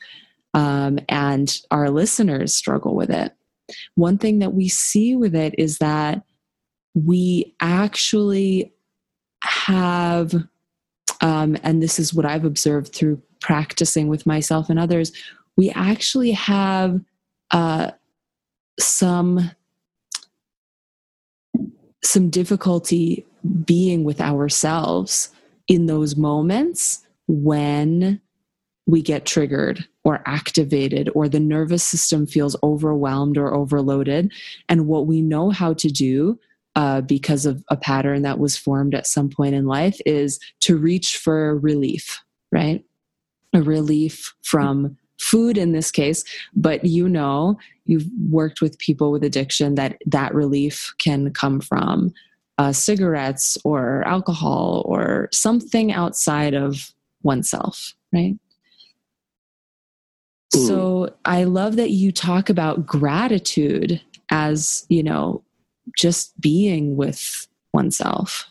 um, 0.53 0.99
and 1.09 1.59
our 1.71 1.89
listeners 1.89 2.53
struggle 2.53 2.95
with 2.95 3.09
it. 3.09 3.33
One 3.95 4.17
thing 4.17 4.39
that 4.39 4.53
we 4.53 4.67
see 4.67 5.15
with 5.15 5.35
it 5.35 5.55
is 5.57 5.77
that 5.77 6.23
we 6.93 7.55
actually 7.61 8.73
have, 9.43 10.33
um, 11.21 11.57
and 11.63 11.81
this 11.81 11.99
is 11.99 12.13
what 12.13 12.25
I've 12.25 12.45
observed 12.45 12.93
through 12.93 13.21
practicing 13.39 14.07
with 14.07 14.25
myself 14.25 14.69
and 14.69 14.79
others, 14.79 15.11
we 15.57 15.69
actually 15.71 16.31
have 16.31 16.99
uh, 17.51 17.91
some 18.79 19.51
some 22.03 22.29
difficulty 22.29 23.25
being 23.65 24.03
with 24.03 24.21
ourselves 24.21 25.29
in 25.67 25.85
those 25.85 26.15
moments 26.15 27.05
when 27.27 28.21
we 28.87 29.01
get 29.01 29.25
triggered 29.25 29.87
or 30.03 30.21
activated 30.25 31.09
or 31.15 31.29
the 31.29 31.39
nervous 31.39 31.83
system 31.83 32.25
feels 32.25 32.55
overwhelmed 32.63 33.37
or 33.37 33.53
overloaded. 33.53 34.31
And 34.67 34.87
what 34.87 35.07
we 35.07 35.21
know 35.21 35.49
how 35.49 35.73
to 35.75 35.87
do 35.89 36.39
uh, 36.75 37.01
because 37.01 37.45
of 37.45 37.63
a 37.69 37.77
pattern 37.77 38.21
that 38.23 38.39
was 38.39 38.57
formed 38.57 38.95
at 38.95 39.07
some 39.07 39.29
point 39.29 39.55
in 39.55 39.65
life 39.65 39.99
is 40.05 40.39
to 40.61 40.77
reach 40.77 41.17
for 41.17 41.57
relief, 41.59 42.21
right? 42.51 42.83
A 43.53 43.61
relief 43.61 44.33
from 44.41 44.97
food 45.19 45.57
in 45.57 45.71
this 45.71 45.91
case, 45.91 46.23
but 46.55 46.83
you 46.83 47.07
know, 47.07 47.57
you've 47.85 48.07
worked 48.29 48.61
with 48.61 48.79
people 48.79 49.11
with 49.11 49.23
addiction 49.23 49.75
that 49.75 49.97
that 50.05 50.33
relief 50.33 50.93
can 50.97 51.31
come 51.31 51.61
from 51.61 52.11
uh, 52.57 52.71
cigarettes 52.71 53.57
or 53.63 54.03
alcohol 54.07 54.83
or 54.85 55.29
something 55.31 55.91
outside 55.91 56.53
of 56.53 56.93
oneself, 57.23 57.93
right? 58.13 58.35
Ooh. 60.55 60.67
So 60.67 61.15
I 61.25 61.45
love 61.45 61.77
that 61.77 61.91
you 61.91 62.11
talk 62.11 62.49
about 62.49 62.85
gratitude 62.85 64.01
as, 64.29 64.85
you 64.89 65.03
know, 65.03 65.43
just 65.97 66.39
being 66.39 66.95
with 66.95 67.47
oneself, 67.73 68.47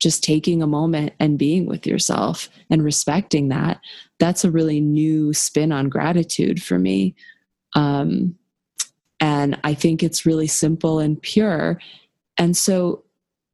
just 0.00 0.22
taking 0.22 0.62
a 0.62 0.66
moment 0.66 1.12
and 1.18 1.38
being 1.38 1.66
with 1.66 1.86
yourself 1.86 2.48
and 2.70 2.84
respecting 2.84 3.48
that. 3.48 3.80
That's 4.18 4.44
a 4.44 4.50
really 4.50 4.80
new 4.80 5.32
spin 5.32 5.72
on 5.72 5.88
gratitude 5.88 6.62
for 6.62 6.78
me. 6.78 7.14
Um, 7.74 8.36
and 9.20 9.58
I 9.64 9.74
think 9.74 10.02
it's 10.02 10.26
really 10.26 10.46
simple 10.46 10.98
and 10.98 11.20
pure. 11.20 11.78
And 12.40 12.56
so, 12.56 13.04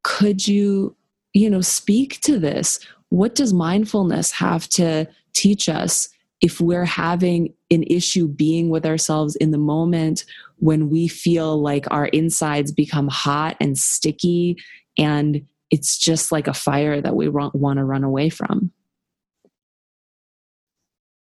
could 0.03 0.47
you, 0.47 0.95
you 1.33 1.49
know, 1.49 1.59
speak 1.59 2.21
to 2.21 2.39
this? 2.39 2.79
What 3.09 3.35
does 3.35 3.53
mindfulness 3.53 4.31
have 4.31 4.69
to 4.69 5.07
teach 5.33 5.67
us 5.67 6.07
if 6.39 6.61
we're 6.61 6.85
having 6.85 7.53
an 7.69 7.83
issue 7.83 8.29
being 8.29 8.69
with 8.69 8.85
ourselves 8.85 9.35
in 9.35 9.51
the 9.51 9.57
moment 9.57 10.23
when 10.59 10.89
we 10.89 11.09
feel 11.09 11.61
like 11.61 11.85
our 11.91 12.05
insides 12.05 12.71
become 12.71 13.09
hot 13.09 13.57
and 13.59 13.77
sticky 13.77 14.55
and 14.97 15.45
it's 15.69 15.97
just 15.97 16.31
like 16.31 16.47
a 16.47 16.53
fire 16.53 17.01
that 17.01 17.15
we 17.15 17.27
want 17.27 17.53
to 17.53 17.83
run 17.83 18.05
away 18.05 18.29
from? 18.29 18.71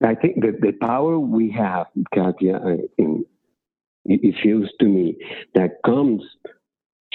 I 0.03 0.15
think 0.15 0.41
that 0.41 0.59
the 0.59 0.73
power 0.73 1.17
we 1.17 1.49
have, 1.51 1.87
Katia, 2.13 2.57
uh, 2.57 3.05
it 4.05 4.35
feels 4.43 4.69
to 4.81 4.85
me 4.85 5.17
that 5.55 5.77
comes 5.85 6.23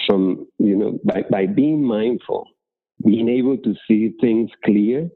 from 0.05 0.47
you 0.59 0.75
know 0.75 0.99
by, 1.03 1.23
by 1.29 1.45
being 1.45 1.83
mindful 1.83 2.47
being 3.05 3.29
able 3.29 3.57
to 3.57 3.73
see 3.87 4.13
things 4.21 4.49
clear 4.63 5.09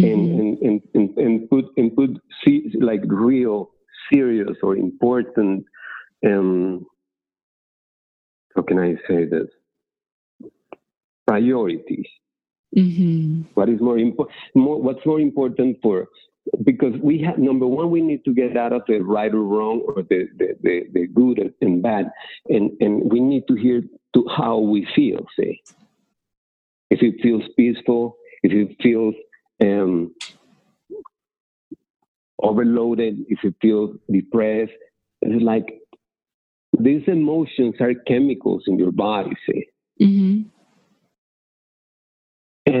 mm-hmm. 0.00 0.40
and, 0.40 0.58
and, 0.62 0.82
and, 0.94 1.18
and 1.18 1.50
put 1.50 1.66
and 1.76 1.94
put 1.94 2.10
see, 2.44 2.72
like 2.80 3.00
real 3.06 3.70
serious 4.12 4.56
or 4.62 4.76
important 4.76 5.64
um 6.26 6.84
how 8.56 8.62
can 8.62 8.78
i 8.78 8.94
say 9.08 9.24
this 9.24 9.48
priorities 11.26 12.06
mm-hmm. 12.76 13.42
what 13.54 13.68
is 13.68 13.80
more 13.80 13.98
important 13.98 14.36
more 14.54 14.80
what's 14.80 15.04
more 15.06 15.20
important 15.20 15.76
for 15.82 16.08
because 16.64 16.94
we 17.02 17.20
have 17.20 17.38
number 17.38 17.66
one 17.66 17.90
we 17.90 18.00
need 18.00 18.24
to 18.24 18.34
get 18.34 18.56
out 18.56 18.72
of 18.72 18.82
the 18.88 18.98
right 19.00 19.32
or 19.34 19.42
wrong 19.42 19.82
or 19.86 20.02
the 20.02 20.28
the, 20.38 20.48
the, 20.62 20.82
the 20.92 21.06
good 21.08 21.54
and 21.60 21.82
bad 21.82 22.10
and 22.48 22.70
and 22.80 23.10
we 23.10 23.20
need 23.20 23.46
to 23.48 23.54
hear 23.54 23.82
to 24.14 24.26
how 24.36 24.58
we 24.58 24.86
feel 24.94 25.26
say 25.38 25.60
if 26.90 27.02
it 27.02 27.20
feels 27.22 27.42
peaceful 27.56 28.16
if 28.42 28.52
it 28.52 28.76
feels 28.82 29.14
um, 29.62 30.14
overloaded 32.42 33.24
if 33.28 33.38
it 33.44 33.54
feels 33.60 33.96
depressed 34.10 34.72
it's 35.22 35.42
like 35.42 35.80
these 36.78 37.02
emotions 37.06 37.74
are 37.80 37.94
chemicals 38.06 38.64
in 38.66 38.78
your 38.78 38.92
body 38.92 39.36
say 39.46 39.66
mm-hmm. 40.00 40.48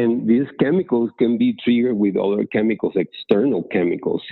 And 0.00 0.26
these 0.26 0.46
chemicals 0.58 1.10
can 1.18 1.36
be 1.36 1.54
triggered 1.62 1.96
with 1.96 2.16
other 2.16 2.44
chemicals, 2.46 2.94
external 2.96 3.64
chemicals. 3.64 4.22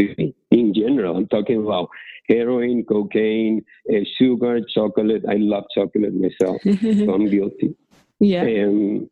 In 0.50 0.72
general, 0.72 1.16
I'm 1.16 1.26
talking 1.26 1.62
about 1.62 1.88
heroin, 2.26 2.85
cocaine, 2.85 3.62
uh, 3.92 4.00
sugar, 4.16 4.61
chocolate. 4.74 5.24
I 5.28 5.35
love 5.35 5.64
chocolate 5.74 6.14
myself, 6.14 6.62
so 6.64 7.12
I'm 7.12 7.28
guilty. 7.28 7.76
Yeah. 8.18 8.44
And 8.44 9.11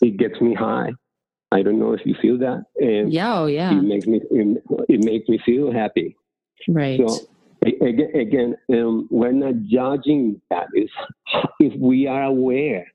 it 0.00 0.16
gets 0.16 0.40
me 0.40 0.54
high. 0.54 0.92
I 1.50 1.62
don't 1.62 1.78
know 1.78 1.92
if 1.92 2.00
you 2.06 2.14
feel 2.22 2.38
that. 2.38 2.64
And 2.76 3.12
yeah, 3.12 3.40
oh, 3.40 3.46
yeah. 3.46 3.70
It 3.70 3.82
makes 3.82 4.06
me 4.06 4.20
it, 4.30 4.62
it 4.88 5.04
makes 5.04 5.28
me 5.28 5.38
feel 5.44 5.70
happy. 5.70 6.16
Right. 6.66 6.98
So 6.98 7.18
again, 7.66 8.10
again 8.14 8.56
um, 8.72 9.08
we're 9.10 9.32
not 9.32 9.54
judging 9.66 10.40
that. 10.48 10.68
Is 10.74 10.90
if 11.60 11.78
we 11.78 12.06
are 12.06 12.22
aware 12.22 12.86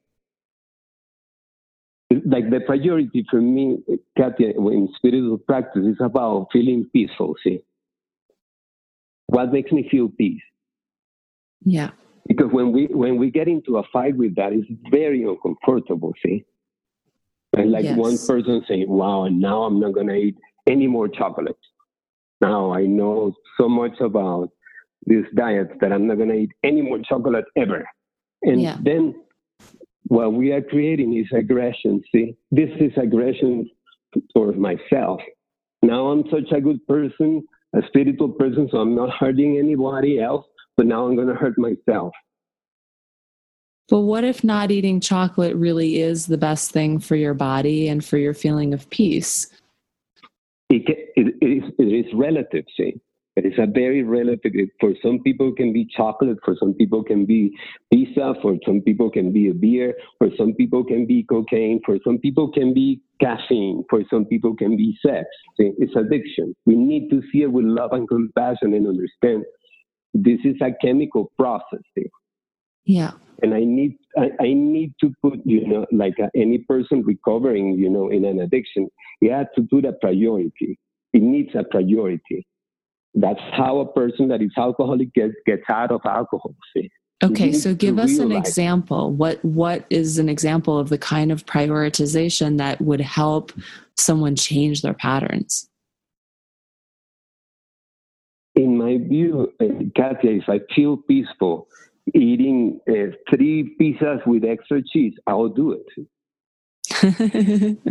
like 2.09 2.49
the 2.49 2.61
priority 2.65 3.25
for 3.29 3.41
me, 3.41 3.79
Katia, 4.17 4.51
in 4.51 4.89
spiritual 4.95 5.37
practice 5.37 5.85
is 5.85 5.97
about 5.99 6.47
feeling 6.53 6.89
peaceful. 6.93 7.35
See, 7.43 7.61
what 9.27 9.51
makes 9.51 9.71
me 9.71 9.87
feel 9.89 10.09
peace? 10.09 10.41
Yeah. 11.63 11.91
Because 12.27 12.51
when 12.51 12.71
we 12.71 12.87
when 12.87 13.17
we 13.17 13.29
get 13.29 13.47
into 13.47 13.77
a 13.77 13.83
fight 13.91 14.15
with 14.15 14.35
that, 14.35 14.53
it's 14.53 14.67
very 14.89 15.23
uncomfortable. 15.23 16.13
See, 16.25 16.45
and 17.57 17.71
like 17.71 17.85
Yes. 17.85 17.97
one 17.97 18.17
person 18.17 18.63
saying, 18.67 18.89
"Wow, 18.89 19.23
and 19.23 19.39
now 19.39 19.63
I'm 19.63 19.79
not 19.79 19.93
gonna 19.93 20.13
eat 20.13 20.37
any 20.65 20.87
more 20.87 21.07
chocolate." 21.07 21.57
Now 22.41 22.71
I 22.71 22.85
know 22.85 23.33
so 23.57 23.67
much 23.67 23.99
about 23.99 24.49
this 25.05 25.25
diet 25.35 25.79
that 25.79 25.91
I'm 25.91 26.07
not 26.07 26.17
gonna 26.17 26.33
eat 26.35 26.51
any 26.63 26.81
more 26.81 26.99
chocolate 26.99 27.45
ever. 27.55 27.85
And 28.43 28.61
Yeah. 28.61 28.77
then 28.81 29.15
what 30.07 30.33
we 30.33 30.51
are 30.51 30.61
creating 30.61 31.17
is 31.17 31.27
aggression. 31.37 32.01
See, 32.13 32.35
this 32.51 32.69
is 32.79 32.91
aggression 32.97 33.69
towards 34.33 34.57
myself. 34.57 35.21
Now 35.81 36.07
I'm 36.07 36.23
such 36.31 36.51
a 36.51 36.61
good 36.61 36.85
person, 36.87 37.43
a 37.75 37.81
spiritual 37.87 38.29
person, 38.29 38.67
so 38.71 38.77
I'm 38.79 38.95
not 38.95 39.11
hurting 39.11 39.57
anybody 39.57 40.19
else, 40.19 40.45
but 40.75 40.85
now 40.85 41.07
I'm 41.07 41.15
going 41.15 41.27
to 41.27 41.35
hurt 41.35 41.57
myself. 41.57 42.13
But 43.89 44.01
what 44.01 44.23
if 44.23 44.43
not 44.43 44.71
eating 44.71 44.99
chocolate 44.99 45.55
really 45.55 46.01
is 46.01 46.25
the 46.25 46.37
best 46.37 46.71
thing 46.71 46.99
for 46.99 47.15
your 47.15 47.33
body 47.33 47.87
and 47.87 48.03
for 48.03 48.17
your 48.17 48.33
feeling 48.33 48.73
of 48.73 48.89
peace? 48.89 49.47
It, 50.69 50.83
it, 51.15 51.35
it, 51.41 51.45
is, 51.45 51.71
it 51.79 51.83
is 51.83 52.13
relative, 52.13 52.65
see. 52.75 52.99
It 53.38 53.45
is 53.45 53.54
a 53.60 53.67
very 53.67 54.02
relative. 54.02 54.52
For 54.80 54.93
some 55.04 55.19
people, 55.19 55.50
it 55.50 55.58
can 55.58 55.71
be 55.71 55.88
chocolate. 55.95 56.39
For 56.43 56.56
some 56.60 56.73
people, 56.73 57.02
it 57.02 57.06
can 57.06 57.23
be 57.23 57.56
pizza. 57.93 58.34
For 58.41 58.56
some 58.65 58.82
people, 58.82 59.10
it 59.10 59.13
can 59.13 59.32
be 59.32 59.50
a 59.50 59.54
beer. 59.54 59.93
For 60.17 60.30
some 60.36 60.56
people, 60.56 60.82
it 60.82 60.88
can 60.88 61.06
be 61.06 61.21
cocaine. 61.21 61.80
For 61.86 62.00
some 62.04 62.17
people, 62.17 62.50
it 62.50 62.60
can 62.60 62.73
be 62.73 63.00
caffeine. 63.21 63.84
For 63.91 64.02
some 64.10 64.26
people, 64.26 64.54
it 64.54 64.58
can 64.58 64.76
be 64.76 64.97
sex. 65.06 65.28
It's 65.60 65.95
addiction. 65.95 66.56
We 66.65 66.76
need 66.76 67.12
to 67.12 67.21
see 67.32 67.43
it 67.43 67.52
with 67.52 67.65
love 67.65 67.93
and 67.93 68.10
compassion 68.10 68.73
and 68.73 68.88
understand 68.88 69.45
this 70.15 70.39
is 70.43 70.56
a 70.60 70.71
chemical 70.84 71.32
process. 71.38 71.84
Yeah. 72.86 73.12
and 73.43 73.54
I 73.54 73.60
need 73.60 73.97
I, 74.17 74.32
I 74.39 74.54
need 74.54 74.93
to 75.02 75.13
put 75.21 75.39
you 75.45 75.67
know 75.67 75.86
like 75.91 76.15
uh, 76.19 76.30
any 76.36 76.60
person 76.60 77.04
recovering 77.04 77.78
you 77.78 77.89
know 77.89 78.10
in 78.10 78.26
an 78.26 78.39
addiction, 78.39 78.88
you 79.21 79.32
have 79.32 79.47
to 79.58 79.62
put 79.69 79.86
a 79.86 79.93
priority. 79.93 80.80
It 81.13 81.21
needs 81.21 81.54
a 81.54 81.63
priority. 81.63 82.47
That's 83.19 83.39
how 83.53 83.80
a 83.80 83.91
person 83.91 84.27
that 84.30 84.41
is 84.41 84.51
alcoholic 84.58 85.13
gets 85.13 85.34
gets 85.45 85.63
out 85.69 85.91
of 85.91 86.01
alcohol. 86.06 86.56
See, 86.75 86.89
Okay, 87.23 87.51
so 87.51 87.73
give 87.73 87.97
us 87.97 88.19
an 88.19 88.32
example. 88.32 89.12
What 89.12 89.43
what 89.43 89.86
is 89.89 90.19
an 90.19 90.30
example 90.30 90.77
of 90.77 90.89
the 90.89 90.97
kind 90.97 91.32
of 91.32 91.45
prioritization 91.45 92.58
that 92.58 92.80
would 92.80 93.01
help 93.01 93.51
someone 93.95 94.36
change 94.36 94.82
their 94.82 94.93
patterns? 94.93 95.67
in 98.58 98.77
my 98.77 98.97
view, 98.97 99.53
uh, 99.62 99.65
Katia, 99.95 100.32
if 100.32 100.49
I 100.49 100.60
feel 100.75 100.97
peaceful 100.97 101.67
eating 102.13 102.80
uh, 102.89 103.12
three 103.30 103.75
pizzas 103.80 104.25
with 104.25 104.43
extra 104.43 104.82
cheese, 104.82 105.13
I'll 105.27 105.49
do 105.49 105.77
it. 105.80 105.88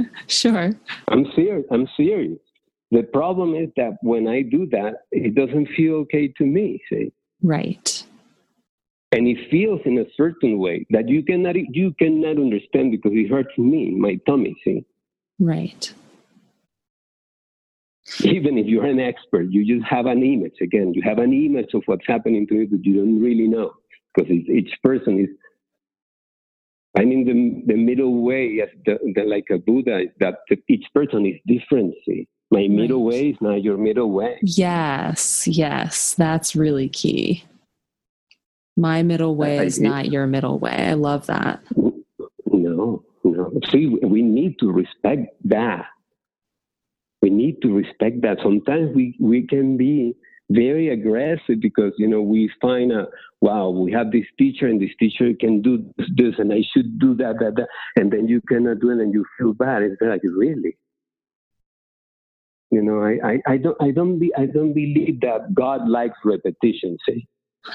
sure. 0.27 0.73
I'm 1.09 1.27
serious. 1.37 1.65
I'm 1.71 1.87
serious. 1.97 2.39
The 2.90 3.03
problem 3.03 3.55
is 3.55 3.68
that 3.77 3.99
when 4.03 4.29
I 4.29 4.42
do 4.42 4.66
that, 4.70 4.94
it 5.11 5.35
doesn't 5.35 5.68
feel 5.77 5.94
okay 6.05 6.29
to 6.38 6.44
me. 6.44 6.81
See. 6.88 7.12
Right. 7.42 8.03
and 9.12 9.29
it 9.29 9.38
feels 9.51 9.81
in 9.85 9.99
a 9.99 10.05
certain 10.16 10.59
way 10.59 10.87
that 10.90 11.09
you 11.09 11.22
cannot 11.22 11.55
you 11.81 11.92
cannot 11.99 12.37
understand 12.46 12.90
because 12.92 13.12
it 13.14 13.31
hurts 13.31 13.57
me 13.59 13.90
my 14.07 14.14
tummy 14.27 14.55
see 14.64 14.85
Right. 15.38 15.92
even 18.25 18.57
if 18.59 18.66
you're 18.66 18.87
an 18.87 19.01
expert 19.01 19.46
you 19.51 19.64
just 19.72 19.87
have 19.88 20.07
an 20.07 20.22
image 20.22 20.59
again 20.62 20.92
you 20.94 21.03
have 21.03 21.18
an 21.18 21.33
image 21.33 21.72
of 21.75 21.83
what's 21.87 22.07
happening 22.07 22.46
to 22.49 22.55
you 22.55 22.68
but 22.68 22.85
you 22.85 22.94
don't 22.99 23.20
really 23.20 23.49
know 23.49 23.72
because 24.14 24.31
each 24.31 24.72
person 24.83 25.20
is 25.25 25.29
I 27.01 27.05
mean 27.05 27.25
the 27.31 27.75
the 27.75 27.79
middle 27.88 28.22
way 28.22 28.61
as 28.64 28.70
the, 28.87 28.99
the 29.14 29.22
like 29.35 29.49
a 29.51 29.59
Buddha 29.59 29.96
is 30.07 30.12
that 30.20 30.37
each 30.68 30.87
person 30.94 31.27
is 31.27 31.38
different 31.46 31.94
see 32.07 32.27
my 32.51 32.69
middle 32.69 33.05
way 33.05 33.31
is 33.31 33.37
not 33.41 33.63
your 33.63 33.77
middle 33.77 34.11
way 34.11 34.39
Yes, 34.43 35.47
yes, 35.49 36.15
that's 36.15 36.55
really 36.57 36.89
key. 36.89 37.45
My 38.77 39.03
middle 39.03 39.37
way 39.37 39.59
I- 39.59 39.65
is 39.65 39.79
it- 39.79 39.85
not 39.85 40.11
your 40.11 40.27
middle 40.27 40.59
way. 40.59 40.71
I 40.71 40.95
love 40.95 41.27
that. 41.27 41.61
No, 42.53 43.03
no. 43.25 43.53
See, 43.71 43.87
we 44.03 44.23
need 44.23 44.59
to 44.61 44.71
respect 44.71 45.35
that. 45.45 45.87
We 47.23 47.31
need 47.31 47.63
to 47.63 47.75
respect 47.75 48.21
that. 48.23 48.39
Sometimes 48.43 48.95
we, 48.95 49.17
we 49.19 49.47
can 49.47 49.77
be 49.77 50.15
very 50.51 50.91
aggressive 50.91 51.61
because, 51.61 51.93
you 51.99 52.07
know, 52.07 52.21
we 52.23 52.51
find 52.61 52.93
a, 52.93 53.09
wow, 53.41 53.71
we 53.71 53.91
have 53.93 54.13
this 54.13 54.27
teacher 54.39 54.67
and 54.67 54.81
this 54.81 54.95
teacher 55.01 55.33
can 55.41 55.61
do 55.63 55.85
this, 55.97 56.09
this 56.15 56.35
and 56.39 56.53
I 56.53 56.63
should 56.73 56.99
do 56.99 57.15
that, 57.17 57.37
that, 57.41 57.57
that. 57.57 57.69
And 57.97 58.13
then 58.13 58.29
you 58.29 58.41
cannot 58.49 58.81
do 58.81 58.91
it 58.91 59.01
and 59.01 59.13
you 59.13 59.25
feel 59.39 59.55
bad. 59.55 59.83
It's 59.83 60.01
like, 60.01 60.21
really? 60.23 60.77
You 62.70 62.83
know, 62.83 63.02
I, 63.02 63.18
I, 63.24 63.42
I 63.55 63.57
don't 63.59 63.76
I 63.81 63.90
don't 63.92 64.18
be 64.18 64.33
I 64.37 64.46
don't 64.46 64.72
believe 64.72 65.20
that 65.20 65.55
God 65.55 65.88
likes 65.88 66.18
repetition, 66.24 66.98
see? 67.09 67.26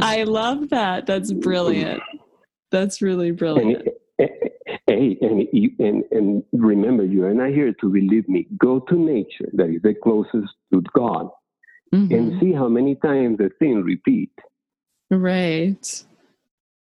I 0.00 0.24
love 0.26 0.70
that. 0.70 1.06
That's 1.06 1.32
brilliant. 1.32 2.02
That's 2.70 3.00
really 3.02 3.28
And, 3.28 3.38
brilliant. 3.38 3.88
hey, 4.18 5.18
and, 5.20 5.46
you, 5.52 5.70
and, 5.78 6.04
and 6.10 6.42
remember, 6.52 7.04
you 7.04 7.24
are 7.24 7.34
not 7.34 7.50
here 7.50 7.72
to 7.80 7.90
believe 7.90 8.28
me. 8.28 8.46
Go 8.58 8.80
to 8.80 8.94
nature, 8.96 9.48
that 9.54 9.68
is 9.68 9.82
the 9.82 9.94
closest 10.02 10.52
to 10.72 10.82
God, 10.96 11.28
Mhm. 11.94 12.10
and 12.16 12.40
see 12.40 12.52
how 12.52 12.68
many 12.68 12.94
times 12.96 13.38
the 13.38 13.50
thing 13.58 13.82
repeat. 13.82 14.30
Right. 15.10 16.04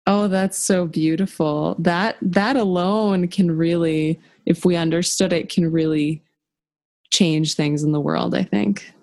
Oh, 0.06 0.28
that's 0.28 0.58
so 0.58 0.86
beautiful. 0.86 1.76
That 1.80 2.18
that 2.22 2.58
alone 2.58 3.28
can 3.30 3.56
really, 3.56 4.20
if 4.46 4.66
we 4.66 4.76
understood 4.76 5.32
it, 5.32 5.50
can 5.50 5.72
really 5.72 6.22
change 7.12 7.56
things 7.56 7.84
in 7.84 7.92
the 7.94 8.02
world, 8.02 8.36
I 8.36 8.44
think. 8.44 8.94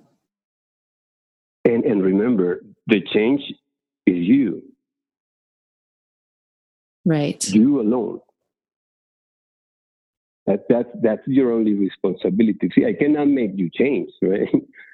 And, 1.64 1.84
and 1.84 2.02
remember, 2.02 2.62
the 2.86 3.00
change 3.12 3.40
is 4.06 4.16
you, 4.16 4.62
Right. 7.04 7.48
you 7.48 7.80
alone. 7.80 8.20
That, 10.46 10.66
that, 10.68 11.02
that's 11.02 11.26
your 11.26 11.52
only 11.52 11.74
responsibility. 11.74 12.70
See, 12.74 12.84
I 12.84 12.92
cannot 12.94 13.28
make 13.28 13.52
you 13.54 13.70
change, 13.72 14.10
right? 14.20 14.48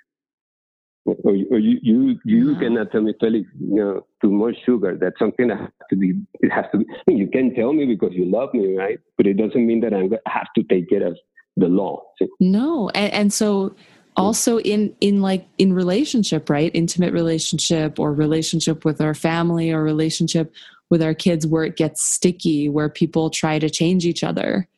or, 1.06 1.34
or 1.50 1.58
you, 1.58 1.78
you, 1.82 2.18
you 2.24 2.52
No. 2.52 2.60
cannot 2.60 2.92
tell 2.92 3.00
me, 3.02 3.14
Felix, 3.20 3.48
you 3.58 3.76
know, 3.76 4.06
too 4.20 4.30
much 4.32 4.56
sugar. 4.64 4.96
That's 5.00 5.18
something 5.18 5.48
that 5.48 5.58
has 5.58 5.70
to 5.90 5.96
be, 5.96 6.14
it 6.40 6.50
has 6.50 6.64
to 6.72 6.78
be, 6.78 6.86
I 6.90 6.98
mean, 7.06 7.18
you 7.18 7.28
can 7.28 7.54
tell 7.54 7.72
me 7.72 7.86
because 7.86 8.12
you 8.12 8.24
love 8.26 8.52
me, 8.54 8.76
right? 8.76 8.98
But 9.16 9.26
it 9.26 9.34
doesn't 9.34 9.66
mean 9.66 9.80
that 9.80 9.90
to 9.90 10.20
have 10.26 10.48
to 10.56 10.62
take 10.64 10.90
it 10.90 11.02
as 11.02 11.14
the 11.56 11.68
law. 11.68 12.02
See? 12.18 12.28
No. 12.40 12.90
And, 12.90 13.12
and 13.12 13.32
so 13.32 13.74
also 14.16 14.58
in 14.60 14.94
in 15.00 15.20
like 15.20 15.46
in 15.58 15.72
relationship, 15.72 16.48
right? 16.50 16.70
Intimate 16.74 17.12
relationship 17.12 17.98
or 17.98 18.12
relationship 18.12 18.84
with 18.84 19.00
our 19.00 19.14
family 19.14 19.70
or 19.70 19.82
relationship 19.82 20.52
with 20.90 21.02
our 21.02 21.14
kids 21.14 21.46
where 21.46 21.64
it 21.64 21.76
gets 21.76 22.02
sticky, 22.02 22.68
where 22.68 22.88
people 22.88 23.28
try 23.30 23.58
to 23.58 23.68
change 23.68 24.06
each 24.06 24.24
other. 24.24 24.68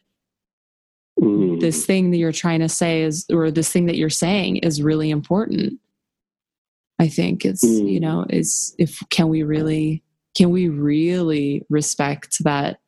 Mm. 1.21 1.59
this 1.59 1.85
thing 1.85 2.13
that 2.13 2.17
you're 2.19 2.31
trying 2.31 2.61
to 2.61 2.69
say 2.69 3.03
is 3.03 3.27
or 3.33 3.51
this 3.51 3.73
thing 3.73 3.87
that 3.87 3.97
you're 3.97 4.09
saying 4.09 4.59
is 4.59 4.81
really 4.81 5.11
important 5.11 5.81
i 6.99 7.09
think 7.09 7.45
it's 7.45 7.65
Mm. 7.65 7.93
you 7.93 8.01
know 8.01 8.27
is 8.31 8.75
if 8.79 9.01
can 9.11 9.29
we 9.29 9.43
really 9.43 10.03
can 10.37 10.51
we 10.51 10.69
really 10.69 11.65
respect 11.69 12.43
that 12.45 12.79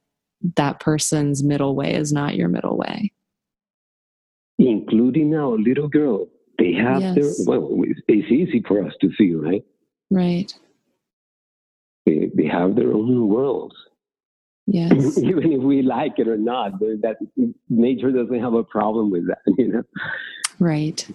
that 0.56 0.80
person's 0.80 1.42
middle 1.42 1.74
way 1.74 1.94
is 1.94 2.12
not 2.12 2.34
your 2.36 2.48
middle 2.48 2.76
way 2.76 3.12
Including 4.58 5.34
our 5.34 5.56
little 5.58 5.88
girl. 5.88 6.28
They 6.58 6.74
have 6.74 7.00
Yes. 7.00 7.14
their, 7.14 7.30
well, 7.46 7.66
it's, 7.84 8.00
it's 8.08 8.30
easy 8.30 8.62
for 8.68 8.84
us 8.86 8.92
to 9.00 9.10
see, 9.16 9.34
right? 9.34 9.64
right 10.10 10.52
They, 12.04 12.30
they 12.34 12.44
have 12.46 12.76
their 12.76 12.92
own 12.92 13.28
worlds. 13.28 13.74
yes 14.66 14.92
even 15.30 15.52
if 15.52 15.62
we 15.62 15.80
like 15.80 16.18
it 16.18 16.28
or 16.28 16.36
not, 16.36 16.78
that 16.80 17.16
nature 17.70 18.10
doesn't 18.12 18.40
have 18.40 18.52
a 18.52 18.62
problem 18.64 19.10
with 19.10 19.26
that, 19.28 19.38
you 19.58 19.68
know. 19.72 19.82
right 20.58 21.08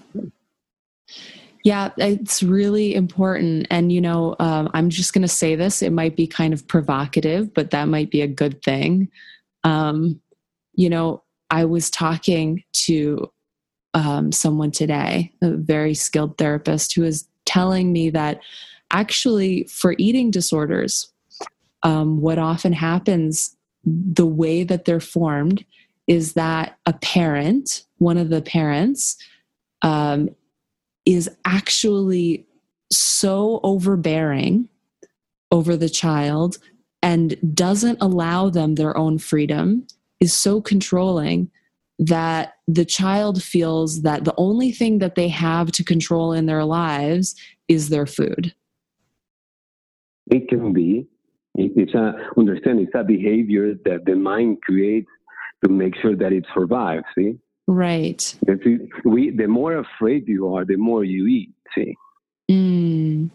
yeah 1.66 1.90
it's 1.98 2.42
really 2.42 2.96
important. 2.96 3.68
And 3.70 3.92
you 3.92 4.00
know 4.00 4.38
um, 4.40 4.70
i'm 4.74 4.90
just 4.90 5.14
going 5.14 5.24
to 5.24 5.28
say 5.28 5.56
this 5.56 5.82
it 5.82 5.92
might 5.92 6.16
be 6.16 6.28
kind 6.28 6.54
of 6.54 6.66
provocative 6.68 7.54
but 7.54 7.72
that 7.72 7.90
might 7.90 8.10
be 8.10 8.22
a 8.22 8.28
good 8.28 8.64
thing. 8.64 9.10
Um, 9.66 10.22
you 10.74 10.90
know 10.90 11.24
i 11.50 11.66
was 11.66 11.90
talking 11.90 12.64
to 12.74 13.30
um, 13.94 14.32
someone 14.32 14.72
today 14.72 15.34
a 15.42 15.52
very 15.52 15.94
skilled 15.94 16.38
therapist 16.38 16.96
who 16.96 17.02
was 17.02 17.28
telling 17.46 17.92
me 17.92 18.10
that 18.10 18.42
actually 18.92 19.64
for 19.66 19.96
eating 19.98 20.32
disorders 20.32 21.12
um, 21.86 22.20
what 22.20 22.40
often 22.40 22.74
happens, 22.74 23.56
the 23.86 24.26
way 24.26 24.64
that 24.64 24.86
they're 24.86 25.00
formed, 25.00 25.64
is 26.08 26.34
that 26.34 26.78
a 26.88 26.94
parent, 26.94 27.86
one 28.00 28.18
of 28.18 28.30
the 28.30 28.42
parents, 28.42 29.18
um, 29.84 30.30
is 31.06 31.30
actually 31.46 32.46
so 32.92 33.60
overbearing 33.64 34.70
over 35.52 35.78
the 35.78 35.90
child 35.90 36.58
and 37.02 37.38
doesn't 37.56 37.98
allow 38.02 38.50
them 38.50 38.76
their 38.76 38.98
own 38.98 39.18
freedom, 39.18 39.86
is 40.20 40.34
so 40.34 40.60
controlling 40.62 41.50
that 42.00 42.56
the 42.68 42.86
child 42.86 43.42
feels 43.42 44.02
that 44.02 44.26
the 44.26 44.34
only 44.38 44.72
thing 44.72 45.00
that 45.00 45.16
they 45.16 45.28
have 45.28 45.72
to 45.72 45.84
control 45.84 46.34
in 46.34 46.46
their 46.46 46.66
lives 46.66 47.36
is 47.68 47.90
their 47.90 48.06
food. 48.06 48.54
It 50.28 50.50
can 50.50 50.74
be. 50.74 51.08
It's 51.54 51.94
a 51.94 52.14
understand. 52.38 52.80
It's 52.80 52.96
a 52.96 53.04
behavior 53.04 53.76
that 53.86 54.06
the 54.06 54.16
mind 54.16 54.62
creates 54.62 55.08
to 55.64 55.72
make 55.72 55.96
sure 56.02 56.16
that 56.16 56.34
it 56.34 56.46
survives. 56.54 57.06
See, 57.18 57.38
right. 57.68 58.36
We 59.04 59.32
the 59.32 59.48
more 59.48 59.78
afraid 59.78 60.28
you 60.28 60.54
are, 60.54 60.66
the 60.66 60.78
more 60.78 61.04
you 61.04 61.28
eat. 61.28 61.54
See. 61.76 61.96
Mm. 62.50 63.30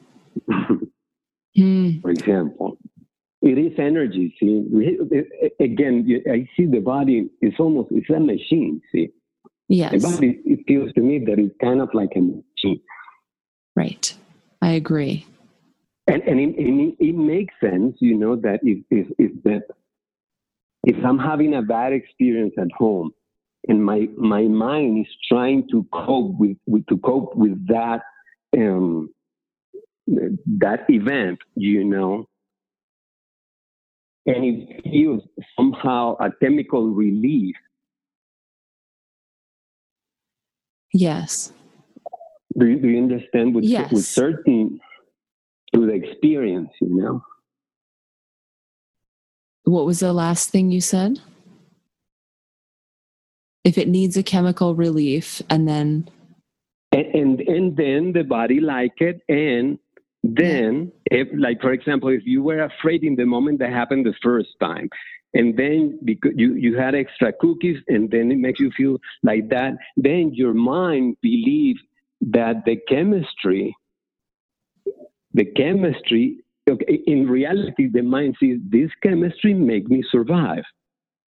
mm. 1.58 2.02
For 2.02 2.10
example, 2.10 2.78
it 3.42 3.58
is 3.58 3.72
energy. 3.78 4.34
See, 4.38 4.66
again, 5.60 6.22
I 6.30 6.48
see 6.56 6.66
the 6.66 6.80
body 6.80 7.30
is 7.40 7.54
almost 7.58 7.88
it's 7.90 8.10
a 8.10 8.20
machine. 8.20 8.80
See, 8.92 9.10
yes, 9.68 9.92
the 9.92 9.98
body 9.98 10.40
it 10.44 10.60
feels 10.66 10.92
to 10.92 11.00
me 11.00 11.18
that 11.26 11.38
it's 11.38 11.54
kind 11.60 11.80
of 11.80 11.88
like 11.94 12.10
a 12.16 12.20
machine. 12.20 12.80
Right, 13.74 14.14
I 14.60 14.72
agree. 14.72 15.26
And 16.06 16.22
and 16.22 16.40
it, 16.40 16.54
it, 16.58 16.96
it 16.98 17.14
makes 17.14 17.54
sense, 17.60 17.96
you 18.00 18.16
know, 18.16 18.36
that 18.36 18.60
if 18.62 18.84
if 18.90 19.06
if 19.18 19.42
that 19.44 19.62
if 20.84 21.02
I'm 21.04 21.18
having 21.18 21.54
a 21.54 21.62
bad 21.62 21.92
experience 21.92 22.54
at 22.58 22.70
home, 22.72 23.12
and 23.68 23.84
my 23.84 24.08
my 24.16 24.42
mind 24.42 25.06
is 25.06 25.12
trying 25.30 25.68
to 25.70 25.86
cope 25.92 26.34
with, 26.38 26.56
with 26.66 26.86
to 26.86 26.98
cope 26.98 27.34
with 27.36 27.66
that 27.68 28.02
um, 28.56 29.10
that 30.06 30.84
event, 30.88 31.38
you 31.54 31.84
know, 31.84 32.26
and 34.26 34.44
it 34.44 34.82
feels 34.84 35.22
somehow 35.56 36.16
a 36.20 36.30
chemical 36.42 36.88
relief. 36.88 37.54
Yes. 40.92 41.52
Do 42.58 42.66
you, 42.66 42.80
do 42.80 42.88
you 42.88 42.98
understand? 42.98 43.54
With, 43.54 43.64
yes. 43.64 43.92
with 43.92 44.04
certain, 44.04 44.80
through 45.72 45.86
the 45.86 45.92
experience, 45.92 46.70
you 46.80 46.96
know? 46.96 47.22
What 49.64 49.86
was 49.86 50.00
the 50.00 50.12
last 50.12 50.50
thing 50.50 50.72
you 50.72 50.80
said? 50.80 51.20
If 53.64 53.76
it 53.78 53.88
needs 53.88 54.16
a 54.16 54.22
chemical 54.22 54.74
relief 54.74 55.42
and 55.50 55.68
then. 55.68 56.08
And, 56.92 57.06
and, 57.14 57.40
and 57.40 57.76
then 57.76 58.12
the 58.12 58.24
body 58.24 58.60
like 58.60 59.00
it 59.00 59.20
and 59.28 59.78
then, 60.22 60.92
if, 61.06 61.28
like 61.36 61.60
for 61.60 61.72
example, 61.72 62.10
if 62.10 62.22
you 62.26 62.42
were 62.42 62.60
afraid 62.60 63.04
in 63.04 63.16
the 63.16 63.24
moment 63.24 63.58
that 63.60 63.70
happened 63.70 64.04
the 64.04 64.14
first 64.22 64.50
time, 64.60 64.88
and 65.32 65.56
then 65.56 65.98
because 66.04 66.32
you, 66.36 66.54
you 66.54 66.76
had 66.76 66.94
extra 66.94 67.32
cookies, 67.32 67.78
and 67.88 68.10
then 68.10 68.30
it 68.30 68.38
makes 68.38 68.60
you 68.60 68.70
feel 68.76 68.98
like 69.22 69.48
that, 69.48 69.74
then 69.96 70.32
your 70.34 70.52
mind 70.52 71.16
believes 71.22 71.80
that 72.20 72.64
the 72.66 72.76
chemistry, 72.88 73.74
the 75.32 75.46
chemistry, 75.56 76.44
okay, 76.68 77.00
in 77.06 77.26
reality, 77.26 77.88
the 77.88 78.02
mind 78.02 78.36
sees 78.38 78.58
this 78.68 78.90
chemistry 79.02 79.54
make 79.54 79.88
me 79.88 80.02
survive. 80.10 80.64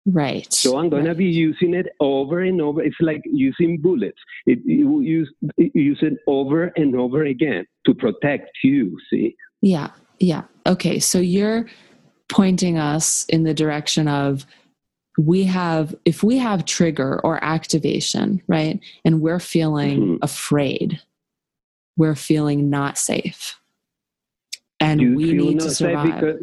Right. 0.05 0.51
So 0.51 0.79
I'm 0.79 0.89
going 0.89 1.05
right. 1.05 1.11
to 1.11 1.15
be 1.15 1.25
using 1.25 1.75
it 1.75 1.87
over 1.99 2.41
and 2.41 2.59
over. 2.59 2.81
It's 2.81 2.95
like 3.01 3.21
using 3.25 3.79
bullets. 3.79 4.17
It, 4.47 4.59
you 4.65 5.01
use 5.01 5.31
use 5.57 5.99
it 6.01 6.17
over 6.27 6.71
and 6.75 6.95
over 6.95 7.23
again 7.23 7.65
to 7.85 7.93
protect 7.93 8.49
you. 8.63 8.97
See. 9.09 9.35
Yeah. 9.61 9.91
Yeah. 10.19 10.43
Okay. 10.65 10.99
So 10.99 11.19
you're 11.19 11.67
pointing 12.29 12.79
us 12.79 13.25
in 13.25 13.43
the 13.43 13.53
direction 13.53 14.07
of 14.07 14.45
we 15.17 15.43
have 15.43 15.93
if 16.05 16.23
we 16.23 16.37
have 16.37 16.65
trigger 16.65 17.19
or 17.23 17.43
activation 17.43 18.41
right 18.47 18.79
and 19.03 19.19
we're 19.19 19.39
feeling 19.39 19.99
mm-hmm. 19.99 20.15
afraid 20.21 20.99
we're 21.97 22.15
feeling 22.15 22.69
not 22.69 22.97
safe 22.97 23.59
and 24.81 24.99
you 24.99 25.15
we 25.15 25.33
need 25.33 25.59
to 25.59 25.69
survive. 25.69 26.05
because, 26.05 26.35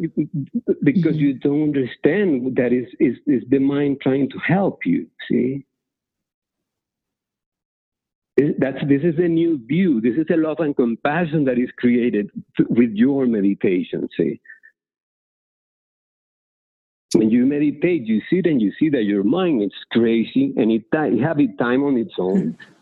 because 0.83 1.15
mm-hmm. 1.15 1.19
you 1.19 1.33
don't 1.35 1.63
understand 1.63 2.55
that 2.55 2.71
is 2.73 2.87
is 2.99 3.17
is 3.27 3.43
the 3.49 3.59
mind 3.59 3.97
trying 4.01 4.29
to 4.29 4.39
help 4.39 4.79
you 4.85 5.07
see? 5.29 5.65
That's 8.57 8.77
this 8.87 9.01
is 9.03 9.15
a 9.17 9.27
new 9.27 9.59
view. 9.67 9.99
This 9.99 10.15
is 10.15 10.25
a 10.31 10.37
love 10.37 10.59
and 10.59 10.75
compassion 10.75 11.43
that 11.45 11.57
is 11.59 11.69
created 11.77 12.29
with 12.69 12.91
your 12.93 13.25
meditation 13.25 14.07
see? 14.17 14.39
When 17.15 17.29
you 17.31 17.45
meditate 17.45 18.05
you 18.05 18.21
sit 18.29 18.45
and 18.45 18.61
you 18.61 18.71
see 18.79 18.89
that 18.89 19.03
your 19.03 19.23
mind 19.23 19.63
is 19.63 19.71
crazy 19.91 20.53
and 20.57 20.71
it, 20.71 20.83
it 20.93 21.21
have 21.21 21.37
time 21.57 21.83
on 21.83 21.97
its 21.97 22.13
own 22.19 22.57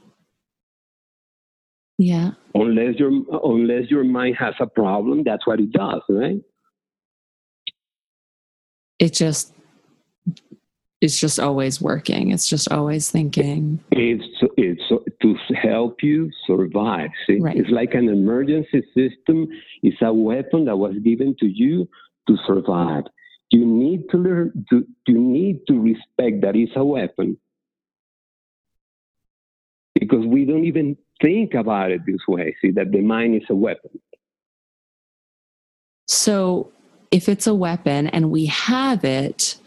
Yeah. 1.98 2.32
Unless 2.54 2.96
your 3.00 3.12
unless 3.44 3.90
your 3.90 4.04
mind 4.04 4.36
has 4.38 4.54
a 4.60 4.68
problem, 4.68 5.24
that's 5.24 5.48
what 5.48 5.60
it 5.60 5.72
does, 5.72 6.02
right? 6.10 6.42
It 9.00 9.14
just 9.14 9.54
it's 11.02 11.20
just 11.20 11.40
always 11.40 11.82
working. 11.82 12.32
It's 12.32 12.48
just 12.48 12.72
always 12.72 13.10
thinking. 13.10 13.80
It's 13.92 14.24
it's 14.58 14.82
to 14.90 15.36
help 15.56 15.98
you 16.02 16.30
survive. 16.46 17.10
See, 17.26 17.40
right. 17.40 17.58
it's 17.58 17.70
like 17.70 17.94
an 17.94 18.10
emergency 18.10 18.84
system. 18.96 19.48
It's 19.84 19.98
a 20.02 20.14
weapon 20.14 20.66
that 20.66 20.78
was 20.78 20.96
given 21.04 21.36
to 21.40 21.48
you 21.48 21.88
to 22.28 22.38
survive. 22.46 23.04
You 23.50 23.66
need 23.66 24.10
to 24.12 24.18
learn. 24.18 24.66
To, 24.70 24.86
you 25.08 25.20
need 25.20 25.62
to 25.68 25.80
respect 25.80 26.42
that 26.42 26.56
it's 26.56 26.74
a 26.76 26.84
weapon 26.84 27.38
because 30.00 30.26
we 30.26 30.46
don't 30.46 30.66
even 30.66 30.98
think 31.22 31.54
about 31.54 31.92
it 31.92 32.02
this 32.06 32.22
way 32.28 32.56
see 32.62 32.72
that 32.72 32.92
the 32.92 33.02
mind 33.02 33.36
is 33.36 33.48
a 33.50 33.56
weapon. 33.56 34.00
So 36.08 36.72
if 37.12 37.28
it's 37.28 37.48
a 37.48 37.56
weapon 37.56 38.08
and 38.08 38.32
we 38.32 38.46
have 38.48 39.04
it 39.04 39.58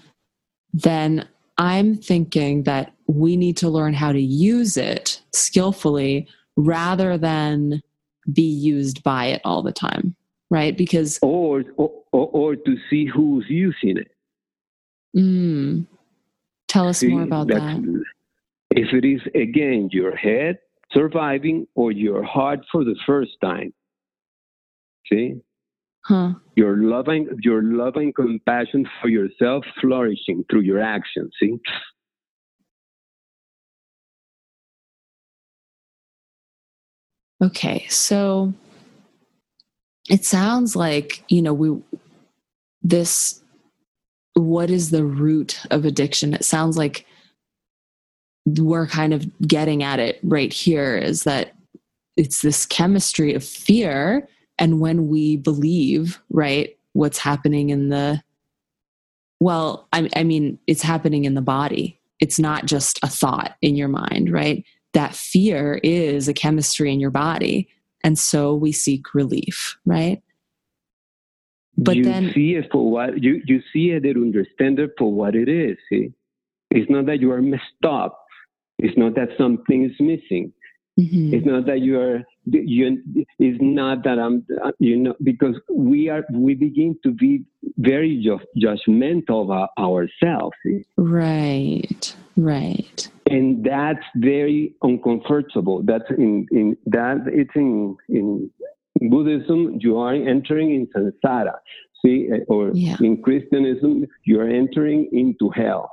then 0.73 1.27
i'm 1.59 1.97
thinking 1.97 2.63
that 2.63 2.93
we 3.09 3.37
need 3.37 3.57
to 3.57 3.69
learn 3.69 3.93
how 3.93 4.13
to 4.13 4.21
use 4.21 4.77
it 4.77 5.21
skillfully 5.33 6.29
rather 6.57 7.19
than 7.19 7.83
be 8.33 8.43
used 8.43 9.03
by 9.03 9.27
it 9.27 9.41
all 9.45 9.63
the 9.63 9.73
time 9.73 10.15
right? 10.51 10.77
Because 10.77 11.19
or 11.23 11.65
or, 11.77 11.91
or 12.13 12.57
to 12.57 12.77
see 12.91 13.07
who's 13.07 13.47
using 13.49 13.97
it. 13.97 14.11
Mm, 15.17 15.87
tell 16.69 16.89
us 16.89 16.99
see, 16.99 17.09
more 17.09 17.23
about 17.23 17.49
that 17.49 18.05
if 18.71 18.93
it 18.93 19.05
is 19.05 19.21
again 19.35 19.89
your 19.93 20.15
head 20.15 20.59
surviving 20.93 21.67
or 21.75 21.93
your 21.93 22.23
heart 22.23 22.61
for 22.71 22.85
the 22.85 22.97
first 23.07 23.33
time. 23.43 23.73
See? 25.11 25.35
Huh. 26.05 26.35
Your 26.57 26.77
loving 26.79 27.29
your 27.43 27.63
loving 27.63 28.13
compassion 28.13 28.87
for 29.01 29.09
yourself 29.09 29.65
flourishing 29.81 30.45
through 30.51 30.63
your 30.63 30.81
actions, 30.81 31.31
see? 31.41 31.57
Okay, 37.43 37.87
so 37.89 38.53
it 40.09 40.25
sounds 40.25 40.77
like, 40.77 41.23
you 41.29 41.41
know, 41.41 41.55
we 41.55 41.83
this 42.83 43.43
what 44.35 44.71
is 44.71 44.91
the 44.91 45.05
root 45.05 45.61
of 45.71 45.85
addiction? 45.85 46.35
It 46.35 46.45
sounds 46.45 46.77
like 46.77 47.07
we're 48.59 48.87
kind 48.87 49.13
of 49.13 49.27
getting 49.47 49.83
at 49.83 49.99
it 49.99 50.19
right 50.23 50.53
here 50.53 50.97
is 50.97 51.25
that 51.25 51.55
it's 52.17 52.43
this 52.43 52.67
chemistry 52.67 53.35
of 53.35 53.45
fear 53.45 54.29
and 54.59 54.81
when 54.81 55.09
we 55.09 55.37
believe 55.37 56.21
right 56.31 56.77
what's 56.93 57.19
happening 57.19 57.71
in 57.71 57.89
the 57.89 58.23
well 59.41 59.89
I, 59.93 60.09
I, 60.17 60.25
mean 60.25 60.59
it's 60.67 60.83
happening 60.83 61.25
in 61.25 61.35
the 61.35 61.43
body. 61.43 61.99
It's 62.21 62.39
not 62.39 62.67
just 62.67 62.99
a 63.03 63.09
thought 63.09 63.57
in 63.63 63.77
your 63.77 63.89
mind 63.89 64.31
right? 64.31 64.65
That 64.93 65.15
fear 65.15 65.81
is 65.83 66.29
a 66.29 66.35
chemistry 66.35 66.93
in 66.93 67.01
your 67.01 67.11
body. 67.11 67.69
And 68.03 68.19
so 68.19 68.55
we 68.55 68.73
seek 68.73 69.15
relief 69.15 69.79
right? 69.87 70.23
But 71.77 71.95
then 71.95 71.97
you 71.97 72.05
then 72.05 72.33
see 72.35 72.55
it 72.57 72.69
for 72.71 72.91
what 72.91 73.23
you 73.23 73.41
you 73.47 73.63
see 73.73 73.91
it 73.91 74.05
and 74.05 74.17
understand 74.17 74.79
it 74.79 74.91
for 74.99 75.13
what 75.13 75.35
it 75.35 75.49
is 75.49 75.79
see? 75.89 76.13
It's 76.71 76.91
not 76.91 77.07
that 77.07 77.21
you 77.21 77.33
are 77.33 77.43
messed 77.43 77.85
up 77.85 78.20
it's 78.85 78.97
not 78.97 79.15
that 79.15 79.29
something 79.39 79.85
is 79.85 79.97
missing. 80.01 80.53
Mm-hmm. 80.99 81.35
It's 81.35 81.47
not 81.47 81.67
that 81.67 81.81
you 81.81 81.99
are 82.01 82.23
you, 82.47 83.03
it's 83.39 83.59
not 83.61 84.03
that 84.05 84.19
I'm, 84.19 84.45
you 84.79 84.97
know, 84.97 85.15
because 85.23 85.57
we 85.73 86.09
are, 86.09 86.25
we 86.33 86.55
begin 86.55 86.99
to 87.05 87.13
be 87.13 87.45
very 87.79 88.21
ju- 88.23 88.41
judgmental 88.59 89.45
of 89.45 89.51
our, 89.51 89.69
ourselves. 89.79 90.57
Right, 90.97 92.17
right. 92.37 93.09
And 93.31 93.65
that's 93.65 94.05
very 94.17 94.75
uncomfortable. 94.83 95.83
That's 95.85 96.11
in, 96.11 96.47
in 96.51 96.77
that 96.87 97.19
it's 97.27 97.55
in, 97.55 97.97
in 98.09 98.51
Buddhism, 99.09 99.79
you 99.81 99.99
are 99.99 100.15
entering 100.15 100.75
in 100.75 100.87
samsara. 100.89 101.55
See, 102.05 102.31
or 102.49 102.71
yeah. 102.73 102.97
in 103.01 103.23
Christianism, 103.23 104.07
you 104.25 104.41
are 104.41 104.49
entering 104.49 105.09
into 105.13 105.51
hell. 105.51 105.93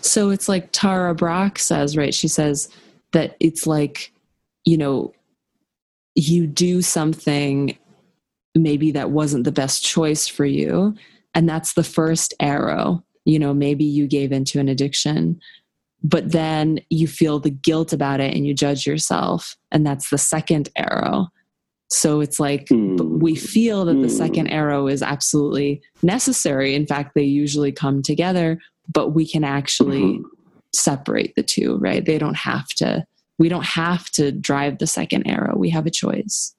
So 0.00 0.30
it's 0.30 0.48
like 0.48 0.70
Tara 0.72 1.14
Brach 1.14 1.58
says, 1.58 1.96
right? 1.96 2.14
She 2.14 2.28
says 2.28 2.68
that 3.12 3.36
it's 3.40 3.66
like, 3.66 4.12
you 4.64 4.76
know, 4.76 5.12
you 6.14 6.46
do 6.46 6.82
something 6.82 7.76
maybe 8.54 8.90
that 8.92 9.10
wasn't 9.10 9.44
the 9.44 9.52
best 9.52 9.84
choice 9.84 10.26
for 10.26 10.44
you. 10.44 10.94
And 11.34 11.48
that's 11.48 11.74
the 11.74 11.84
first 11.84 12.34
arrow. 12.40 13.04
You 13.24 13.38
know, 13.38 13.54
maybe 13.54 13.84
you 13.84 14.06
gave 14.06 14.32
into 14.32 14.58
an 14.58 14.68
addiction, 14.68 15.40
but 16.02 16.32
then 16.32 16.80
you 16.90 17.06
feel 17.06 17.38
the 17.38 17.50
guilt 17.50 17.92
about 17.92 18.20
it 18.20 18.34
and 18.34 18.46
you 18.46 18.54
judge 18.54 18.86
yourself. 18.86 19.56
And 19.70 19.86
that's 19.86 20.10
the 20.10 20.18
second 20.18 20.70
arrow. 20.76 21.28
So 21.90 22.20
it's 22.20 22.38
like 22.38 22.66
mm. 22.66 22.98
we 23.18 23.34
feel 23.34 23.86
that 23.86 24.00
the 24.02 24.10
second 24.10 24.46
hmm. 24.48 24.52
arrow 24.52 24.88
is 24.88 25.02
absolutely 25.02 25.80
necessary. 26.02 26.74
In 26.74 26.86
fact, 26.86 27.14
they 27.14 27.22
usually 27.22 27.72
come 27.72 28.02
together, 28.02 28.58
but 28.92 29.14
we 29.14 29.26
can 29.26 29.42
actually 29.42 30.02
mm-hmm. 30.02 30.22
separate 30.74 31.34
the 31.34 31.42
two, 31.42 31.78
right? 31.78 32.04
They 32.04 32.18
don't 32.18 32.36
have 32.36 32.68
to, 32.76 33.06
we 33.38 33.48
don't 33.48 33.64
have 33.64 34.10
to 34.12 34.32
drive 34.32 34.78
the 34.78 34.86
second 34.86 35.26
arrow. 35.26 35.56
We 35.56 35.70
have 35.70 35.86
a 35.86 35.90
choice. 35.90 36.54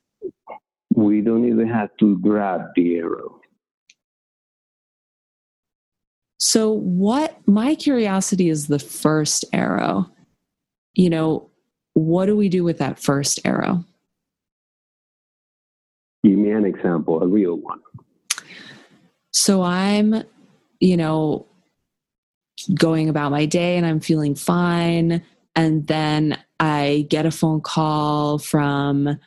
We 0.96 1.22
don't 1.22 1.48
even 1.48 1.68
have 1.68 1.90
to 2.00 2.18
grab 2.18 2.62
the 2.76 2.98
arrow. 2.98 3.40
So, 6.40 6.72
what 6.72 7.38
my 7.48 7.76
curiosity 7.76 8.50
is 8.50 8.68
the 8.68 8.80
first 8.80 9.46
arrow. 9.54 10.10
You 10.96 11.10
know, 11.10 11.50
what 11.94 12.26
do 12.26 12.36
we 12.36 12.50
do 12.50 12.64
with 12.64 12.80
that 12.80 12.98
first 12.98 13.40
arrow? 13.46 13.86
Give 16.24 16.38
me 16.38 16.52
an 16.52 16.66
example, 16.66 17.22
a 17.22 17.28
real 17.28 17.56
one. 17.56 17.80
So, 19.32 19.62
I'm, 19.62 20.24
you 20.80 20.98
know, 20.98 21.46
going 22.74 23.10
about 23.10 23.32
my 23.32 23.46
day 23.46 23.78
and 23.78 23.86
I'm 23.86 24.00
feeling 24.00 24.36
fine. 24.36 25.24
And 25.56 25.88
then 25.88 26.38
I 26.60 27.06
get 27.10 27.26
a 27.26 27.32
phone 27.32 27.62
call 27.62 28.38
from, 28.38 29.20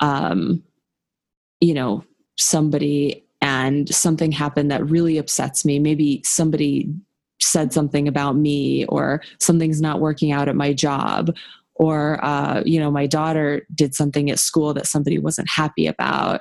um, 0.00 0.62
you 1.60 1.74
know, 1.74 2.04
somebody 2.36 3.24
and 3.40 3.92
something 3.94 4.32
happened 4.32 4.70
that 4.70 4.88
really 4.88 5.18
upsets 5.18 5.64
me. 5.64 5.78
Maybe 5.78 6.22
somebody 6.24 6.92
said 7.40 7.72
something 7.72 8.08
about 8.08 8.36
me 8.36 8.86
or 8.86 9.22
something's 9.38 9.80
not 9.80 10.00
working 10.00 10.32
out 10.32 10.48
at 10.48 10.56
my 10.56 10.72
job 10.72 11.34
or 11.78 12.24
uh, 12.24 12.62
you 12.64 12.80
know 12.80 12.90
my 12.90 13.06
daughter 13.06 13.66
did 13.74 13.94
something 13.94 14.30
at 14.30 14.38
school 14.38 14.74
that 14.74 14.86
somebody 14.86 15.18
wasn't 15.18 15.48
happy 15.48 15.86
about 15.86 16.40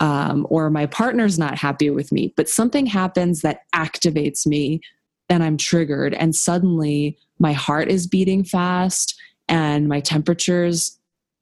um, 0.00 0.46
or 0.50 0.70
my 0.70 0.86
partner's 0.86 1.38
not 1.38 1.58
happy 1.58 1.90
with 1.90 2.10
me 2.12 2.32
but 2.36 2.48
something 2.48 2.86
happens 2.86 3.42
that 3.42 3.60
activates 3.74 4.46
me 4.46 4.80
and 5.28 5.42
I'm 5.42 5.56
triggered 5.56 6.14
and 6.14 6.34
suddenly 6.34 7.16
my 7.38 7.52
heart 7.52 7.88
is 7.88 8.06
beating 8.06 8.44
fast 8.44 9.18
and 9.48 9.88
my 9.88 10.00
temperature's 10.00 10.98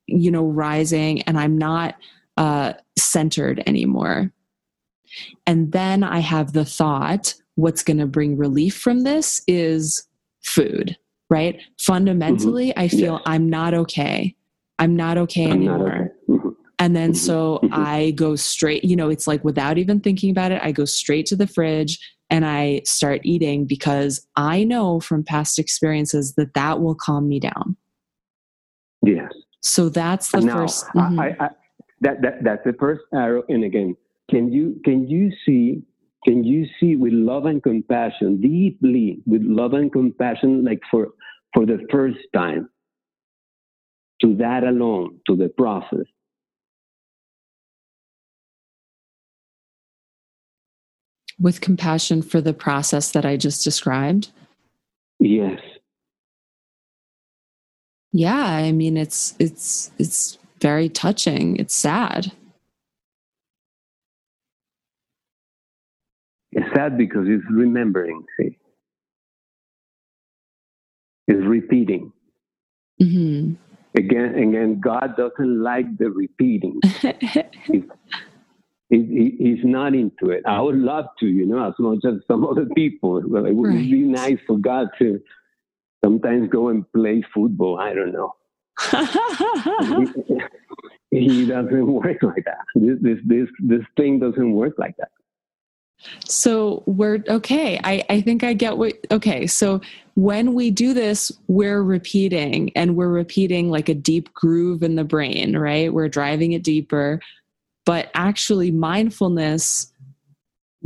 you 0.07 0.31
know 0.31 0.45
rising 0.45 1.23
and 1.23 1.39
I'm 1.39 1.57
not 1.57 1.95
uh, 2.39 2.73
centered 2.97 3.63
anymore. 3.67 4.33
And 5.47 5.73
then 5.73 6.05
I 6.05 6.21
have 6.21 6.53
the 6.53 6.65
thought 6.65 7.35
what's 7.57 7.83
going 7.83 7.99
to 7.99 8.07
bring 8.07 8.37
relief 8.37 8.77
from 8.79 9.03
this 9.03 9.43
is 9.49 10.07
food, 10.43 10.97
right? 11.31 11.61
Fundamentally, 11.79 12.69
mm-hmm. 12.69 12.81
I 12.81 12.89
feel. 12.89 13.21
I'm 13.27 13.49
not 13.49 13.75
okay. 13.75 14.35
I'm 14.79 14.97
not 14.97 15.19
okay 15.19 15.47
I'm 15.47 15.53
anymore. 15.53 15.79
Not 15.79 15.97
okay. 15.97 16.11
Mm-hmm. 16.29 16.49
And 16.79 16.95
then 16.95 17.11
mm-hmm. 17.11 17.17
so 17.17 17.61
mm-hmm. 17.63 17.75
I 17.75 18.13
go 18.13 18.37
straight, 18.37 18.85
you 18.85 18.97
know, 18.97 19.09
it's 19.09 19.27
like 19.27 19.43
without 19.45 19.79
even 19.79 20.01
thinking 20.01 20.31
about 20.31 20.53
it, 20.53 20.61
I 20.63 20.73
go 20.73 20.85
straight 20.85 21.27
to 21.27 21.37
the 21.37 21.47
fridge 21.47 21.99
and 22.31 22.47
I 22.47 22.83
start 22.85 23.23
eating 23.25 23.67
because 23.67 24.27
I 24.37 24.65
know 24.65 25.01
from 25.01 25.25
past 25.25 25.59
experiences 25.59 26.35
that 26.35 26.55
that 26.55 26.81
will 26.81 26.95
calm 26.95 27.29
me 27.29 27.41
down. 27.41 27.77
Yes. 29.03 29.33
So 29.61 29.89
that's 29.89 30.31
the 30.31 30.41
now, 30.41 30.59
first. 30.59 30.87
Mm-hmm. 30.95 31.21
I, 31.21 31.37
I, 31.41 31.49
that, 32.03 32.23
that 32.23 32.45
that's 32.45 32.65
the 32.65 32.75
first 32.79 33.03
arrow. 33.13 33.43
And 33.49 33.65
again, 33.65 33.97
can 34.31 34.53
you 34.53 34.81
can 34.85 35.09
you 35.09 35.33
see 35.45 35.83
can 36.25 36.45
you 36.45 36.67
see 36.79 36.97
with 36.97 37.13
love 37.13 37.47
and 37.47 37.63
compassion 37.63 38.41
deeply 38.41 39.21
with 39.27 39.43
love 39.43 39.73
and 39.73 39.91
compassion 39.93 40.65
like 40.65 40.81
for 40.91 41.09
for 41.55 41.67
the 41.67 41.87
first 41.91 42.19
time 42.35 42.69
to 44.23 44.37
that 44.37 44.65
alone 44.65 45.21
to 45.29 45.37
the 45.37 45.49
process 45.49 46.07
with 51.39 51.61
compassion 51.61 52.23
for 52.23 52.41
the 52.41 52.53
process 52.53 53.13
that 53.13 53.25
I 53.25 53.37
just 53.37 53.63
described? 53.63 54.31
Yes. 55.21 55.61
Yeah, 58.13 58.43
I 58.43 58.73
mean 58.73 58.97
it's 58.97 59.35
it's 59.39 59.91
it's 59.99 60.39
very 60.61 60.89
touching. 60.89 61.57
It's 61.57 61.75
sad. 61.75 62.33
It's 66.53 66.67
sad 66.75 66.97
because 66.97 67.27
it's 67.29 67.45
remembering, 67.51 68.25
see. 68.41 68.57
It's 71.29 71.47
repeating. 71.47 72.13
Mm-hmm. 73.01 73.53
Again, 73.97 74.35
again, 74.35 74.81
God 74.81 75.17
doesn't 75.17 75.63
like 75.63 75.99
the 75.99 76.11
repeating. 76.11 76.81
he, 78.91 79.37
he's 79.39 79.65
not 79.65 79.95
into 79.95 80.31
it. 80.31 80.43
I 80.47 80.61
would 80.61 80.77
love 80.77 81.07
to, 81.21 81.27
you 81.27 81.47
know, 81.47 81.69
as 81.69 81.75
much 81.79 82.05
as 82.07 82.15
some 82.27 82.47
other 82.47 82.67
people. 82.75 83.23
But 83.27 83.45
it 83.45 83.55
would 83.55 83.69
right. 83.71 83.91
be 83.91 84.03
nice 84.03 84.39
for 84.47 84.59
God 84.59 84.89
to 84.99 85.21
sometimes 86.05 86.49
go 86.51 86.69
and 86.69 86.91
play 86.93 87.23
football. 87.35 87.79
I 87.79 87.95
don't 87.95 88.13
know. 88.13 88.35
he, 91.11 91.19
he, 91.21 91.47
doesn't 91.47 91.87
work 91.87 92.23
like 92.23 92.45
that. 92.45 92.65
This, 92.75 92.99
this 93.01 93.19
this 93.27 93.49
this 93.59 93.83
thing 93.97 94.21
doesn't 94.21 94.53
work 94.53 94.75
like 94.79 94.97
that. 94.99 95.11
So 96.27 96.83
we're 96.87 97.23
okay. 97.29 97.81
I, 97.83 98.05
I 98.09 98.21
think 98.21 98.45
I 98.45 98.53
get 98.53 98.79
what 98.79 98.95
okay. 99.11 99.47
So 99.47 99.81
when 100.15 100.55
we 100.55 100.71
do 100.71 100.95
this, 100.95 101.33
we're 101.49 101.83
repeating 101.83 102.71
and 102.77 102.97
we're 102.97 103.09
repeating 103.09 103.71
like 103.71 103.89
a 103.89 103.95
deep 103.95 104.33
groove 104.35 104.83
in 104.83 104.97
the 104.97 105.05
brain, 105.05 105.57
right? 105.57 105.93
We're 105.93 106.09
driving 106.09 106.53
it 106.53 106.63
deeper 106.63 107.21
but 107.89 108.11
actually 108.13 108.71
mindfulness 108.71 109.91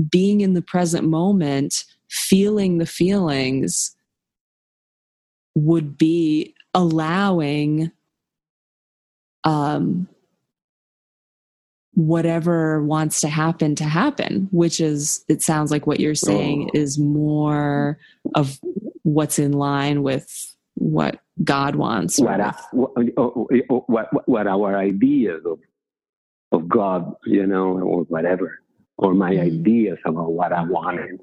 being 0.09 0.41
in 0.41 0.55
the 0.55 0.63
present 0.63 1.03
moment 1.03 1.83
feeling 2.09 2.79
the 2.79 2.87
feelings 2.87 3.97
would 5.57 5.99
be 5.99 6.55
allowing 6.75 7.91
um, 9.43 10.07
whatever 11.95 12.83
wants 12.83 13.21
to 13.21 13.29
happen 13.29 13.75
to 13.75 13.85
happen 13.85 14.49
which 14.51 14.81
is 14.81 15.25
it 15.29 15.43
sounds 15.43 15.71
like 15.71 15.87
what 15.87 16.01
you're 16.01 16.15
saying 16.15 16.71
oh. 16.75 16.79
is 16.79 16.99
more 16.99 17.99
of 18.35 18.59
what's 19.03 19.39
in 19.39 19.53
line 19.53 20.03
with 20.03 20.55
what 20.75 21.21
god 21.45 21.77
wants 21.77 22.19
what, 22.19 22.41
I, 22.41 22.55
what, 22.73 23.89
what, 23.89 24.29
what 24.29 24.47
our 24.47 24.77
ideas 24.79 25.43
of 25.45 25.59
of 26.53 26.69
God, 26.69 27.15
you 27.25 27.47
know, 27.47 27.79
or 27.79 28.03
whatever, 28.05 28.61
or 28.99 29.15
my 29.15 29.33
mm-hmm. 29.33 29.61
ideas 29.61 29.99
about 30.05 30.33
what 30.33 30.53
I 30.53 30.63
wanted. 30.63 31.21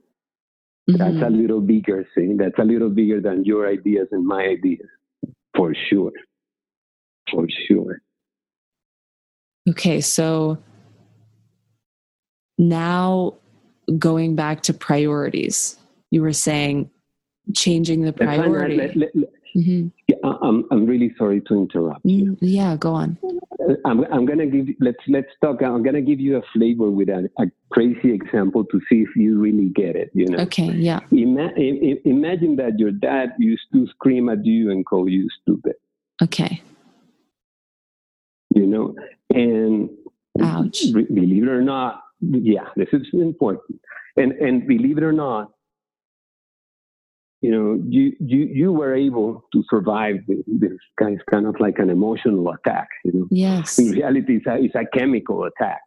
Mm-hmm. 0.90 0.98
That's 0.98 1.28
a 1.28 1.30
little 1.30 1.62
bigger 1.62 2.06
thing. 2.16 2.38
That's 2.38 2.58
a 2.58 2.64
little 2.64 2.90
bigger 2.90 3.22
than 3.22 3.46
your 3.46 3.70
ideas 3.70 4.08
and 4.12 4.26
my 4.26 4.42
ideas, 4.42 4.88
for 5.56 5.74
sure. 5.90 6.12
For 7.32 7.48
sure. 7.68 8.02
Okay, 9.70 10.02
so 10.02 10.58
now 12.58 13.36
going 13.98 14.36
back 14.36 14.62
to 14.62 14.74
priorities, 14.74 15.78
you 16.12 16.22
were 16.22 16.34
saying 16.34 16.90
changing 17.56 18.02
the 18.02 18.14
priority. 18.14 18.78
Let, 18.78 18.96
let, 18.96 19.16
let, 19.16 19.30
mm-hmm. 19.56 19.88
yeah, 20.08 20.16
I'm, 20.42 20.66
I'm 20.72 20.86
really 20.86 21.14
sorry 21.18 21.42
to 21.42 21.54
interrupt 21.54 22.02
you. 22.04 22.34
Mm, 22.34 22.38
yeah, 22.42 22.76
go 22.78 22.94
on. 22.94 23.18
I'm, 23.86 24.04
I'm 24.12 24.26
gonna 24.26 24.48
give 24.48 24.68
let's 24.80 24.98
let's 25.08 25.30
talk. 25.42 25.62
I'm 25.62 25.84
gonna 25.84 26.02
give 26.02 26.20
you 26.20 26.38
a 26.38 26.42
flavor 26.54 26.90
with 26.90 27.10
a, 27.10 27.30
a, 27.38 27.46
crazy 27.72 28.12
example 28.12 28.66
to 28.66 28.80
see 28.90 29.02
if 29.02 29.16
you 29.16 29.40
really 29.40 29.70
get 29.70 29.96
it. 29.96 30.10
You 30.14 30.26
know. 30.28 30.40
Okay. 30.40 30.72
Yeah. 30.72 31.02
Ima- 31.12 31.54
imagine 31.56 32.56
that 32.56 32.80
your 32.80 32.92
dad 32.92 33.34
used 33.38 33.68
to 33.74 33.86
scream 33.88 34.30
at 34.30 34.44
you 34.44 34.72
and 34.72 34.86
call 34.86 35.08
you 35.08 35.28
stupid. 35.42 35.76
Okay. 36.22 36.62
You 38.60 38.68
know, 38.68 38.96
and 39.34 39.90
Ouch. 40.42 40.84
believe 40.94 41.44
it 41.44 41.50
or 41.50 41.62
not, 41.62 42.02
yeah, 42.20 42.68
this 42.76 42.90
is 42.92 43.08
important. 43.14 43.80
And 44.18 44.34
and 44.34 44.68
believe 44.68 44.98
it 44.98 45.04
or 45.04 45.14
not, 45.14 45.52
you 47.42 47.52
know, 47.52 47.82
you 47.88 48.14
you 48.20 48.40
you 48.62 48.72
were 48.74 48.94
able 48.94 49.46
to 49.54 49.64
survive 49.70 50.18
this 50.28 50.78
kind 51.00 51.22
kind 51.32 51.46
of 51.48 51.56
like 51.60 51.80
an 51.80 51.90
emotional 51.90 52.52
attack. 52.52 52.90
You 53.06 53.12
know, 53.14 53.28
yes. 53.32 53.80
In 53.80 53.92
reality, 53.92 54.38
it's 54.38 54.48
a, 54.48 54.56
it's 54.56 54.76
a 54.76 54.86
chemical 54.98 55.46
attack. 55.46 55.82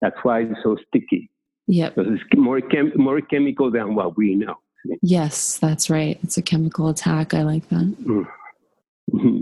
That's 0.00 0.16
why 0.22 0.42
it's 0.42 0.62
so 0.62 0.76
sticky. 0.86 1.30
Yeah, 1.66 1.90
Because 1.90 2.12
it's 2.14 2.22
more 2.34 2.62
chem- 2.62 2.92
more 2.96 3.20
chemical 3.20 3.70
than 3.70 3.94
what 3.94 4.16
we 4.16 4.34
know. 4.34 4.54
Yes, 5.02 5.58
that's 5.58 5.90
right. 5.90 6.18
It's 6.22 6.38
a 6.38 6.42
chemical 6.42 6.88
attack. 6.88 7.34
I 7.34 7.42
like 7.42 7.68
that. 7.68 7.94
Mm-hmm. 9.12 9.40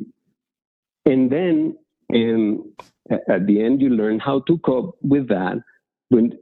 And 1.04 1.30
then, 1.30 1.76
um, 2.14 2.72
at 3.10 3.46
the 3.46 3.62
end, 3.62 3.80
you 3.80 3.90
learn 3.90 4.18
how 4.18 4.40
to 4.40 4.58
cope 4.58 4.96
with 5.02 5.28
that. 5.28 5.58
When 6.08 6.32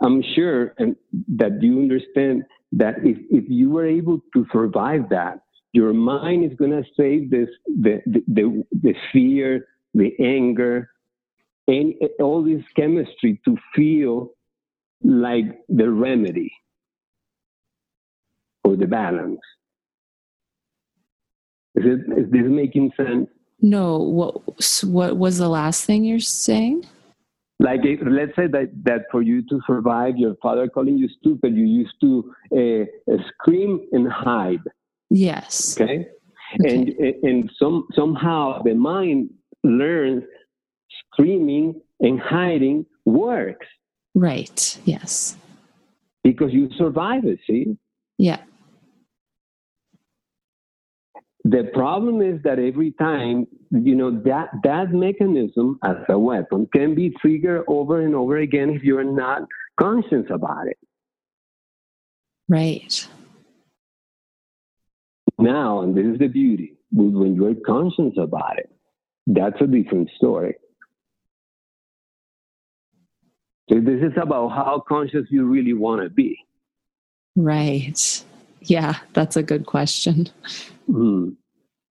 I'm 0.00 0.22
sure 0.34 0.74
and 0.78 0.96
that 1.36 1.62
you 1.62 1.78
understand 1.80 2.44
that 2.72 2.96
if, 3.02 3.18
if 3.30 3.44
you 3.48 3.70
were 3.70 3.86
able 3.86 4.20
to 4.34 4.46
survive 4.52 5.08
that, 5.10 5.40
your 5.72 5.92
mind 5.92 6.50
is 6.50 6.56
going 6.58 6.70
to 6.72 6.84
save 6.96 7.30
this 7.30 7.48
the, 7.66 8.02
the, 8.06 8.22
the, 8.28 8.64
the 8.82 8.94
fear, 9.12 9.68
the 9.94 10.12
anger, 10.20 10.90
and 11.68 11.94
all 12.20 12.42
this 12.42 12.62
chemistry 12.76 13.40
to 13.44 13.56
feel 13.74 14.30
like 15.02 15.46
the 15.68 15.88
remedy 15.88 16.52
or 18.64 18.76
the 18.76 18.86
balance. 18.86 19.40
Is, 21.76 21.84
it, 21.86 22.18
is 22.18 22.30
this 22.30 22.42
making 22.44 22.92
sense? 22.96 23.28
No. 23.62 23.98
What 23.98 24.34
What 24.84 25.16
was 25.16 25.38
the 25.38 25.48
last 25.48 25.84
thing 25.84 26.04
you're 26.04 26.20
saying? 26.20 26.86
Like, 27.58 27.80
if, 27.84 28.00
let's 28.02 28.34
say 28.36 28.46
that, 28.46 28.70
that 28.84 29.02
for 29.10 29.20
you 29.20 29.42
to 29.42 29.60
survive, 29.66 30.16
your 30.16 30.34
father 30.42 30.66
calling 30.66 30.96
you 30.96 31.08
stupid, 31.20 31.54
you 31.54 31.66
used 31.66 31.94
to 32.00 32.32
uh, 32.56 33.16
scream 33.28 33.86
and 33.92 34.10
hide. 34.10 34.62
Yes. 35.10 35.78
Okay. 35.78 36.08
Okay. 36.60 36.74
And 36.74 36.88
and 37.22 37.50
some 37.58 37.86
somehow 37.94 38.62
the 38.62 38.74
mind 38.74 39.30
learns 39.62 40.24
screaming 41.12 41.80
and 42.00 42.18
hiding 42.18 42.86
works 43.04 43.66
Right. 44.14 44.78
Yes. 44.84 45.36
because 46.24 46.52
you 46.52 46.68
survive 46.76 47.24
it. 47.24 47.38
See. 47.46 47.76
Yeah. 48.18 48.40
The 51.50 51.64
problem 51.74 52.22
is 52.22 52.40
that 52.44 52.60
every 52.60 52.92
time, 52.92 53.48
you 53.72 53.96
know, 53.96 54.12
that, 54.22 54.50
that 54.62 54.92
mechanism 54.92 55.80
as 55.82 55.96
a 56.08 56.16
weapon 56.16 56.68
can 56.72 56.94
be 56.94 57.10
triggered 57.20 57.64
over 57.66 58.02
and 58.02 58.14
over 58.14 58.36
again 58.36 58.70
if 58.70 58.84
you're 58.84 59.02
not 59.02 59.42
conscious 59.76 60.26
about 60.30 60.68
it. 60.68 60.78
Right. 62.48 63.08
Now, 65.40 65.80
and 65.80 65.96
this 65.96 66.06
is 66.06 66.18
the 66.20 66.28
beauty, 66.28 66.76
when 66.92 67.34
you're 67.34 67.56
conscious 67.66 68.14
about 68.16 68.58
it, 68.58 68.70
that's 69.26 69.60
a 69.60 69.66
different 69.66 70.08
story. 70.16 70.54
So 73.68 73.80
this 73.80 74.02
is 74.02 74.12
about 74.22 74.50
how 74.50 74.84
conscious 74.86 75.26
you 75.30 75.46
really 75.46 75.72
want 75.72 76.02
to 76.02 76.10
be. 76.10 76.38
Right. 77.34 78.24
Yeah, 78.62 78.98
that's 79.14 79.36
a 79.36 79.42
good 79.42 79.66
question. 79.66 80.28
Mm. 80.88 81.36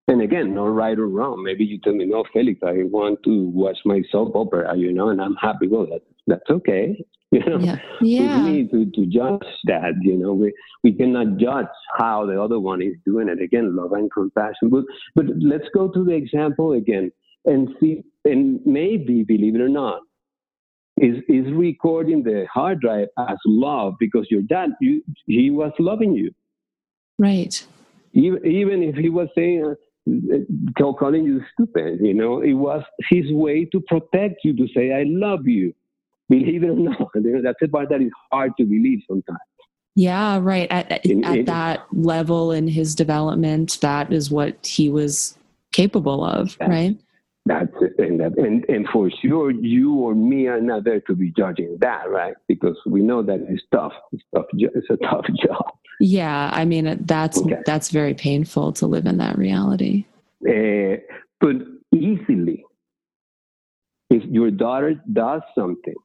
And 0.10 0.24
again, 0.24 0.56
no 0.56 0.66
right 0.66 0.98
or 0.98 1.08
wrong. 1.08 1.44
Maybe 1.44 1.64
you 1.64 1.80
tell 1.80 1.94
me, 1.94 2.08
no, 2.08 2.24
Felix, 2.34 2.60
I 2.66 2.82
want 2.84 3.20
to 3.26 3.50
watch 3.50 3.78
my 3.86 4.02
soap 4.12 4.36
opera, 4.36 4.72
uh, 4.72 4.74
you 4.74 4.92
know, 4.92 5.10
and 5.10 5.22
I'm 5.22 5.36
happy. 5.36 5.68
Well, 5.68 5.86
that, 5.86 6.02
that's 6.28 6.50
okay. 6.50 7.04
You 7.32 7.46
know, 7.46 7.78
Yeah. 8.02 8.44
we 8.44 8.52
need 8.52 8.72
to, 8.72 8.90
to 8.90 9.06
judge 9.06 9.48
that, 9.66 9.94
you 10.02 10.18
know, 10.18 10.34
we, 10.34 10.52
we 10.84 10.94
cannot 10.94 11.38
judge 11.38 11.68
how 11.96 12.26
the 12.26 12.42
other 12.42 12.60
one 12.60 12.82
is 12.82 12.96
doing 13.06 13.30
it. 13.30 13.40
Again, 13.40 13.76
love 13.76 13.92
and 13.92 14.12
compassion. 14.12 14.72
But, 14.72 14.86
but 15.14 15.26
let's 15.40 15.68
go 15.72 15.90
to 15.90 16.04
the 16.04 16.14
example 16.14 16.72
again 16.72 17.12
and 17.46 17.70
see, 17.80 18.02
and 18.26 18.60
maybe, 18.66 19.24
believe 19.24 19.54
it 19.54 19.62
or 19.62 19.70
not, 19.70 20.00
is, 20.98 21.18
is 21.28 21.46
recording 21.54 22.24
the 22.24 22.48
hard 22.52 22.80
drive 22.82 23.10
as 23.20 23.38
love 23.46 23.94
because 24.00 24.26
your 24.32 24.42
dad, 24.42 24.72
you, 24.82 25.04
he 25.28 25.52
was 25.52 25.72
loving 25.78 26.16
you. 26.16 26.32
Right. 27.20 27.64
Even, 28.14 28.44
even 28.44 28.82
if 28.82 28.96
he 28.96 29.10
was 29.10 29.28
saying, 29.36 29.64
uh, 29.70 29.76
calling 30.98 31.24
you 31.26 31.42
stupid, 31.54 32.00
you 32.02 32.14
know, 32.14 32.42
it 32.42 32.54
was 32.54 32.84
his 33.10 33.26
way 33.32 33.66
to 33.66 33.80
protect 33.82 34.38
you, 34.44 34.56
to 34.56 34.68
say, 34.76 34.92
I 34.94 35.04
love 35.08 35.48
you. 35.48 35.74
Believe 36.30 36.64
it 36.64 36.70
or 36.70 36.76
not, 36.76 37.10
you 37.16 37.22
know, 37.22 37.42
that's 37.42 37.58
the 37.60 37.68
part 37.68 37.90
that 37.90 38.02
is 38.02 38.12
hard 38.32 38.52
to 38.58 38.66
believe 38.66 39.00
sometimes. 39.08 39.40
Yeah. 39.96 40.40
Right. 40.42 40.68
At, 40.72 40.92
at, 40.92 41.06
In- 41.06 41.26
at 41.26 41.40
in- 41.40 41.46
that 41.46 41.86
level 41.92 42.52
in 42.52 42.68
his 42.68 42.96
development, 42.96 43.80
that 43.82 44.14
is 44.14 44.30
what 44.30 44.66
he 44.66 44.90
was 44.90 45.38
capable 45.72 46.24
of. 46.24 46.58
That's- 46.60 46.70
Right. 46.70 46.98
That's 47.46 47.72
it. 47.82 47.94
And, 47.98 48.20
that, 48.20 48.38
and, 48.38 48.64
and 48.70 48.88
for 48.90 49.10
sure, 49.10 49.50
you 49.50 49.96
or 49.96 50.14
me 50.14 50.46
are 50.48 50.62
not 50.62 50.84
there 50.84 51.00
to 51.02 51.16
be 51.16 51.32
judging 51.36 51.78
that, 51.82 52.08
right? 52.08 52.36
Because 52.48 52.78
we 52.86 53.02
know 53.02 53.24
that 53.24 53.40
it's 53.50 53.64
tough. 53.74 53.94
It's, 54.12 54.22
tough 54.36 54.46
it's 54.54 54.88
a 54.92 54.98
tough 54.98 55.26
job. 55.44 55.66
Yeah. 56.00 56.50
I 56.54 56.66
mean, 56.66 56.98
that's 57.06 57.38
Okay. 57.38 57.62
that's 57.66 57.90
very 57.90 58.14
painful 58.14 58.72
to 58.74 58.88
live 58.88 59.06
in 59.06 59.18
that 59.18 59.38
reality. 59.38 60.06
Uh, 60.48 60.98
but 61.42 61.56
easily, 61.94 62.64
if 64.10 64.24
your 64.26 64.52
daughter 64.52 65.02
does 65.12 65.42
something, 65.54 65.96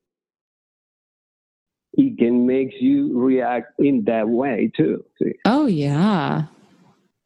it 1.94 2.18
can 2.18 2.46
make 2.46 2.72
you 2.80 3.16
react 3.18 3.72
in 3.78 4.04
that 4.04 4.28
way 4.28 4.70
too. 4.76 5.04
See? 5.22 5.32
Oh 5.44 5.66
yeah. 5.66 6.46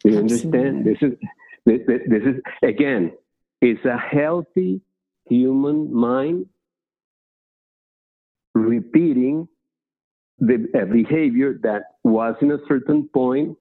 You 0.04 0.18
understand? 0.18 0.84
This 0.84 0.98
is 1.00 1.12
this, 1.64 1.80
this 1.86 2.00
this 2.06 2.22
is 2.22 2.42
again, 2.62 3.12
it's 3.62 3.84
a 3.84 3.96
healthy 3.96 4.80
human 5.28 5.92
mind 5.92 6.46
repeating 8.54 9.48
the 10.38 10.66
a 10.80 10.86
behavior 10.86 11.58
that 11.62 11.82
was 12.04 12.34
in 12.40 12.52
a 12.52 12.58
certain 12.68 13.08
point 13.08 13.56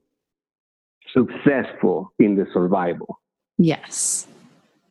successful 1.12 2.12
in 2.18 2.36
the 2.36 2.46
survival. 2.52 3.20
Yes. 3.56 4.26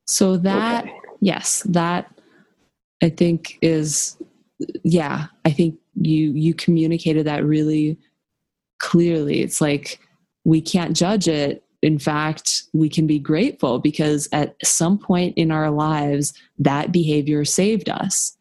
So 0.05 0.37
that 0.37 0.83
Okay. 0.83 0.93
yes, 1.21 1.63
that 1.63 2.11
I 3.01 3.09
think 3.09 3.57
is 3.61 4.17
yeah, 4.83 5.27
I 5.45 5.51
think 5.51 5.77
you 5.95 6.31
you 6.31 6.53
communicated 6.53 7.25
that 7.27 7.45
really 7.45 7.97
clearly. 8.79 9.41
It's 9.41 9.61
like 9.61 9.99
we 10.45 10.61
can't 10.61 10.95
judge 10.95 11.27
it. 11.27 11.63
In 11.83 11.99
fact, 11.99 12.63
we 12.73 12.89
can 12.89 13.05
be 13.05 13.19
grateful 13.19 13.79
because 13.79 14.27
at 14.31 14.55
some 14.63 14.97
point 14.97 15.37
in 15.37 15.51
our 15.51 15.69
lives 15.69 16.33
that 16.57 16.91
behavior 16.91 17.45
saved 17.45 17.89
us. 17.89 18.36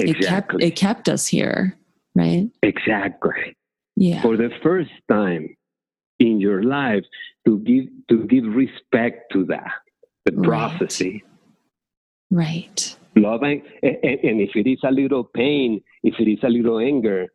It 0.00 0.14
kept 0.14 0.18
Exactly. 0.24 0.64
it 0.64 0.76
kept 0.76 1.08
us 1.08 1.26
here, 1.26 1.76
right? 2.14 2.48
exactly. 2.62 3.56
Yeah. 3.96 4.22
For 4.22 4.36
the 4.36 4.50
first 4.62 4.90
time 5.10 5.54
in 6.18 6.40
your 6.40 6.62
life 6.62 7.04
to 7.46 7.58
give 7.60 7.86
to 8.08 8.24
give 8.26 8.44
respect 8.54 9.32
to 9.32 9.44
that. 9.46 9.70
The 10.26 10.32
Right. 10.32 10.44
processing. 10.44 11.22
Right. 12.30 12.96
love 13.16 13.42
and, 13.42 13.60
and, 13.82 13.96
and 14.04 14.40
if 14.40 14.54
it 14.54 14.68
is 14.70 14.78
a 14.84 14.90
little 14.92 15.24
pain 15.24 15.82
if 16.04 16.14
it 16.20 16.28
is 16.30 16.38
a 16.44 16.48
little 16.48 16.78
anger 16.78 17.26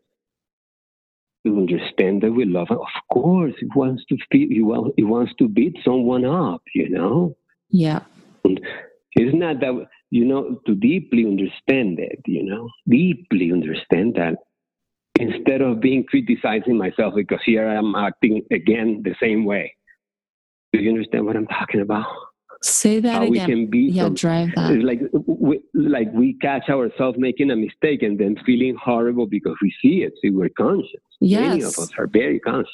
to 1.45 1.57
understand 1.57 2.21
that 2.23 2.31
we 2.31 2.45
love 2.45 2.71
of 2.71 2.87
course 3.11 3.53
he 3.59 3.67
wants 3.75 4.03
to 4.09 4.15
feel 4.31 4.47
he, 4.49 4.61
want, 4.61 4.93
he 4.95 5.03
wants 5.03 5.33
to 5.39 5.49
beat 5.49 5.75
someone 5.83 6.23
up 6.25 6.61
you 6.73 6.87
know 6.89 7.35
Yeah. 7.69 8.01
it's 8.45 9.35
not 9.35 9.59
that 9.59 9.73
you 10.11 10.25
know 10.25 10.59
to 10.65 10.75
deeply 10.75 11.25
understand 11.25 11.99
it 11.99 12.19
you 12.27 12.43
know 12.43 12.69
deeply 12.87 13.51
understand 13.51 14.15
that 14.15 14.35
instead 15.19 15.61
of 15.61 15.79
being 15.79 16.03
criticizing 16.03 16.77
myself 16.77 17.13
because 17.15 17.39
here 17.45 17.67
i'm 17.67 17.95
acting 17.95 18.43
again 18.51 19.01
the 19.03 19.15
same 19.21 19.45
way 19.45 19.73
do 20.73 20.79
you 20.79 20.89
understand 20.89 21.25
what 21.25 21.35
i'm 21.35 21.47
talking 21.47 21.81
about 21.81 22.05
Say 22.61 22.99
that 22.99 23.13
how 23.13 23.25
we 23.27 23.37
can 23.37 23.69
be 23.69 23.79
Yeah, 23.91 24.03
some- 24.03 24.15
drive 24.15 24.49
that. 24.55 24.71
it's 24.71 24.83
like 24.83 25.01
we, 25.27 25.59
like 25.75 26.11
we 26.13 26.33
catch 26.41 26.67
ourselves 26.69 27.15
making 27.19 27.51
a 27.51 27.55
mistake 27.55 28.01
and 28.01 28.17
then 28.17 28.37
feeling 28.45 28.75
horrible 28.81 29.27
because 29.27 29.55
we 29.61 29.71
see 29.81 30.01
it. 30.01 30.13
See, 30.21 30.31
we're 30.31 30.49
conscious. 30.49 31.01
Yes. 31.19 31.41
Many 31.49 31.61
of 31.63 31.77
us 31.77 31.91
are 31.99 32.07
very 32.07 32.39
conscious, 32.39 32.73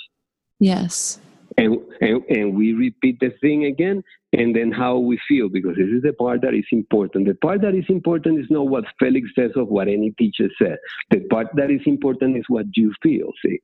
Yes. 0.59 1.19
And, 1.57 1.77
and 1.99 2.23
and 2.29 2.55
we 2.55 2.73
repeat 2.73 3.19
the 3.19 3.31
thing 3.41 3.65
again, 3.65 4.03
and 4.33 4.55
then 4.55 4.71
how 4.71 4.97
we 4.97 5.19
feel 5.27 5.49
because 5.49 5.75
this 5.75 5.87
is 5.87 6.01
the 6.01 6.13
part 6.13 6.41
that 6.41 6.53
is 6.53 6.65
important. 6.71 7.27
The 7.27 7.35
part 7.35 7.61
that 7.61 7.75
is 7.75 7.85
important 7.89 8.39
is 8.39 8.47
not 8.49 8.67
what 8.67 8.85
Felix 8.99 9.29
says 9.37 9.51
or 9.55 9.65
what 9.65 9.87
any 9.87 10.11
teacher 10.11 10.49
says 10.61 10.77
The 11.09 11.21
part 11.29 11.47
that 11.55 11.69
is 11.71 11.81
important 11.85 12.37
is 12.37 12.45
what 12.47 12.65
you 12.75 12.93
feel. 13.03 13.31
See, 13.45 13.59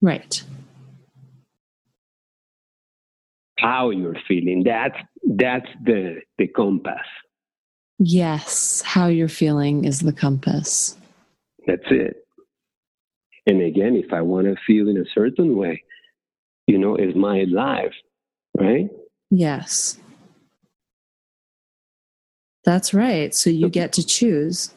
Right. 0.00 0.42
how 3.58 3.90
you're 3.90 4.16
feeling. 4.26 4.62
That's 4.64 4.96
that's 5.36 5.68
the 5.84 6.22
the 6.38 6.48
compass. 6.48 7.06
Yes, 7.98 8.82
how 8.84 9.08
you're 9.08 9.28
feeling 9.28 9.84
is 9.84 10.00
the 10.00 10.12
compass. 10.12 10.96
That's 11.66 11.84
it. 11.90 12.16
And 13.46 13.60
again, 13.62 13.96
if 13.96 14.12
I 14.12 14.22
want 14.22 14.46
to 14.46 14.56
feel 14.66 14.88
in 14.88 14.96
a 14.96 15.04
certain 15.14 15.56
way, 15.56 15.82
you 16.70 16.78
know, 16.78 16.94
is 16.94 17.14
my 17.16 17.44
life, 17.50 17.92
right? 18.56 18.88
Yes. 19.30 19.98
That's 22.64 22.94
right. 22.94 23.34
So 23.34 23.50
you 23.50 23.68
get 23.68 23.92
to 23.94 24.06
choose. 24.06 24.72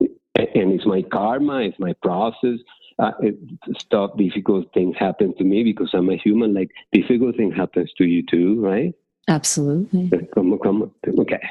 And 0.00 0.72
it's 0.74 0.84
my 0.84 1.02
karma, 1.02 1.60
it's 1.60 1.78
my 1.78 1.94
process. 2.02 2.58
Uh, 2.98 3.12
it, 3.20 3.36
stuff, 3.78 4.10
difficult 4.16 4.66
things 4.72 4.96
happen 4.98 5.34
to 5.36 5.44
me 5.44 5.62
because 5.62 5.90
I'm 5.92 6.10
a 6.10 6.16
human. 6.16 6.54
Like 6.54 6.70
difficult 6.92 7.36
thing 7.36 7.52
happens 7.52 7.90
to 7.98 8.04
you 8.04 8.22
too, 8.22 8.60
right? 8.60 8.94
Absolutely. 9.28 10.10
Come, 10.34 10.58
come, 10.62 10.92
okay. 11.20 11.42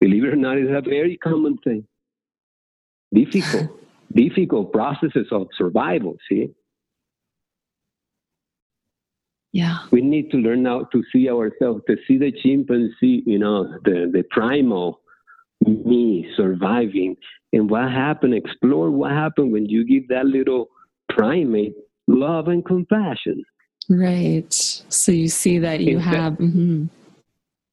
Believe 0.00 0.24
it 0.24 0.32
or 0.32 0.36
not, 0.36 0.58
it's 0.58 0.70
a 0.70 0.88
very 0.88 1.16
common 1.16 1.58
thing. 1.58 1.86
Difficult, 3.12 3.70
difficult 4.12 4.72
processes 4.72 5.28
of 5.30 5.48
survival. 5.56 6.16
See, 6.28 6.50
yeah. 9.56 9.78
We 9.90 10.02
need 10.02 10.30
to 10.32 10.36
learn 10.36 10.64
now 10.64 10.80
to 10.92 11.02
see 11.10 11.30
ourselves, 11.30 11.80
to 11.88 11.96
see 12.06 12.18
the 12.18 12.30
chimpanzee, 12.42 13.22
you 13.24 13.38
know, 13.38 13.78
the, 13.84 14.10
the 14.12 14.22
primal 14.30 15.00
me 15.64 16.30
surviving. 16.36 17.16
And 17.54 17.70
what 17.70 17.90
happened, 17.90 18.34
explore 18.34 18.90
what 18.90 19.12
happened 19.12 19.52
when 19.52 19.64
you 19.64 19.86
give 19.86 20.08
that 20.08 20.26
little 20.26 20.68
primate 21.08 21.74
love 22.06 22.48
and 22.48 22.62
compassion. 22.66 23.42
Right. 23.88 24.52
So 24.52 25.10
you 25.10 25.28
see 25.28 25.58
that 25.60 25.80
you 25.80 25.96
instead, 25.96 26.14
have 26.14 26.32
mm-hmm. 26.34 26.84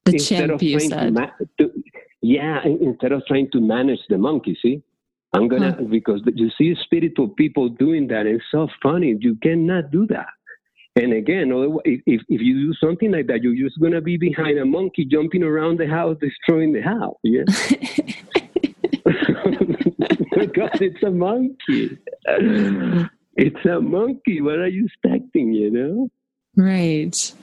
the 0.06 0.18
chimp, 0.18 0.62
you 0.62 0.80
said. 0.80 1.12
Ma- 1.12 1.36
to, 1.58 1.70
yeah, 2.22 2.60
instead 2.64 3.12
of 3.12 3.26
trying 3.26 3.50
to 3.50 3.60
manage 3.60 4.00
the 4.08 4.16
monkey, 4.16 4.56
see? 4.62 4.82
I'm 5.34 5.48
gonna, 5.48 5.72
huh. 5.72 5.84
because 5.90 6.22
you 6.34 6.48
see 6.56 6.74
spiritual 6.82 7.28
people 7.28 7.68
doing 7.68 8.06
that. 8.08 8.24
It's 8.24 8.44
so 8.50 8.68
funny. 8.82 9.14
You 9.20 9.36
cannot 9.42 9.90
do 9.90 10.06
that. 10.06 10.28
And 10.96 11.12
again, 11.12 11.50
if, 11.84 12.00
if 12.06 12.40
you 12.40 12.66
do 12.66 12.74
something 12.74 13.10
like 13.10 13.26
that, 13.26 13.42
you're 13.42 13.56
just 13.56 13.80
going 13.80 13.92
to 13.92 14.00
be 14.00 14.16
behind 14.16 14.58
a 14.58 14.64
monkey 14.64 15.04
jumping 15.04 15.42
around 15.42 15.80
the 15.80 15.88
house, 15.88 16.16
destroying 16.20 16.72
the 16.72 16.82
house. 16.82 17.16
Yeah. 17.24 17.42
because 19.04 20.80
it's 20.80 21.02
a 21.02 21.10
monkey. 21.10 21.98
It's 23.36 23.64
a 23.66 23.80
monkey. 23.80 24.40
What 24.40 24.60
are 24.60 24.68
you 24.68 24.86
expecting, 24.86 25.52
you 25.52 25.70
know? 25.70 26.08
Right. 26.56 27.34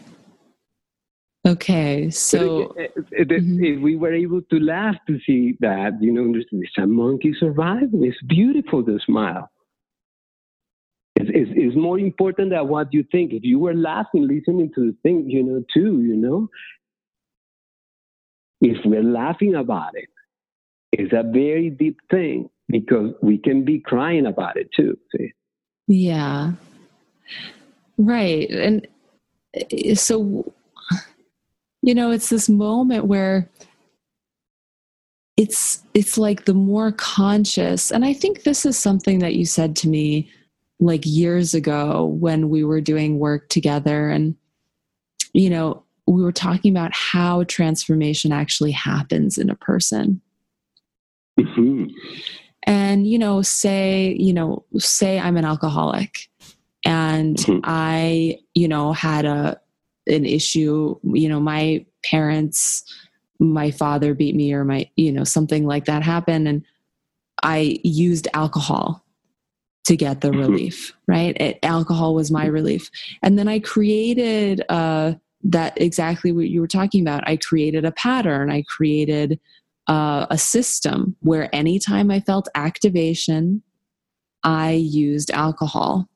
Okay, 1.44 2.12
so 2.12 2.76
if, 2.78 2.92
if, 2.96 3.04
eh, 3.14 3.18
eh, 3.18 3.22
eh, 3.22 3.40
mm-hmm. 3.40 3.64
if, 3.64 3.82
we 3.82 3.96
were 3.96 4.14
able 4.14 4.44
to 4.44 4.60
laugh 4.60 4.96
to 5.08 5.20
see 5.26 5.58
that, 5.60 5.98
you 6.00 6.12
know, 6.12 6.32
it's 6.36 6.78
a 6.78 6.86
monkey 6.86 7.34
surviving. 7.40 8.06
It's 8.06 8.22
beautiful 8.28 8.84
to 8.84 9.00
smile 9.04 9.50
is, 11.22 11.30
is, 11.30 11.72
is 11.72 11.76
more 11.76 12.00
important 12.00 12.52
than 12.52 12.68
what 12.68 12.94
you 12.94 13.06
think. 13.12 13.34
If 13.34 13.44
you 13.44 13.60
were 13.60 13.74
laughing, 13.74 14.28
listening 14.28 14.72
to 14.76 14.92
the 14.92 14.98
thing, 15.04 15.30
you 15.30 15.44
know, 15.44 15.64
too, 15.74 16.02
you 16.02 16.16
know, 16.16 16.48
if 18.62 18.78
we're 18.86 19.04
laughing 19.04 19.56
about 19.56 19.92
it, 19.96 20.10
it's 20.92 21.14
a 21.14 21.24
very 21.24 21.70
deep 21.70 21.98
thing 22.10 22.50
because 22.68 23.14
we 23.22 23.38
can 23.38 23.66
be 23.66 23.80
crying 23.80 24.26
about 24.26 24.58
it 24.58 24.70
too. 24.76 24.98
See? 25.16 25.34
Yeah. 25.88 26.52
Right. 27.98 28.50
And 28.50 28.88
eh, 29.54 29.96
so, 29.96 30.52
you 31.82 31.96
know, 31.96 32.12
it's 32.12 32.30
this 32.30 32.50
moment 32.50 33.06
where 33.06 33.50
it's 35.38 35.82
it's 35.94 36.18
like 36.18 36.46
the 36.46 36.54
more 36.54 36.92
conscious 36.92 37.90
and 37.90 38.04
i 38.04 38.14
think 38.14 38.44
this 38.44 38.66
is 38.66 38.78
something 38.78 39.20
that 39.20 39.34
you 39.34 39.46
said 39.46 39.76
to 39.78 39.88
me 39.88 40.30
like 40.82 41.04
years 41.06 41.54
ago 41.54 42.06
when 42.06 42.50
we 42.50 42.64
were 42.64 42.82
doing 42.82 43.20
work 43.20 43.48
together 43.50 44.10
and 44.10 44.36
you 45.32 45.50
know 45.50 45.84
we 46.08 46.22
were 46.22 46.32
talking 46.32 46.76
about 46.76 46.92
how 46.94 47.44
transformation 47.44 48.32
actually 48.32 48.72
happens 48.72 49.38
in 49.38 49.50
a 49.50 49.56
person 49.56 50.20
mm-hmm. 51.40 51.86
and 52.64 53.08
you 53.08 53.18
know 53.18 53.42
say 53.42 54.18
you 54.20 54.34
know 54.34 54.66
say 54.78 55.20
i'm 55.20 55.38
an 55.38 55.46
alcoholic 55.46 56.28
and 56.84 57.38
mm-hmm. 57.38 57.60
i 57.64 58.38
you 58.56 58.68
know 58.68 58.92
had 58.92 59.24
a 59.24 59.62
an 60.08 60.26
issue 60.26 60.98
you 61.14 61.30
know 61.30 61.40
my 61.40 61.86
parents 62.04 62.84
my 63.40 63.70
father 63.70 64.16
beat 64.16 64.36
me 64.36 64.52
or 64.52 64.66
my 64.66 64.90
you 64.96 65.12
know 65.12 65.24
something 65.24 65.68
like 65.68 65.86
that 65.86 66.02
happened 66.02 66.48
and 66.48 66.66
i 67.44 67.80
used 67.84 68.28
alcohol 68.34 69.06
to 69.86 69.96
get 69.96 70.22
the 70.22 70.30
mm-hmm. 70.30 70.40
relief, 70.40 70.94
right? 71.08 71.36
It, 71.40 71.60
alcohol 71.64 72.14
was 72.16 72.32
my 72.32 72.46
relief. 72.46 72.90
And 73.24 73.38
then 73.38 73.48
I 73.48 73.60
created 73.60 74.64
uh, 74.70 75.14
that 75.44 75.80
exactly 75.82 76.32
what 76.32 76.50
you 76.50 76.62
were 76.62 76.68
talking 76.68 77.02
about. 77.02 77.28
I 77.28 77.38
created 77.38 77.86
a 77.86 77.92
pattern, 77.92 78.52
I 78.52 78.64
created 78.68 79.40
uh, 79.88 80.28
a 80.30 80.38
system 80.38 81.16
where 81.22 81.54
anytime 81.54 82.12
I 82.12 82.20
felt 82.20 82.48
activation, 82.56 83.64
I 84.44 84.72
used 84.72 85.32
alcohol. 85.32 86.08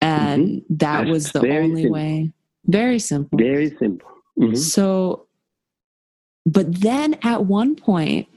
And 0.00 0.48
mm-hmm. 0.48 0.74
that 0.76 0.98
That's 1.00 1.10
was 1.10 1.32
the 1.32 1.40
only 1.40 1.82
simple. 1.82 1.92
way. 1.92 2.32
Very 2.66 2.98
simple. 2.98 3.38
Very 3.38 3.70
simple. 3.76 4.08
Mm-hmm. 4.38 4.54
So, 4.54 5.26
but 6.46 6.80
then 6.80 7.18
at 7.22 7.46
one 7.46 7.74
point, 7.76 8.28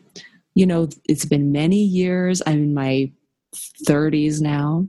you 0.56 0.66
know, 0.66 0.90
it's 1.08 1.26
been 1.26 1.52
many 1.52 1.84
years. 1.84 2.42
I'm 2.46 2.64
in 2.64 2.74
my 2.74 3.12
30s 3.88 4.42
now 4.42 4.88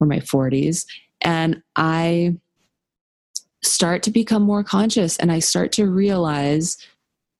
or 0.00 0.06
my 0.06 0.18
40s 0.18 0.84
and 1.20 1.62
i 1.76 2.36
start 3.62 4.02
to 4.02 4.10
become 4.10 4.42
more 4.42 4.64
conscious 4.64 5.16
and 5.18 5.32
i 5.32 5.38
start 5.38 5.72
to 5.72 5.86
realize 5.86 6.76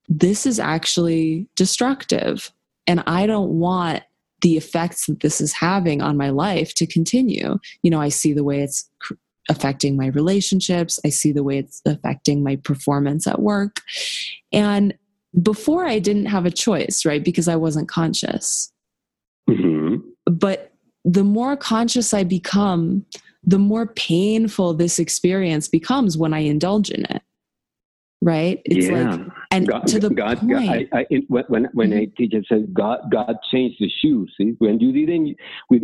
this 0.09 0.47
is 0.47 0.59
actually 0.59 1.47
destructive 1.57 2.53
and 2.87 3.03
i 3.07 3.27
don't 3.27 3.51
want 3.59 4.03
the 4.41 4.57
effects 4.57 5.07
that 5.07 5.21
this 5.21 5.41
is 5.41 5.53
having 5.53 6.03
on 6.03 6.17
my 6.17 6.31
life 6.31 6.75
to 6.75 6.85
continue. 6.85 7.59
You 7.83 7.91
know 7.91 8.01
i 8.01 8.09
see 8.09 8.33
the 8.33 8.45
way 8.45 8.61
it's 8.61 8.89
affecting 9.49 9.97
my 9.97 10.07
relationships 10.07 11.01
i 11.05 11.09
see 11.09 11.33
the 11.33 11.43
way 11.43 11.59
it's 11.59 11.83
affecting 11.85 12.45
my 12.45 12.57
performance 12.57 13.27
at 13.27 13.43
work 13.43 13.81
and 14.53 14.95
before 15.43 15.85
i 15.85 15.99
didn't 15.99 16.27
have 16.27 16.47
a 16.47 16.51
choice 16.51 17.05
right 17.05 17.25
because 17.25 17.49
i 17.49 17.57
wasn't 17.57 17.89
conscious. 17.89 18.73
Mm-hmm 19.51 20.12
but 20.33 20.73
the 21.05 21.25
more 21.25 21.57
conscious 21.57 22.15
I 22.15 22.25
become, 22.25 23.05
the 23.45 23.59
more 23.59 23.87
painful 23.87 24.75
this 24.75 24.99
experience 24.99 25.69
becomes 25.69 26.17
when 26.17 26.33
I 26.33 26.41
indulge 26.41 26.91
in 26.91 27.05
it. 27.07 27.23
Right? 28.25 28.63
It's 28.65 28.87
yeah. 28.87 29.17
like, 29.17 29.21
and 29.51 29.67
God, 29.67 29.87
to 29.89 29.99
the 29.99 30.11
God, 30.11 30.39
point. 30.39 30.51
God, 30.51 30.89
I, 30.93 31.01
I, 31.01 31.07
when 31.27 31.65
when 31.73 31.91
mm-hmm. 31.91 31.99
I 31.99 32.09
teach, 32.17 32.35
says 32.49 32.63
God 32.73 33.01
God 33.11 33.37
changed 33.51 33.79
the 33.81 33.91
shoes. 34.01 34.33
See, 34.39 34.55
when 34.59 34.79
you 34.79 34.93
didn't 34.93 35.37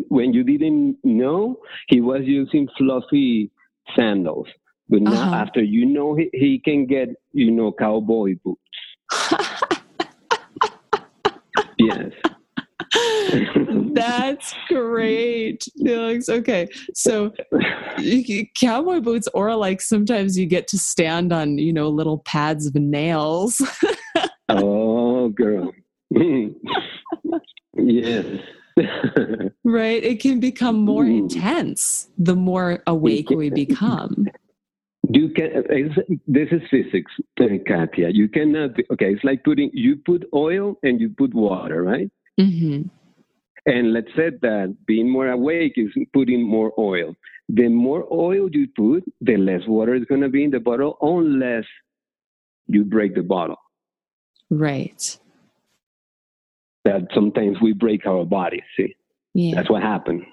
when 0.08 0.32
you 0.32 0.44
didn't 0.44 0.98
know, 1.02 1.58
He 1.88 2.00
was 2.00 2.22
using 2.24 2.68
fluffy 2.78 3.50
sandals. 3.96 4.46
But 4.88 5.02
now, 5.02 5.12
uh-huh. 5.12 5.34
after 5.34 5.62
you 5.62 5.84
know, 5.84 6.14
he, 6.14 6.30
he 6.32 6.60
can 6.64 6.86
get 6.86 7.08
you 7.32 7.50
know 7.50 7.72
cowboy 7.72 8.36
boots. 8.44 8.62
yes. 11.78 12.12
That's 13.92 14.54
great, 14.68 15.66
Felix. 15.76 16.28
Okay, 16.28 16.68
so 16.94 17.32
cowboy 18.54 19.00
boots, 19.00 19.28
or 19.34 19.54
like 19.56 19.80
sometimes 19.80 20.38
you 20.38 20.46
get 20.46 20.68
to 20.68 20.78
stand 20.78 21.32
on, 21.32 21.58
you 21.58 21.72
know, 21.72 21.88
little 21.88 22.18
pads 22.18 22.66
of 22.66 22.74
nails. 22.74 23.60
oh, 24.48 25.28
girl. 25.30 25.72
yes. 27.76 28.24
right. 29.64 30.04
It 30.04 30.20
can 30.20 30.38
become 30.38 30.76
more 30.76 31.04
Ooh. 31.04 31.18
intense 31.18 32.08
the 32.16 32.36
more 32.36 32.82
awake 32.86 33.30
we 33.30 33.50
become. 33.50 34.28
You 35.10 35.30
can. 35.30 35.64
This 36.26 36.48
is 36.52 36.60
physics, 36.70 37.10
uh, 37.40 37.44
Katia. 37.66 38.10
You 38.10 38.28
cannot. 38.28 38.72
Okay, 38.92 39.12
it's 39.12 39.24
like 39.24 39.42
putting. 39.42 39.70
You 39.72 39.96
put 39.96 40.24
oil 40.34 40.76
and 40.82 41.00
you 41.00 41.10
put 41.16 41.34
water, 41.34 41.82
right? 41.82 42.10
Mm-hmm. 42.38 42.88
And 43.66 43.92
let's 43.92 44.08
say 44.16 44.30
that 44.40 44.76
being 44.86 45.10
more 45.10 45.28
awake 45.28 45.74
is 45.76 45.90
putting 46.14 46.42
more 46.42 46.72
oil. 46.78 47.14
The 47.48 47.68
more 47.68 48.06
oil 48.12 48.48
you 48.50 48.68
put, 48.76 49.04
the 49.20 49.36
less 49.36 49.62
water 49.66 49.94
is 49.94 50.04
going 50.04 50.20
to 50.20 50.28
be 50.28 50.44
in 50.44 50.50
the 50.50 50.60
bottle, 50.60 50.96
unless 51.02 51.64
you 52.66 52.84
break 52.84 53.14
the 53.14 53.22
bottle. 53.22 53.56
Right. 54.50 55.18
That 56.84 57.08
sometimes 57.14 57.58
we 57.60 57.72
break 57.72 58.06
our 58.06 58.24
body. 58.24 58.62
See, 58.76 58.94
yeah. 59.34 59.54
that's 59.54 59.70
what 59.70 59.82
happened. 59.82 60.24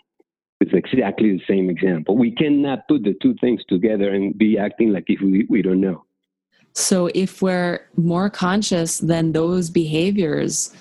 It's 0.61 0.71
exactly 0.73 1.31
the 1.31 1.41
same 1.47 1.69
example. 1.69 2.17
We 2.17 2.31
cannot 2.31 2.87
put 2.87 3.03
the 3.03 3.15
two 3.21 3.35
things 3.41 3.61
together 3.67 4.13
and 4.13 4.37
be 4.37 4.57
acting 4.57 4.93
like 4.93 5.05
if 5.07 5.19
we, 5.21 5.45
we 5.49 5.61
don't 5.61 5.81
know. 5.81 6.05
So 6.73 7.09
if 7.13 7.41
we're 7.41 7.81
more 7.97 8.29
conscious, 8.29 8.99
then 8.99 9.31
those 9.31 9.69
behaviors 9.69 10.73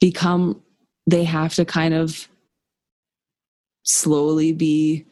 become, 0.00 0.62
they 1.06 1.24
have 1.24 1.54
to 1.54 1.64
kind 1.64 1.94
of 1.94 2.28
slowly 3.84 4.52
be 4.52 5.06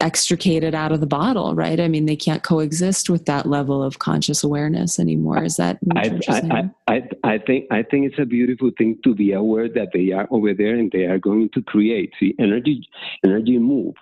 extricated 0.00 0.74
out 0.74 0.92
of 0.92 1.00
the 1.00 1.06
bottle, 1.06 1.54
right? 1.54 1.80
I 1.80 1.88
mean, 1.88 2.06
they 2.06 2.16
can't 2.16 2.42
coexist 2.42 3.08
with 3.08 3.24
that 3.26 3.46
level 3.46 3.82
of 3.82 3.98
conscious 3.98 4.44
awareness 4.44 4.98
anymore. 4.98 5.42
Is 5.42 5.56
that? 5.56 5.78
I, 5.96 6.20
I, 6.28 6.70
I, 6.86 7.02
I, 7.24 7.38
think 7.38 7.66
I 7.70 7.82
think 7.82 8.06
it's 8.06 8.18
a 8.18 8.26
beautiful 8.26 8.70
thing 8.76 8.98
to 9.04 9.14
be 9.14 9.32
aware 9.32 9.68
that 9.68 9.88
they 9.94 10.12
are 10.12 10.28
over 10.30 10.52
there 10.52 10.74
and 10.74 10.90
they 10.92 11.04
are 11.04 11.18
going 11.18 11.48
to 11.54 11.62
create. 11.62 12.12
See, 12.20 12.34
energy 12.38 12.86
energy 13.24 13.58
moves. 13.58 13.98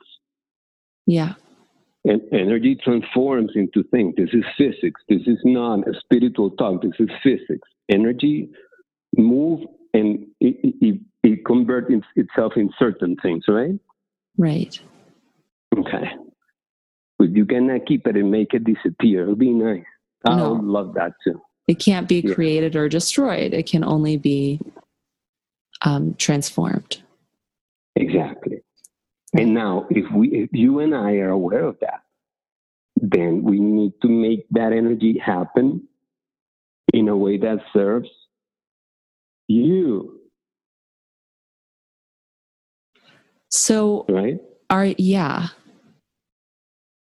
Yeah. 1.07 1.35
And 2.07 2.21
energy 2.33 2.77
transforms 2.83 3.53
into 3.55 3.83
things. 3.85 4.15
This 4.17 4.31
is 4.33 4.45
physics. 4.59 5.01
This 5.09 5.23
is 5.27 5.39
not 5.45 5.89
a 5.89 5.99
spiritual 6.01 6.51
talk. 6.51 6.83
This 6.83 6.93
is 6.99 7.09
physics. 7.23 7.67
Energy 7.89 8.51
move 9.17 9.61
and 9.95 10.27
it, 10.41 10.75
it, 10.81 11.01
it 11.23 11.45
converts 11.47 11.91
itself 12.17 12.53
in 12.57 12.69
certain 12.79 13.17
things, 13.23 13.45
right? 13.49 13.79
Right. 14.37 14.79
Okay. 15.79 16.11
But 17.19 17.35
you 17.35 17.47
cannot 17.47 17.87
keep 17.87 18.07
it 18.07 18.17
and 18.17 18.31
make 18.31 18.53
it 18.53 18.65
disappear. 18.65 19.23
It'll 19.23 19.37
be 19.37 19.51
nice. 19.51 19.85
I 20.27 20.37
no. 20.37 20.55
would 20.55 20.65
love 20.65 20.95
that 20.95 21.13
too. 21.23 21.41
It 21.69 21.79
can't 21.79 22.09
be 22.09 22.21
yeah. 22.21 22.35
created 22.35 22.77
or 22.77 22.89
destroyed. 22.89 23.55
It 23.55 23.67
can 23.67 23.85
only 23.85 24.17
be 24.17 24.61
um, 25.83 26.15
transformed. 26.19 27.03
Exactly. 27.97 28.63
And 29.33 29.55
now, 29.55 29.87
if 29.91 30.05
we, 30.13 30.29
if 30.29 30.51
you 30.53 30.81
and 30.81 30.95
I 30.95 31.15
are 31.15 31.31
aware 31.31 31.65
of 31.65 31.79
that, 31.81 32.03
then 32.97 33.43
we 33.43 33.59
need 33.61 33.93
to 34.03 34.09
make 34.09 34.47
that 34.51 34.73
energy 34.73 35.19
happen 35.25 35.89
in 36.93 37.09
a 37.09 37.17
way 37.17 37.39
that 37.39 37.59
serves 37.73 38.09
you. 39.49 40.21
So, 43.51 44.05
right? 44.09 44.39
Are 44.71 44.87
yeah, 44.99 45.49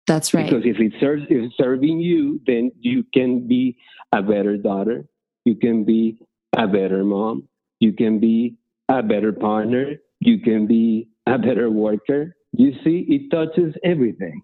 that's 0.05 0.33
right. 0.33 0.49
Because 0.49 0.63
if 0.65 0.79
it 0.79 0.93
serves 0.99 1.23
if 1.23 1.43
it's 1.43 1.57
serving 1.57 1.99
you, 1.99 2.39
then 2.47 2.71
you 2.79 3.03
can 3.13 3.47
be 3.47 3.77
a 4.13 4.21
better 4.21 4.57
daughter, 4.57 5.05
you 5.43 5.55
can 5.55 5.83
be 5.83 6.17
a 6.55 6.67
better 6.67 7.03
mom, 7.03 7.47
you 7.79 7.91
can 7.91 8.19
be 8.19 8.55
a 8.89 9.03
better 9.03 9.33
partner, 9.33 9.95
you 10.19 10.39
can 10.39 10.65
be 10.65 11.09
a 11.25 11.37
better 11.37 11.69
worker. 11.69 12.35
You 12.53 12.73
see, 12.83 13.05
it 13.09 13.29
touches 13.29 13.75
everything. 13.83 14.41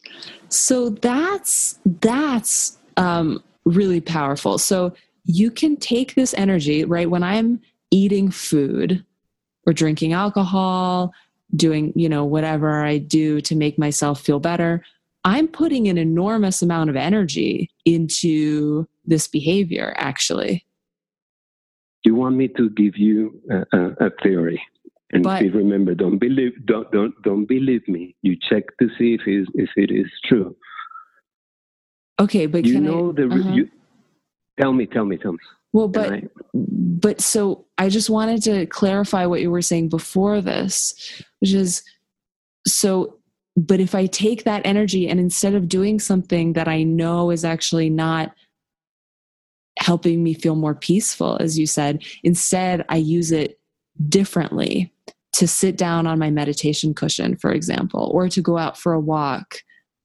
So 0.50 0.90
that's 0.90 1.80
that's 2.02 2.78
um, 2.98 3.42
really 3.66 4.02
powerful. 4.02 4.58
So 4.58 4.94
you 5.26 5.50
can 5.50 5.78
take 5.78 6.16
this 6.16 6.34
energy, 6.34 6.84
right? 6.84 7.10
When 7.10 7.24
I'm 7.24 7.62
eating 7.94 8.32
food 8.32 9.06
or 9.68 9.74
drinking 9.74 10.14
alcohol, 10.14 11.14
doing, 11.56 11.94
you 11.96 12.10
know, 12.10 12.26
whatever 12.26 12.84
I 12.84 12.98
do 12.98 13.40
to 13.42 13.56
make 13.56 13.78
myself 13.78 14.20
feel 14.20 14.40
better, 14.40 14.84
I'm 15.24 15.48
putting 15.48 15.88
an 15.88 15.98
enormous 15.98 16.62
amount 16.62 16.90
of 16.90 16.96
energy 16.96 17.70
into 17.86 18.88
this 19.06 19.28
behavior, 19.28 19.94
actually. 19.98 20.66
You 22.04 22.16
want 22.16 22.36
me 22.36 22.48
to 22.50 22.70
give 22.72 22.98
you 22.98 23.40
a, 23.50 23.78
a, 23.78 24.08
a 24.08 24.10
theory? 24.22 24.62
And 25.12 25.24
but, 25.24 25.40
please 25.40 25.54
remember, 25.54 25.94
don't 25.94 26.18
believe, 26.18 26.54
don't, 26.66 26.92
don't, 26.92 27.14
don't 27.24 27.46
believe 27.46 27.88
me. 27.88 28.16
You 28.24 28.36
check 28.50 28.64
to 28.82 28.90
see 28.98 29.14
if, 29.14 29.22
it, 29.28 29.48
if 29.54 29.70
it 29.78 29.92
is 29.92 30.10
true. 30.26 30.56
Okay, 32.20 32.48
but 32.48 32.66
you 32.66 32.80
know 32.80 33.12
I, 33.12 33.14
the. 33.14 33.28
Uh-huh. 33.28 33.54
You, 33.54 33.70
tell 34.60 34.74
me, 34.74 34.88
tell 34.88 35.06
me, 35.06 35.18
tell 35.18 35.34
me. 35.34 35.40
Well, 35.74 35.88
but 35.88 36.24
but 36.54 37.20
so 37.20 37.66
I 37.78 37.90
just 37.90 38.10
wanted 38.10 38.44
to 38.44 38.66
clarify 38.68 39.26
what 39.26 39.42
you 39.42 39.52
were 39.52 39.62
saying 39.62 39.90
before 39.90 40.40
this, 40.40 41.24
which 41.40 41.54
is 41.54 41.84
so 42.66 43.18
but 43.56 43.80
if 43.80 43.94
I 43.94 44.06
take 44.08 44.44
that 44.44 44.66
energy 44.66 45.08
and 45.08 45.20
instead 45.20 45.54
of 45.54 45.70
doing 45.70 46.00
something 46.00 46.54
that 46.54 46.68
I 46.68 46.84
know 46.84 47.30
is 47.30 47.46
actually 47.46 47.90
not 47.90 48.34
helping 49.80 50.24
me 50.24 50.34
feel 50.34 50.56
more 50.56 50.76
peaceful, 50.76 51.38
as 51.40 51.58
you 51.58 51.68
said, 51.68 52.04
instead 52.24 52.86
I 52.90 52.98
use 52.98 53.32
it 53.32 53.60
differently 54.10 54.94
to 55.34 55.48
sit 55.48 55.78
down 55.78 56.08
on 56.08 56.20
my 56.20 56.30
meditation 56.30 56.94
cushion, 56.94 57.36
for 57.36 57.52
example, 57.52 58.12
or 58.14 58.30
to 58.30 58.42
go 58.42 58.58
out 58.58 58.78
for 58.78 58.94
a 58.94 59.00
walk 59.00 59.62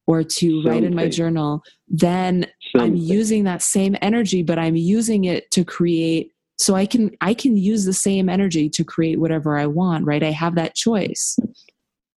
or 0.06 0.22
to 0.22 0.28
something. 0.28 0.64
write 0.64 0.84
in 0.84 0.94
my 0.94 1.08
journal, 1.08 1.62
then 1.86 2.46
I'm 2.76 2.94
using 2.94 3.44
that 3.44 3.62
same 3.62 3.96
energy, 4.00 4.42
but 4.42 4.58
I'm 4.58 4.76
using 4.76 5.24
it 5.24 5.50
to 5.52 5.64
create 5.64 6.32
so 6.58 6.74
I 6.74 6.86
can 6.86 7.12
I 7.20 7.34
can 7.34 7.56
use 7.56 7.84
the 7.84 7.92
same 7.92 8.28
energy 8.28 8.68
to 8.70 8.84
create 8.84 9.20
whatever 9.20 9.56
I 9.56 9.66
want, 9.66 10.04
right? 10.04 10.22
I 10.22 10.32
have 10.32 10.56
that 10.56 10.74
choice. 10.74 11.38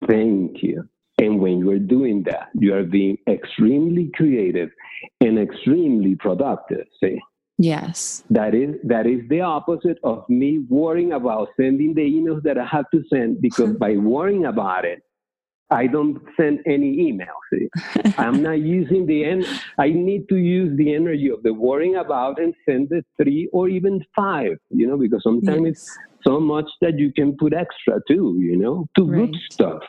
Thank 0.07 0.63
you. 0.63 0.87
And 1.19 1.41
when 1.41 1.59
you're 1.59 1.79
doing 1.79 2.23
that, 2.23 2.49
you 2.53 2.73
are 2.73 2.83
being 2.83 3.17
extremely 3.27 4.09
creative 4.15 4.69
and 5.19 5.37
extremely 5.37 6.15
productive. 6.15 6.87
See? 7.03 7.19
Yes. 7.57 8.23
That 8.29 8.55
is 8.55 8.75
that 8.85 9.05
is 9.05 9.27
the 9.27 9.41
opposite 9.41 9.97
of 10.05 10.23
me 10.29 10.59
worrying 10.69 11.11
about 11.11 11.49
sending 11.57 11.93
the 11.93 12.01
emails 12.01 12.41
that 12.43 12.57
I 12.57 12.65
have 12.65 12.89
to 12.91 13.03
send 13.09 13.41
because 13.41 13.73
by 13.85 13.97
worrying 13.97 14.45
about 14.45 14.85
it, 14.85 15.01
I 15.71 15.87
don't 15.87 16.19
send 16.35 16.59
any 16.65 17.11
emails. 17.11 18.13
I'm 18.17 18.41
not 18.41 18.59
using 18.59 19.05
the 19.05 19.23
end. 19.23 19.45
I 19.77 19.89
need 19.89 20.27
to 20.29 20.37
use 20.37 20.75
the 20.77 20.95
energy 20.95 21.29
of 21.29 21.43
the 21.43 21.53
worrying 21.53 21.95
about 21.95 22.39
and 22.39 22.53
send 22.67 22.89
the 22.89 23.03
three 23.21 23.49
or 23.53 23.69
even 23.69 24.03
five. 24.15 24.57
You 24.69 24.87
know, 24.87 24.97
because 24.97 25.23
sometimes 25.23 25.61
yes. 25.65 25.71
it's 25.71 25.97
so 26.25 26.39
much 26.39 26.69
that 26.81 26.97
you 26.97 27.11
can 27.13 27.37
put 27.37 27.53
extra 27.53 27.99
too. 28.07 28.37
You 28.39 28.57
know, 28.57 28.87
to 28.97 29.05
right. 29.05 29.31
good 29.31 29.35
stuff. 29.51 29.83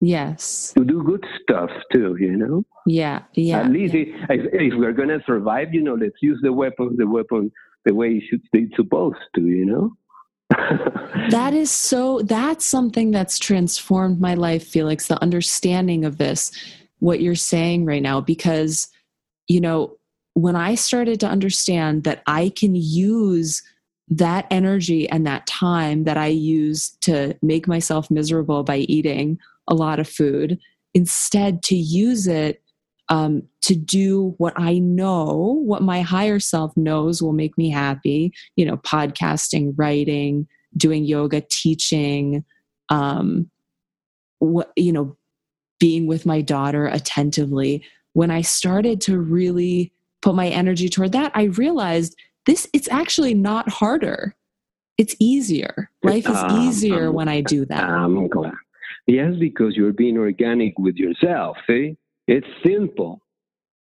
Yes. 0.00 0.72
To 0.76 0.84
do 0.84 1.02
good 1.02 1.24
stuff 1.42 1.70
too, 1.92 2.16
you 2.20 2.36
know? 2.36 2.64
Yeah, 2.86 3.22
yeah. 3.32 3.60
At 3.60 3.70
least 3.70 3.94
yeah. 3.94 4.26
If, 4.28 4.52
if, 4.52 4.74
we're 4.76 4.92
going 4.92 5.08
to 5.08 5.20
survive, 5.26 5.72
you 5.72 5.82
know, 5.82 5.94
let's 5.94 6.20
use 6.20 6.38
the 6.42 6.52
weapon, 6.52 6.96
the 6.96 7.06
weapon 7.06 7.50
the 7.84 7.94
way 7.94 8.22
it's 8.30 8.76
supposed 8.76 9.16
to, 9.36 9.40
you 9.40 9.64
know? 9.64 9.92
that 11.30 11.54
is 11.54 11.70
so, 11.70 12.20
that's 12.22 12.64
something 12.64 13.10
that's 13.10 13.38
transformed 13.38 14.20
my 14.20 14.34
life, 14.34 14.66
Felix, 14.66 15.06
the 15.06 15.20
understanding 15.22 16.04
of 16.04 16.18
this, 16.18 16.52
what 16.98 17.20
you're 17.20 17.34
saying 17.34 17.84
right 17.84 18.02
now, 18.02 18.20
because, 18.20 18.88
you 19.48 19.60
know, 19.60 19.96
when 20.34 20.56
I 20.56 20.74
started 20.74 21.20
to 21.20 21.28
understand 21.28 22.04
that 22.04 22.22
I 22.26 22.50
can 22.50 22.74
use 22.74 23.62
that 24.08 24.46
energy 24.50 25.08
and 25.08 25.26
that 25.26 25.46
time 25.46 26.04
that 26.04 26.16
I 26.16 26.26
use 26.26 26.90
to 27.00 27.36
make 27.42 27.66
myself 27.66 28.10
miserable 28.10 28.62
by 28.62 28.78
eating 28.78 29.38
a 29.68 29.74
lot 29.74 29.98
of 29.98 30.08
food, 30.08 30.58
instead 30.94 31.62
to 31.64 31.76
use 31.76 32.26
it 32.26 32.62
um, 33.08 33.42
to 33.62 33.74
do 33.74 34.34
what 34.38 34.54
I 34.56 34.78
know, 34.78 35.60
what 35.64 35.82
my 35.82 36.02
higher 36.02 36.40
self 36.40 36.76
knows 36.76 37.22
will 37.22 37.32
make 37.32 37.56
me 37.56 37.70
happy, 37.70 38.32
you 38.56 38.64
know, 38.64 38.76
podcasting, 38.78 39.74
writing, 39.76 40.46
doing 40.76 41.04
yoga, 41.04 41.40
teaching, 41.40 42.44
um, 42.88 43.50
what, 44.38 44.72
you 44.76 44.92
know, 44.92 45.16
being 45.78 46.06
with 46.06 46.26
my 46.26 46.40
daughter 46.40 46.86
attentively. 46.86 47.84
When 48.12 48.30
I 48.30 48.42
started 48.42 49.00
to 49.02 49.18
really 49.18 49.92
put 50.22 50.34
my 50.34 50.48
energy 50.48 50.88
toward 50.88 51.12
that, 51.12 51.32
I 51.34 51.44
realized 51.44 52.16
this, 52.46 52.68
it's 52.72 52.88
actually 52.90 53.34
not 53.34 53.68
harder. 53.68 54.34
It's 54.98 55.14
easier. 55.20 55.90
Life 56.02 56.26
is 56.28 56.36
um, 56.36 56.60
easier 56.62 57.08
um, 57.08 57.14
when 57.14 57.28
I 57.28 57.42
do 57.42 57.66
that. 57.66 57.84
I'm 57.84 58.28
glad. 58.28 58.54
Yes, 59.06 59.34
because 59.38 59.76
you're 59.76 59.92
being 59.92 60.16
organic 60.16 60.78
with 60.78 60.96
yourself. 60.96 61.58
See, 61.66 61.96
it's 62.26 62.46
simple. 62.64 63.20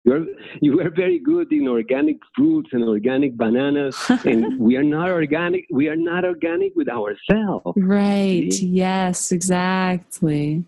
You're 0.05 0.25
you 0.61 0.79
are 0.81 0.89
very 0.89 1.19
good 1.19 1.51
in 1.51 1.67
organic 1.67 2.17
fruits 2.35 2.69
and 2.73 2.83
organic 2.83 3.37
bananas, 3.37 3.97
and 4.25 4.59
we 4.59 4.75
are 4.75 4.83
not 4.83 5.09
organic. 5.09 5.65
We 5.71 5.87
are 5.87 5.95
not 5.95 6.25
organic 6.25 6.73
with 6.75 6.89
ourselves. 6.89 7.73
Right. 7.77 8.51
See? 8.51 8.67
Yes. 8.67 9.31
Exactly. 9.31 10.63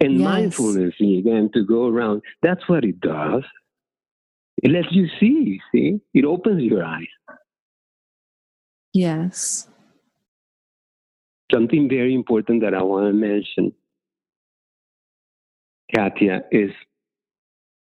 And 0.00 0.18
yes. 0.18 0.24
mindfulness 0.24 0.94
again 1.00 1.50
to 1.54 1.64
go 1.64 1.88
around. 1.88 2.20
That's 2.42 2.68
what 2.68 2.84
it 2.84 3.00
does. 3.00 3.42
It 4.62 4.70
lets 4.70 4.88
you 4.90 5.08
see. 5.18 5.60
See, 5.72 6.00
it 6.12 6.24
opens 6.24 6.62
your 6.62 6.84
eyes. 6.84 7.06
Yes 8.92 9.68
something 11.52 11.88
very 11.88 12.14
important 12.14 12.62
that 12.62 12.74
I 12.74 12.82
want 12.82 13.06
to 13.06 13.12
mention, 13.12 13.72
Katia, 15.94 16.42
is 16.50 16.70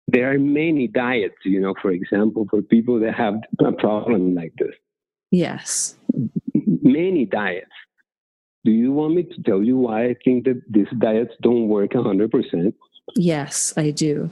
there 0.07 0.31
are 0.31 0.39
many 0.39 0.87
diets, 0.87 1.35
you 1.43 1.59
know, 1.59 1.73
for 1.81 1.91
example, 1.91 2.45
for 2.49 2.61
people 2.61 2.99
that 3.01 3.13
have 3.15 3.35
a 3.59 3.71
problem 3.71 4.35
like 4.35 4.53
this. 4.57 4.73
Yes. 5.31 5.95
Many 6.53 7.25
diets. 7.25 7.71
do 8.63 8.71
you 8.71 8.91
want 8.91 9.15
me 9.15 9.23
to 9.23 9.43
tell 9.43 9.63
you 9.63 9.77
why 9.77 10.05
I 10.05 10.15
think 10.25 10.45
that 10.45 10.61
these 10.69 10.87
diets 10.99 11.33
don't 11.41 11.67
work 11.67 11.91
100%? 11.91 12.73
Yes, 13.15 13.73
I 13.77 13.91
do. 13.91 14.29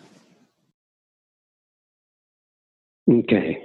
Okay. 3.09 3.61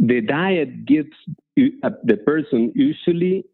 The 0.00 0.20
diet 0.22 0.86
gives 0.86 1.10
uh, 1.82 1.90
the 2.04 2.16
person 2.16 2.72
usually 2.74 3.44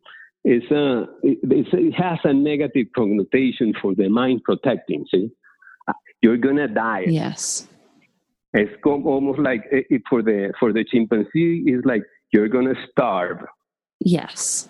is 0.46 0.62
a, 0.70 1.06
it's, 1.24 1.68
it 1.72 1.92
has 1.94 2.18
a 2.22 2.32
negative 2.32 2.86
connotation 2.96 3.74
for 3.82 3.96
the 3.96 4.08
mind 4.08 4.42
protecting. 4.44 5.04
See, 5.10 5.28
you're 6.22 6.36
gonna 6.36 6.68
die. 6.68 7.06
Yes. 7.08 7.66
It's 8.54 8.72
almost 8.84 9.40
like 9.40 9.64
eh, 9.72 9.82
it, 9.90 10.02
for 10.08 10.22
the 10.22 10.52
for 10.58 10.72
the 10.72 10.84
chimpanzee 10.84 11.64
it's 11.66 11.84
like 11.84 12.02
you're 12.32 12.48
gonna 12.48 12.74
starve. 12.90 13.38
Yes. 14.00 14.68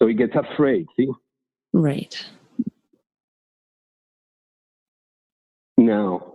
So 0.00 0.06
he 0.06 0.14
gets 0.14 0.34
afraid. 0.36 0.86
See. 0.96 1.08
Right. 1.72 2.16
Now, 5.76 6.34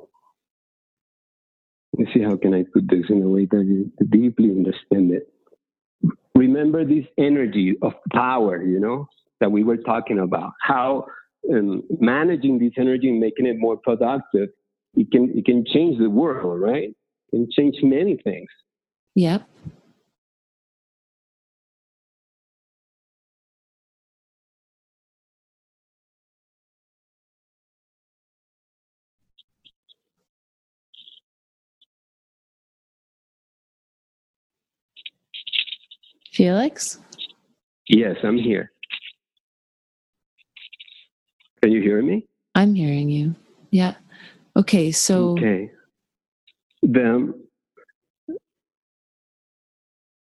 let 1.93 2.08
me 2.08 2.14
see 2.14 2.22
how 2.22 2.36
can 2.36 2.54
I 2.54 2.64
put 2.74 2.89
this 2.89 3.06
in 3.10 3.24
a 3.24 3.28
way 3.28 3.45
that 3.45 3.64
you 3.64 3.91
deeply 4.10 4.51
understand 4.51 5.12
it. 5.14 5.32
Remember 6.48 6.84
this 6.84 7.06
energy 7.18 7.76
of 7.82 7.94
power, 8.12 8.62
you 8.64 8.80
know, 8.80 9.08
that 9.39 9.52
we 9.52 9.64
were 9.64 9.78
talking 9.78 10.20
about. 10.20 10.52
How 10.62 11.06
um, 11.52 11.84
managing 12.00 12.60
this 12.60 12.74
energy 12.78 13.08
and 13.10 13.20
making 13.20 13.46
it 13.46 13.58
more 13.60 13.78
productive, 13.78 14.50
it 14.96 15.08
can 15.12 15.32
it 15.38 15.46
can 15.46 15.64
change 15.74 15.98
the 16.00 16.10
world, 16.10 16.60
right? 16.62 16.89
It 16.89 17.32
can 17.32 17.48
change 17.58 17.76
many 17.82 18.18
things. 18.24 18.50
Yep. 19.16 19.48
Felix? 36.34 36.99
Yes, 37.88 38.15
I'm 38.23 38.38
here. 38.38 38.71
Can 41.61 41.71
you 41.71 41.81
hear 41.81 42.01
me? 42.01 42.27
I'm 42.55 42.73
hearing 42.73 43.09
you. 43.09 43.36
Yeah. 43.71 43.95
Okay, 44.55 44.91
so 44.91 45.29
Okay. 45.31 45.71
Then 46.81 47.34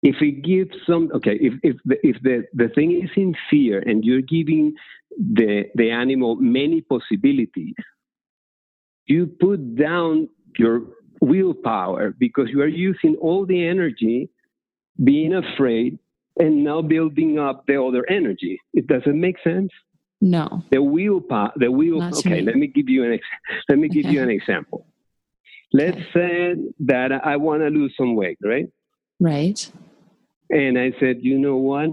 if 0.02 0.16
we 0.20 0.32
give 0.32 0.68
some 0.86 1.10
okay, 1.14 1.36
if 1.40 1.54
if 1.62 1.76
the 1.84 1.96
if 2.06 2.16
the, 2.22 2.44
the 2.52 2.68
thing 2.74 2.92
is 3.02 3.10
in 3.16 3.34
fear 3.50 3.80
and 3.80 4.04
you're 4.04 4.20
giving 4.20 4.74
the 5.18 5.64
the 5.74 5.90
animal 5.90 6.36
many 6.36 6.82
possibilities, 6.82 7.74
you 9.06 9.26
put 9.26 9.76
down 9.76 10.28
your 10.58 10.82
willpower 11.20 12.14
because 12.18 12.48
you 12.50 12.60
are 12.60 12.68
using 12.68 13.16
all 13.16 13.46
the 13.46 13.66
energy 13.66 14.28
being 15.02 15.34
afraid 15.34 15.98
and 16.38 16.62
now 16.64 16.82
building 16.82 17.38
up 17.38 17.64
the 17.66 17.80
other 17.82 18.04
energy. 18.10 18.60
It 18.72 18.86
doesn't 18.86 19.18
make 19.20 19.36
sense. 19.42 19.70
no. 20.20 20.62
The 20.70 20.82
willpower, 20.82 21.52
the 21.56 21.70
will. 21.70 21.98
Not 21.98 22.14
Okay, 22.18 22.36
me. 22.40 22.42
let 22.42 22.56
me 22.56 22.66
give 22.68 22.88
you 22.88 23.04
an 23.04 23.12
ex- 23.12 23.26
let 23.68 23.78
me 23.78 23.88
give 23.88 24.04
Okay. 24.06 24.14
you 24.14 24.22
an 24.22 24.30
example. 24.30 24.86
Let's 25.72 25.98
say 26.14 26.54
that 26.80 27.10
I 27.12 27.36
want 27.36 27.62
to 27.62 27.68
lose 27.68 27.92
some 27.96 28.14
weight, 28.14 28.38
right? 28.42 28.68
Right. 29.20 29.58
And 30.50 30.78
I 30.78 30.92
said, 31.00 31.18
you 31.22 31.38
know 31.38 31.56
what? 31.56 31.90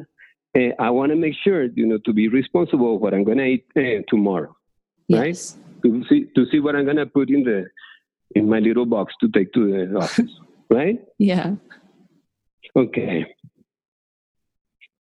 Eh, 0.56 0.72
I 0.80 0.90
want 0.92 1.10
to 1.12 1.16
make 1.16 1.34
sure, 1.44 1.64
you 1.80 1.86
know, 1.88 1.98
to 2.06 2.14
be 2.14 2.28
responsible 2.28 2.96
of 2.96 3.02
what 3.02 3.14
I'm 3.14 3.24
going 3.24 3.40
to 3.40 3.46
eat 3.46 3.66
uh, 3.76 4.02
tomorrow, 4.08 4.56
Right. 5.10 5.28
Yes. 5.28 5.58
to 5.84 6.04
see 6.08 6.26
to 6.36 6.46
see 6.52 6.60
what 6.60 6.76
I'm 6.76 6.86
going 6.86 6.98
to 7.06 7.06
put 7.08 7.30
in 7.30 7.44
the 7.44 7.66
in 8.36 8.48
my 8.48 8.60
little 8.60 8.86
box 8.86 9.14
to 9.22 9.28
take 9.30 9.52
to 9.54 9.62
the 9.72 9.98
office, 9.98 10.32
right? 10.70 10.98
Yeah. 11.18 11.56
Okay. 12.76 13.26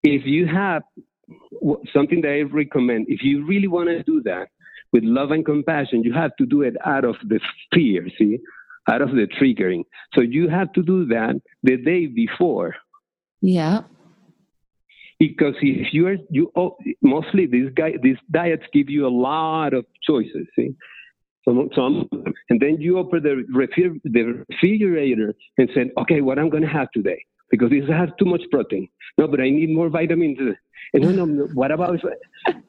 If 0.04 0.26
you 0.26 0.46
have 0.48 0.84
something 1.94 2.22
that 2.22 2.32
I 2.32 2.42
recommend, 2.42 3.08
if 3.10 3.24
you 3.24 3.46
really 3.46 3.68
want 3.68 3.90
to 3.90 4.04
do 4.04 4.22
that 4.24 4.50
with 4.94 5.04
love 5.04 5.32
and 5.32 5.46
compassion, 5.46 6.04
you 6.04 6.14
have 6.14 6.36
to 6.38 6.46
do 6.46 6.62
it 6.62 6.76
out 6.86 7.06
of 7.06 7.16
the 7.28 7.40
fear, 7.74 8.08
see, 8.18 8.40
out 8.90 9.02
of 9.02 9.10
the 9.12 9.28
triggering. 9.40 9.84
So 10.14 10.22
you 10.22 10.48
have 10.50 10.72
to 10.74 10.84
do 10.84 11.06
that 11.08 11.42
the 11.64 11.78
day 11.78 12.06
before. 12.06 12.76
Yeah. 13.42 13.82
Because 15.18 15.56
if 15.62 15.94
you 15.94 16.08
are, 16.08 16.18
you 16.30 16.52
oh, 16.56 16.78
mostly 17.02 17.46
these 17.46 17.70
guy, 17.74 17.94
these 18.02 18.18
diets 18.32 18.64
give 18.74 18.90
you 18.90 19.08
a 19.08 19.10
lot 19.10 19.74
of 19.74 19.86
choices. 20.06 20.46
See, 20.58 20.76
some, 21.46 21.70
some, 21.74 22.10
and 22.50 22.60
then 22.60 22.78
you 22.80 22.98
open 22.98 23.24
the, 23.24 23.44
refri- 23.56 24.02
the 24.04 24.44
refrigerator 24.50 25.34
and 25.58 25.70
say, 25.74 25.92
okay, 26.02 26.22
what 26.22 26.38
I'm 26.38 26.50
going 26.50 26.64
to 26.64 26.70
have 26.70 26.92
today 26.92 27.24
because 27.56 27.72
this 27.72 27.88
has 27.90 28.10
too 28.20 28.26
much 28.26 28.44
protein. 28.52 28.88
No, 29.18 29.28
but 29.28 29.40
I 29.40 29.50
need 29.50 29.70
more 29.70 29.90
vitamins. 29.90 30.40
And 30.94 31.04
no, 31.04 31.12
no, 31.12 31.26
no, 31.26 31.44
what 31.54 31.72
about? 31.72 31.96
If, 31.96 32.04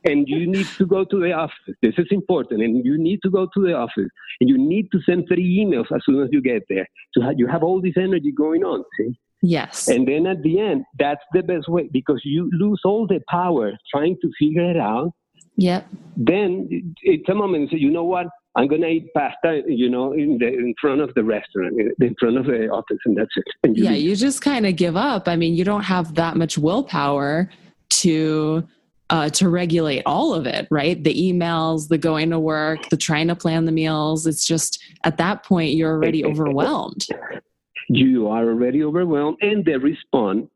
and 0.05 0.29
you 0.29 0.47
need 0.47 0.67
to 0.79 0.87
go 0.87 1.05
to 1.05 1.21
the 1.21 1.33
office. 1.33 1.75
This 1.83 1.95
is 1.99 2.07
important, 2.11 2.63
and 2.63 2.85
you 2.85 2.97
need 2.99 3.21
to 3.23 3.31
go 3.31 3.47
to 3.55 3.61
the 3.67 3.75
office, 3.75 4.11
and 4.41 4.49
you 4.49 4.59
need 4.59 4.91
to 4.93 5.01
send 5.03 5.27
three 5.29 5.49
emails 5.63 5.89
as 5.95 6.03
soon 6.07 6.23
as 6.23 6.29
you 6.33 6.41
get 6.41 6.63
there. 6.69 6.87
So 7.13 7.19
you 7.37 7.47
have 7.47 7.63
all 7.63 7.81
this 7.81 7.97
energy 7.97 8.33
going 8.33 8.65
on. 8.65 8.85
See. 8.99 9.19
Yes. 9.43 9.89
And 9.89 10.09
then 10.09 10.27
at 10.27 10.43
the 10.43 10.59
end, 10.61 10.85
that's 10.99 11.25
the 11.33 11.43
best 11.43 11.69
way 11.69 11.89
because 11.93 12.21
you 12.25 12.51
lose 12.53 12.81
all 12.85 13.07
the 13.07 13.21
power 13.29 13.73
trying 13.93 14.17
to 14.23 14.31
figure 14.39 14.71
it 14.71 14.79
out. 14.79 15.13
Yep. 15.57 15.87
Then 16.17 16.95
it's 17.03 17.29
a 17.29 17.35
moment 17.35 17.63
you 17.65 17.69
say, 17.79 17.83
you 17.83 17.91
know 17.91 18.05
what? 18.05 18.27
I'm 18.57 18.69
going 18.69 18.81
to 18.81 18.89
eat 18.89 19.13
pasta, 19.15 19.63
you 19.67 19.91
know, 19.91 20.13
in, 20.13 20.39
the, 20.39 20.47
in 20.47 20.75
front 20.81 21.03
of 21.03 21.13
the 21.15 21.23
restaurant, 21.23 21.79
in 21.79 22.17
front 22.19 22.39
of 22.39 22.47
the 22.47 22.69
office, 22.71 22.99
and 23.05 23.17
that's 23.17 23.31
it. 23.37 23.45
And 23.63 23.77
Yeah, 23.77 23.91
leave. 23.91 24.03
you 24.03 24.17
just 24.17 24.41
kind 24.41 24.67
of 24.67 24.77
give 24.77 24.97
up. 24.97 25.29
I 25.29 25.37
mean, 25.37 25.55
you 25.55 25.63
don't 25.63 25.83
have 25.83 26.15
that 26.15 26.37
much 26.37 26.57
willpower 26.57 27.51
to 27.91 28.67
uh, 29.09 29.29
to 29.29 29.49
regulate 29.49 30.03
all 30.05 30.35
of 30.35 30.47
it, 30.47 30.67
right? 30.71 31.03
The 31.05 31.15
emails, 31.15 31.89
the 31.89 31.99
going 31.99 32.31
to 32.31 32.41
work, 32.41 32.89
the 32.89 32.97
trying 32.97 33.29
to 33.29 33.37
plan 33.37 33.65
the 33.65 33.71
meals. 33.73 34.27
It's 34.27 34.45
just 34.45 34.83
at 35.05 35.17
that 35.19 35.45
point 35.45 35.75
you're 35.75 35.93
already 35.93 36.25
overwhelmed. 36.25 37.07
you 37.89 38.27
are 38.27 38.49
already 38.49 38.83
overwhelmed, 38.83 39.37
and 39.43 39.65
the 39.65 39.79
response 39.79 40.49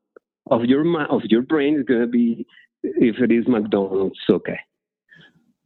of 0.51 0.64
your 0.64 0.84
of 1.07 1.22
your 1.26 1.42
brain 1.42 1.78
is 1.78 1.84
going 1.84 2.01
to 2.01 2.07
be, 2.07 2.44
if 2.82 3.18
it 3.18 3.30
is 3.30 3.46
McDonald's, 3.46 4.18
okay. 4.28 4.59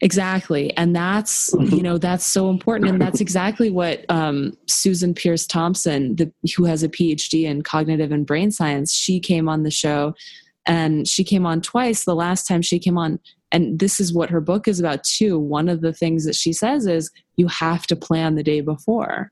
Exactly. 0.01 0.77
And 0.77 0.95
that's, 0.95 1.55
you 1.71 1.83
know, 1.83 1.99
that's 1.99 2.27
so 2.27 2.51
important. 2.51 2.91
And 2.91 3.01
that's 3.01 3.21
exactly 3.21 3.71
what 3.71 4.05
um, 4.11 4.53
Susan 4.67 5.15
Peirce 5.15 5.47
Thompson, 5.47 6.17
the, 6.17 6.33
who 6.57 6.65
has 6.65 6.83
a 6.83 6.89
PhD 6.89 7.45
in 7.45 7.63
cognitive 7.63 8.13
and 8.13 8.27
brain 8.27 8.51
science, 8.51 8.93
she 8.93 9.21
came 9.21 9.49
on 9.49 9.63
the 9.63 9.71
show 9.71 10.15
and 10.67 11.07
she 11.09 11.25
came 11.25 11.47
on 11.47 11.61
twice. 11.61 12.05
The 12.05 12.15
last 12.15 12.47
time 12.47 12.61
she 12.61 12.79
came 12.79 12.99
on, 12.99 13.19
and 13.53 13.79
this 13.79 14.01
is 14.01 14.13
what 14.13 14.31
her 14.31 14.41
book 14.41 14.67
is 14.67 14.81
about 14.81 15.05
too. 15.05 15.39
One 15.39 15.69
of 15.69 15.81
the 15.81 15.93
things 15.93 16.25
that 16.27 16.35
she 16.35 16.53
says 16.53 16.87
is 16.87 17.11
you 17.37 17.47
have 17.47 17.87
to 17.87 17.97
plan 17.97 18.35
the 18.35 18.43
day 18.43 18.61
before 18.61 19.31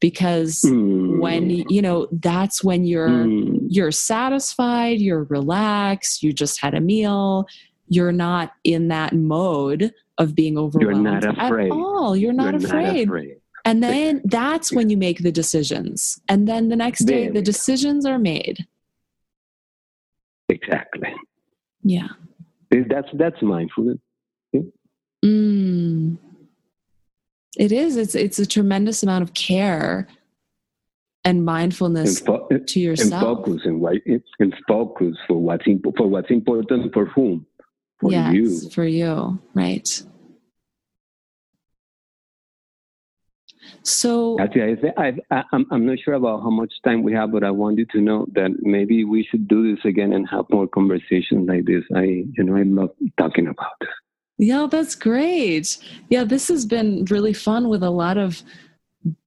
because 0.00 0.62
Mm. 0.64 1.20
when, 1.20 1.50
you 1.50 1.82
know, 1.82 2.06
that's 2.12 2.64
when 2.64 2.84
you're 2.84 3.08
Mm. 3.26 3.66
you're 3.68 3.92
satisfied, 3.92 5.00
you're 5.00 5.24
relaxed, 5.24 6.22
you 6.22 6.32
just 6.32 6.60
had 6.60 6.74
a 6.74 6.80
meal, 6.80 7.46
you're 7.88 8.12
not 8.12 8.52
in 8.64 8.88
that 8.88 9.12
mode 9.14 9.92
of 10.18 10.34
being 10.34 10.58
overwhelmed 10.58 11.04
not 11.04 11.24
afraid. 11.24 11.66
at 11.66 11.72
all. 11.72 12.16
You're 12.16 12.32
not, 12.32 12.54
You're 12.54 12.66
afraid. 12.68 13.08
not 13.08 13.16
afraid. 13.16 13.36
And 13.64 13.82
then 13.82 14.22
that's 14.24 14.72
when 14.72 14.88
you 14.88 14.96
make 14.96 15.18
the 15.22 15.32
decisions. 15.32 16.20
And 16.28 16.48
then 16.48 16.68
the 16.68 16.76
next 16.76 17.00
day 17.04 17.24
There 17.24 17.34
the 17.34 17.42
decisions 17.42 18.06
are 18.06 18.18
made. 18.18 18.66
Exactly. 20.48 21.12
Yeah. 21.82 22.08
That's 22.70 23.08
that's 23.14 23.40
mindfulness. 23.42 23.98
Mm. 25.24 26.16
It 27.58 27.72
is. 27.72 27.96
It's 27.96 28.14
it's 28.14 28.38
a 28.38 28.46
tremendous 28.46 29.02
amount 29.02 29.22
of 29.24 29.34
care 29.34 30.06
and 31.24 31.38
And, 31.38 31.44
mindfulness 31.44 32.20
fo- 32.20 32.46
to 32.48 32.90
and 32.90 33.10
focus 33.10 33.62
and 33.64 33.80
why 33.80 34.00
and 34.38 34.54
focus 34.66 35.16
for 35.26 35.36
what's 35.42 35.66
imp- 35.66 35.96
for 35.96 36.06
what's 36.06 36.30
important 36.30 36.92
for 36.94 37.06
whom 37.06 37.44
for 38.00 38.10
yes, 38.10 38.34
you. 38.34 38.70
for 38.70 38.84
you. 38.84 39.38
Right. 39.54 40.02
So 43.82 44.38
Actually, 44.40 44.92
I 44.96 45.02
I, 45.06 45.12
I, 45.30 45.42
I'm, 45.52 45.66
I'm 45.70 45.86
not 45.86 45.98
sure 45.98 46.14
about 46.14 46.42
how 46.42 46.50
much 46.50 46.72
time 46.84 47.02
we 47.02 47.12
have, 47.12 47.32
but 47.32 47.44
I 47.44 47.50
want 47.50 47.78
you 47.78 47.86
to 47.92 48.00
know 48.00 48.26
that 48.32 48.50
maybe 48.60 49.04
we 49.04 49.24
should 49.24 49.48
do 49.48 49.74
this 49.74 49.84
again 49.84 50.12
and 50.12 50.28
have 50.28 50.44
more 50.50 50.66
conversations 50.68 51.48
like 51.48 51.64
this. 51.64 51.84
I, 51.94 52.24
you 52.36 52.44
know, 52.44 52.56
I 52.56 52.62
love 52.62 52.90
talking 53.18 53.46
about 53.46 53.72
this. 53.80 53.88
Yeah, 54.38 54.68
that's 54.70 54.94
great. 54.94 55.78
Yeah, 56.10 56.24
this 56.24 56.48
has 56.48 56.64
been 56.64 57.04
really 57.06 57.32
fun 57.32 57.68
with 57.68 57.82
a 57.82 57.90
lot 57.90 58.18
of 58.18 58.42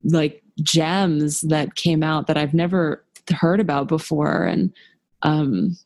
like 0.04 0.42
gems 0.62 1.42
that 1.42 1.76
came 1.76 2.04
out 2.04 2.28
that 2.28 2.38
I've 2.38 2.54
never 2.54 3.04
heard 3.30 3.60
about 3.60 3.88
before. 3.88 4.46
And 4.46 4.74
um 5.24 5.78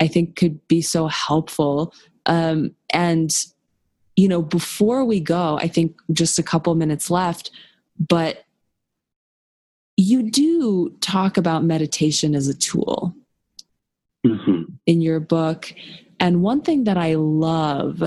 I 0.00 0.08
think 0.08 0.36
could 0.36 0.66
be 0.68 0.82
so 0.82 1.06
helpful. 1.06 1.94
Um, 2.26 2.74
and, 2.90 3.34
you 4.16 4.28
know, 4.28 4.42
before 4.42 5.04
we 5.04 5.20
go, 5.20 5.58
I 5.58 5.68
think 5.68 5.96
just 6.12 6.38
a 6.38 6.42
couple 6.42 6.74
minutes 6.74 7.10
left, 7.10 7.50
but 7.98 8.44
you 9.96 10.30
do 10.30 10.90
talk 11.00 11.36
about 11.36 11.64
meditation 11.64 12.34
as 12.34 12.48
a 12.48 12.54
tool 12.54 13.14
mm-hmm. 14.26 14.62
in 14.86 15.00
your 15.00 15.20
book. 15.20 15.72
And 16.18 16.42
one 16.42 16.62
thing 16.62 16.84
that 16.84 16.96
I 16.96 17.14
love 17.14 18.02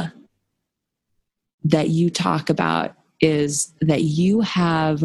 that 1.64 1.90
you 1.90 2.10
talk 2.10 2.50
about 2.50 2.96
is 3.22 3.74
that 3.82 4.04
you 4.04 4.42
have 4.42 5.04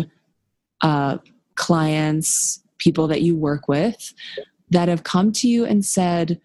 uh, 0.80 1.18
clients, 1.55 2.62
people 2.78 3.07
that 3.09 3.22
you 3.22 3.37
work 3.37 3.68
with, 3.68 4.12
that 4.70 4.89
have 4.89 5.05
come 5.05 5.33
to 5.33 5.49
you 5.49 5.64
and 5.64 5.85
said, 5.85 6.41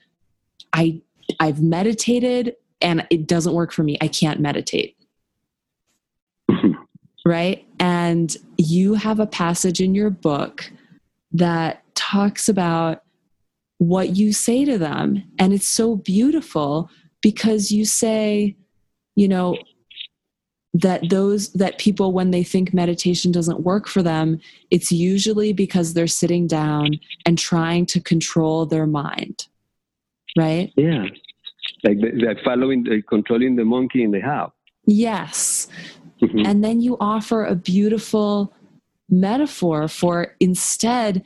I 0.74 1.01
I've 1.39 1.61
meditated 1.61 2.55
and 2.82 3.05
it 3.09 3.28
doesn't 3.28 3.53
work 3.53 3.72
for 3.72 3.84
me. 3.84 3.97
I 4.01 4.07
can't 4.07 4.39
meditate. 4.39 4.95
right? 7.26 7.65
And 7.80 8.36
you 8.57 8.93
have 8.93 9.20
a 9.20 9.28
passage 9.28 9.82
in 9.82 9.93
your 9.93 10.09
book 10.09 10.72
that 11.32 11.84
talks 11.95 12.47
about 12.47 13.03
what 13.80 14.15
you 14.15 14.34
say 14.34 14.65
to 14.65 14.78
them. 14.78 15.24
And 15.38 15.53
it's 15.53 15.68
so 15.68 15.95
beautiful 15.95 16.89
because 17.22 17.72
you 17.72 17.86
say, 17.86 18.55
you 19.15 19.28
know, 19.28 19.57
that 20.74 21.09
those 21.09 21.51
that 21.53 21.78
people 21.80 22.11
when 22.11 22.32
they 22.32 22.43
think 22.43 22.74
meditation 22.74 23.32
doesn't 23.32 23.61
work 23.61 23.88
for 23.88 24.03
them 24.03 24.39
it's 24.70 24.91
usually 24.91 25.51
because 25.51 25.93
they're 25.93 26.07
sitting 26.07 26.45
down 26.45 26.99
and 27.26 27.39
trying 27.39 27.86
to 27.86 28.01
control 28.01 28.65
their 28.65 28.86
mind 28.86 29.47
right? 30.36 30.71
Yeah. 30.75 31.05
Like 31.84 31.97
like 32.01 32.38
following 32.43 32.84
like 32.86 33.05
controlling 33.07 33.55
the 33.55 33.65
monkey 33.65 34.03
in 34.03 34.11
the 34.11 34.21
house. 34.21 34.51
Yes. 34.86 35.67
Mm-hmm. 36.21 36.47
and 36.47 36.63
then 36.63 36.82
you 36.82 36.97
offer 36.99 37.45
a 37.45 37.53
beautiful 37.53 38.51
metaphor 39.07 39.88
for 39.88 40.36
instead 40.39 41.23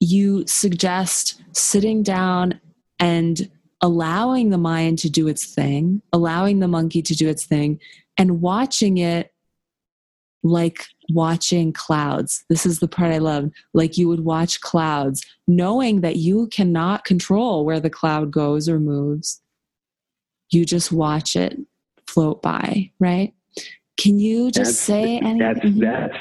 you 0.00 0.46
suggest 0.46 1.42
sitting 1.52 2.02
down 2.02 2.58
and 2.98 3.50
allowing 3.82 4.48
the 4.48 4.56
mind 4.56 4.98
to 5.00 5.10
do 5.10 5.28
its 5.28 5.44
thing 5.44 6.00
allowing 6.10 6.60
the 6.60 6.68
monkey 6.68 7.02
to 7.02 7.14
do 7.14 7.28
its 7.28 7.44
thing 7.44 7.78
and 8.16 8.40
watching 8.40 8.96
it 8.96 9.34
like 10.42 10.86
watching 11.12 11.72
clouds. 11.72 12.44
This 12.48 12.66
is 12.66 12.80
the 12.80 12.88
part 12.88 13.12
I 13.12 13.18
love. 13.18 13.50
Like 13.74 13.96
you 13.98 14.08
would 14.08 14.24
watch 14.24 14.60
clouds, 14.60 15.24
knowing 15.46 16.00
that 16.00 16.16
you 16.16 16.48
cannot 16.48 17.04
control 17.04 17.64
where 17.64 17.80
the 17.80 17.90
cloud 17.90 18.30
goes 18.30 18.68
or 18.68 18.80
moves. 18.80 19.40
You 20.50 20.64
just 20.64 20.92
watch 20.92 21.36
it 21.36 21.58
float 22.06 22.42
by, 22.42 22.90
right? 22.98 23.32
Can 23.98 24.18
you 24.18 24.50
just 24.50 24.70
that's, 24.70 24.78
say 24.78 25.18
anything? 25.18 25.38
That's, 25.38 25.60
mm-hmm. 25.60 25.80
that's, 25.80 26.14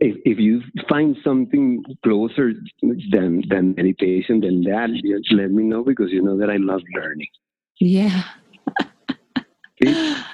if, 0.00 0.16
if 0.24 0.38
you 0.38 0.62
find 0.88 1.16
something 1.22 1.84
closer 2.02 2.52
than, 2.82 3.42
than 3.48 3.74
meditation 3.76 4.40
than 4.40 4.62
that, 4.62 4.88
just 5.04 5.32
let 5.32 5.50
me 5.50 5.64
know 5.64 5.84
because 5.84 6.10
you 6.10 6.22
know 6.22 6.38
that 6.38 6.50
I 6.50 6.56
love 6.56 6.80
learning. 6.94 7.28
Yeah. 7.80 8.24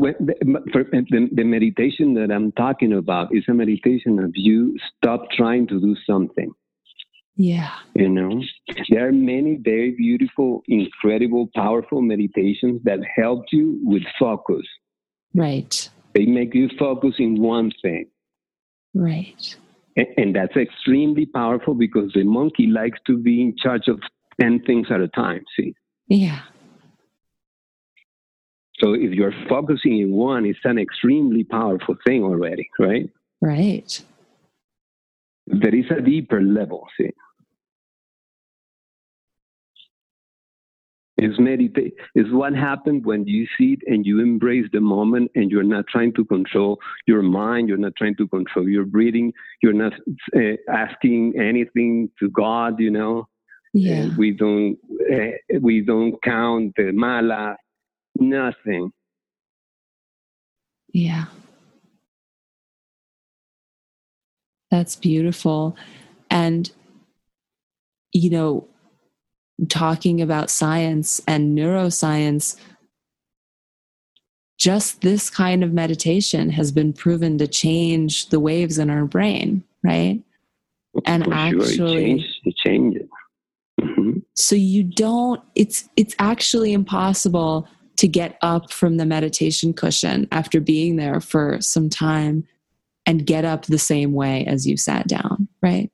the, 0.00 0.34
for, 0.72 0.84
the, 0.84 1.28
the 1.32 1.44
meditation 1.44 2.14
that 2.14 2.30
I'm 2.30 2.52
talking 2.52 2.92
about 2.92 3.34
is 3.34 3.44
a 3.48 3.54
meditation 3.54 4.18
of 4.18 4.32
you 4.34 4.76
stop 4.96 5.30
trying 5.30 5.66
to 5.68 5.80
do 5.80 5.96
something. 6.06 6.52
Yeah. 7.36 7.70
You 7.94 8.08
know, 8.08 8.42
there 8.90 9.08
are 9.08 9.12
many 9.12 9.58
very 9.62 9.90
beautiful, 9.90 10.62
incredible, 10.68 11.50
powerful 11.54 12.00
meditations 12.00 12.80
that 12.84 13.00
help 13.16 13.46
you 13.50 13.80
with 13.82 14.02
focus. 14.18 14.64
Right. 15.34 15.88
They 16.14 16.26
make 16.26 16.54
you 16.54 16.70
focus 16.78 17.14
in 17.18 17.40
one 17.40 17.72
thing. 17.82 18.06
Right. 18.94 19.56
And, 19.96 20.06
and 20.16 20.36
that's 20.36 20.56
extremely 20.56 21.26
powerful 21.26 21.74
because 21.74 22.12
the 22.14 22.22
monkey 22.22 22.68
likes 22.68 22.98
to 23.08 23.18
be 23.18 23.42
in 23.42 23.56
charge 23.56 23.88
of 23.88 24.00
10 24.40 24.62
things 24.64 24.86
at 24.90 25.00
a 25.00 25.08
time, 25.08 25.44
see? 25.56 25.74
Yeah. 26.06 26.40
So 28.84 28.92
if 28.92 29.12
you're 29.12 29.32
focusing 29.48 29.98
in 30.00 30.12
one, 30.12 30.44
it's 30.44 30.58
an 30.64 30.78
extremely 30.78 31.42
powerful 31.42 31.96
thing 32.06 32.22
already, 32.22 32.68
right? 32.78 33.08
Right. 33.40 34.02
There 35.46 35.74
is 35.74 35.86
a 35.90 36.02
deeper 36.02 36.42
level, 36.42 36.86
see. 36.98 37.10
Is 41.16 41.38
meditate 41.38 41.94
is 42.14 42.26
what 42.30 42.54
happened 42.54 43.06
when 43.06 43.26
you 43.26 43.46
sit 43.58 43.78
and 43.86 44.04
you 44.04 44.20
embrace 44.20 44.66
the 44.72 44.80
moment 44.80 45.30
and 45.34 45.50
you're 45.50 45.62
not 45.62 45.86
trying 45.86 46.12
to 46.14 46.24
control 46.26 46.78
your 47.06 47.22
mind, 47.22 47.68
you're 47.68 47.78
not 47.78 47.96
trying 47.96 48.16
to 48.16 48.28
control 48.28 48.68
your 48.68 48.84
breathing, 48.84 49.32
you're 49.62 49.72
not 49.72 49.94
uh, 50.36 50.56
asking 50.68 51.40
anything 51.40 52.10
to 52.18 52.28
God, 52.28 52.78
you 52.78 52.90
know. 52.90 53.28
Yeah. 53.72 54.04
Uh, 54.04 54.10
we 54.18 54.32
don't 54.32 54.76
uh, 55.10 55.58
we 55.62 55.80
don't 55.80 56.22
count 56.22 56.74
the 56.76 56.92
mala 56.92 57.56
Nothing. 58.16 58.92
Yeah. 60.92 61.26
That's 64.70 64.96
beautiful. 64.96 65.76
And, 66.30 66.70
you 68.12 68.30
know, 68.30 68.68
talking 69.68 70.20
about 70.20 70.50
science 70.50 71.20
and 71.28 71.56
neuroscience, 71.56 72.56
just 74.58 75.00
this 75.00 75.30
kind 75.30 75.62
of 75.62 75.72
meditation 75.72 76.50
has 76.50 76.72
been 76.72 76.92
proven 76.92 77.38
to 77.38 77.46
change 77.46 78.28
the 78.28 78.40
waves 78.40 78.78
in 78.78 78.90
our 78.90 79.04
brain, 79.04 79.62
right? 79.82 80.22
And 81.06 81.32
actually, 81.32 81.74
sure. 81.74 81.86
it, 81.88 81.92
changed, 81.92 82.40
it 82.44 82.56
changes. 82.56 83.08
Mm-hmm. 83.80 84.18
So 84.34 84.54
you 84.54 84.84
don't. 84.84 85.42
It's 85.54 85.88
it's 85.96 86.14
actually 86.18 86.72
impossible 86.72 87.68
to 87.96 88.08
get 88.08 88.36
up 88.42 88.72
from 88.72 88.96
the 88.96 89.06
meditation 89.06 89.72
cushion 89.72 90.26
after 90.32 90.60
being 90.60 90.96
there 90.96 91.20
for 91.20 91.60
some 91.60 91.88
time 91.88 92.46
and 93.06 93.26
get 93.26 93.44
up 93.44 93.66
the 93.66 93.78
same 93.78 94.12
way 94.12 94.44
as 94.46 94.66
you 94.66 94.76
sat 94.76 95.06
down, 95.06 95.48
right? 95.62 95.90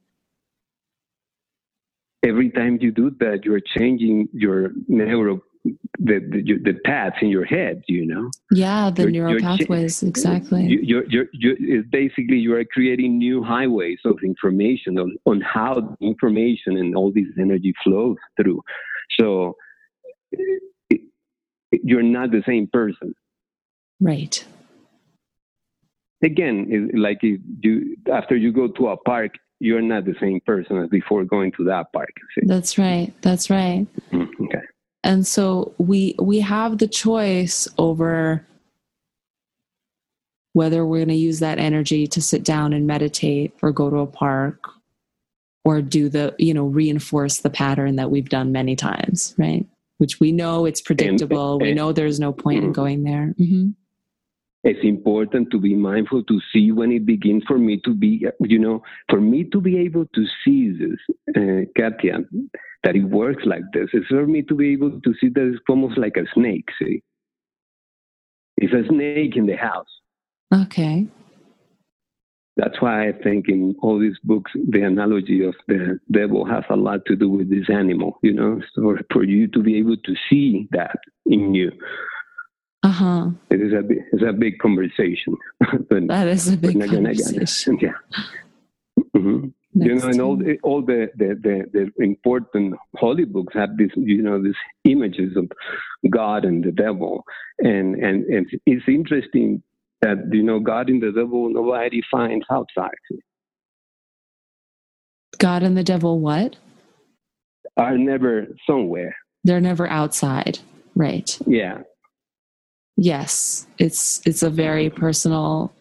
Every 2.24 2.50
time 2.50 2.78
you 2.80 2.92
do 2.92 3.10
that, 3.20 3.44
you're 3.44 3.60
changing 3.60 4.28
your 4.32 4.70
neuro 4.88 5.40
the, 5.64 6.20
the, 6.30 6.58
the 6.64 6.78
paths 6.84 7.16
in 7.20 7.28
your 7.28 7.44
head, 7.44 7.82
you 7.86 8.06
know. 8.06 8.30
Yeah, 8.50 8.90
the 8.90 9.02
you're, 9.02 9.10
neural 9.10 9.32
you're 9.32 9.40
pathways, 9.40 10.02
exactly. 10.02 10.66
You're, 10.66 11.04
you're, 11.06 11.26
you're, 11.32 11.56
it's 11.58 11.88
basically 11.90 12.38
you 12.38 12.54
are 12.54 12.64
creating 12.64 13.18
new 13.18 13.42
highways 13.42 13.98
of 14.04 14.18
information 14.24 14.98
on, 14.98 15.16
on 15.26 15.40
how 15.42 15.96
information 16.00 16.78
and 16.78 16.96
all 16.96 17.12
this 17.12 17.26
energy 17.38 17.74
flows 17.84 18.16
through. 18.40 18.62
So 19.18 19.56
you're 21.72 22.02
not 22.02 22.30
the 22.30 22.42
same 22.46 22.66
person. 22.66 23.14
Right. 24.00 24.44
Again, 26.22 26.90
like 26.94 27.18
if 27.22 27.40
you 27.62 27.96
after 28.12 28.36
you 28.36 28.52
go 28.52 28.68
to 28.68 28.88
a 28.88 28.96
park, 28.96 29.32
you're 29.58 29.82
not 29.82 30.04
the 30.04 30.14
same 30.20 30.40
person 30.40 30.78
as 30.78 30.88
before 30.88 31.24
going 31.24 31.52
to 31.52 31.64
that 31.64 31.92
park. 31.92 32.12
See? 32.34 32.46
That's 32.46 32.78
right. 32.78 33.12
That's 33.22 33.50
right. 33.50 33.86
Mm, 34.10 34.28
okay. 34.42 34.62
And 35.02 35.26
so 35.26 35.74
we 35.78 36.14
we 36.18 36.40
have 36.40 36.78
the 36.78 36.88
choice 36.88 37.68
over 37.78 38.46
whether 40.52 40.84
we're 40.84 40.98
going 40.98 41.08
to 41.08 41.14
use 41.14 41.40
that 41.40 41.58
energy 41.58 42.06
to 42.08 42.20
sit 42.20 42.44
down 42.44 42.72
and 42.72 42.86
meditate 42.86 43.54
or 43.62 43.70
go 43.70 43.88
to 43.88 43.98
a 43.98 44.06
park 44.06 44.58
or 45.64 45.80
do 45.80 46.08
the 46.08 46.34
you 46.38 46.52
know 46.52 46.64
reinforce 46.64 47.38
the 47.38 47.50
pattern 47.50 47.96
that 47.96 48.10
we've 48.10 48.28
done 48.28 48.52
many 48.52 48.74
times 48.74 49.34
right 49.38 49.66
which 50.00 50.18
we 50.18 50.32
know 50.32 50.64
it's 50.64 50.80
predictable. 50.80 51.52
And, 51.54 51.62
and, 51.62 51.68
we 51.68 51.74
know 51.74 51.92
there's 51.92 52.18
no 52.18 52.32
point 52.32 52.60
mm-hmm. 52.60 52.68
in 52.68 52.72
going 52.72 53.02
there. 53.02 53.34
Mm-hmm. 53.38 53.68
It's 54.64 54.80
important 54.82 55.50
to 55.50 55.60
be 55.60 55.74
mindful 55.74 56.24
to 56.24 56.40
see 56.50 56.72
when 56.72 56.90
it 56.90 57.04
begins 57.04 57.42
for 57.46 57.58
me 57.58 57.80
to 57.84 57.92
be, 57.92 58.26
you 58.40 58.58
know, 58.58 58.82
for 59.10 59.20
me 59.20 59.44
to 59.44 59.60
be 59.60 59.76
able 59.76 60.06
to 60.14 60.24
see 60.42 60.70
this, 60.70 60.98
uh, 61.36 61.64
Katia, 61.76 62.20
that 62.84 62.96
it 62.96 63.04
works 63.04 63.44
like 63.44 63.62
this. 63.74 63.88
It's 63.92 64.06
for 64.06 64.26
me 64.26 64.40
to 64.42 64.54
be 64.54 64.72
able 64.72 65.00
to 65.02 65.14
see 65.20 65.28
that 65.28 65.52
it's 65.52 65.62
almost 65.68 65.98
like 65.98 66.16
a 66.16 66.24
snake, 66.32 66.68
see? 66.80 67.02
It's 68.56 68.72
a 68.72 68.88
snake 68.88 69.36
in 69.36 69.44
the 69.46 69.56
house. 69.56 69.88
Okay. 70.52 71.06
That's 72.56 72.80
why 72.80 73.08
I 73.08 73.12
think 73.12 73.48
in 73.48 73.74
all 73.80 73.98
these 73.98 74.18
books, 74.24 74.50
the 74.54 74.82
analogy 74.82 75.44
of 75.44 75.54
the 75.68 75.98
devil 76.10 76.44
has 76.44 76.64
a 76.68 76.76
lot 76.76 77.00
to 77.06 77.16
do 77.16 77.28
with 77.28 77.48
this 77.48 77.70
animal, 77.70 78.18
you 78.22 78.32
know, 78.32 78.60
so 78.74 78.96
for 79.12 79.24
you 79.24 79.46
to 79.48 79.62
be 79.62 79.78
able 79.78 79.96
to 79.96 80.14
see 80.28 80.68
that 80.72 80.98
in 81.26 81.54
you. 81.54 81.70
Uh 82.82 82.90
huh. 82.90 83.30
It 83.50 83.60
is 83.60 83.72
a 83.72 83.82
big, 83.82 83.98
it's 84.12 84.22
a 84.26 84.32
big 84.32 84.58
conversation. 84.58 85.36
but 85.88 86.08
that 86.08 86.28
is 86.28 86.52
a 86.52 86.56
big 86.56 86.80
conversation. 86.80 87.78
Yeah. 87.80 87.92
Mm-hmm. 89.16 89.48
you 89.74 89.94
know, 89.94 90.08
and 90.08 90.20
all 90.20 90.36
the, 90.36 90.58
all 90.62 90.82
the, 90.82 91.08
the, 91.16 91.38
the, 91.40 91.90
the 91.96 92.04
important 92.04 92.74
holy 92.96 93.24
books 93.24 93.54
have 93.54 93.76
this, 93.76 93.90
you 93.96 94.20
know, 94.20 94.42
these 94.42 94.54
images 94.84 95.36
of 95.36 95.50
God 96.10 96.44
and 96.44 96.64
the 96.64 96.72
devil, 96.72 97.24
and 97.60 97.94
and 97.96 98.24
and 98.24 98.46
it's 98.66 98.84
interesting 98.88 99.62
that 100.02 100.28
you 100.32 100.42
know 100.42 100.60
God 100.60 100.88
and 100.88 101.02
the 101.02 101.12
devil 101.12 101.48
nobody 101.50 102.00
finds 102.10 102.44
outside. 102.50 102.90
God 105.38 105.62
and 105.62 105.76
the 105.76 105.84
devil, 105.84 106.20
what? 106.20 106.56
Are 107.76 107.96
never 107.96 108.46
somewhere. 108.66 109.16
They're 109.44 109.60
never 109.60 109.88
outside, 109.88 110.58
right? 110.94 111.38
Yeah. 111.46 111.78
Yes, 112.96 113.66
it's 113.78 114.20
it's 114.26 114.42
a 114.42 114.50
very 114.50 114.90
personal 114.90 115.72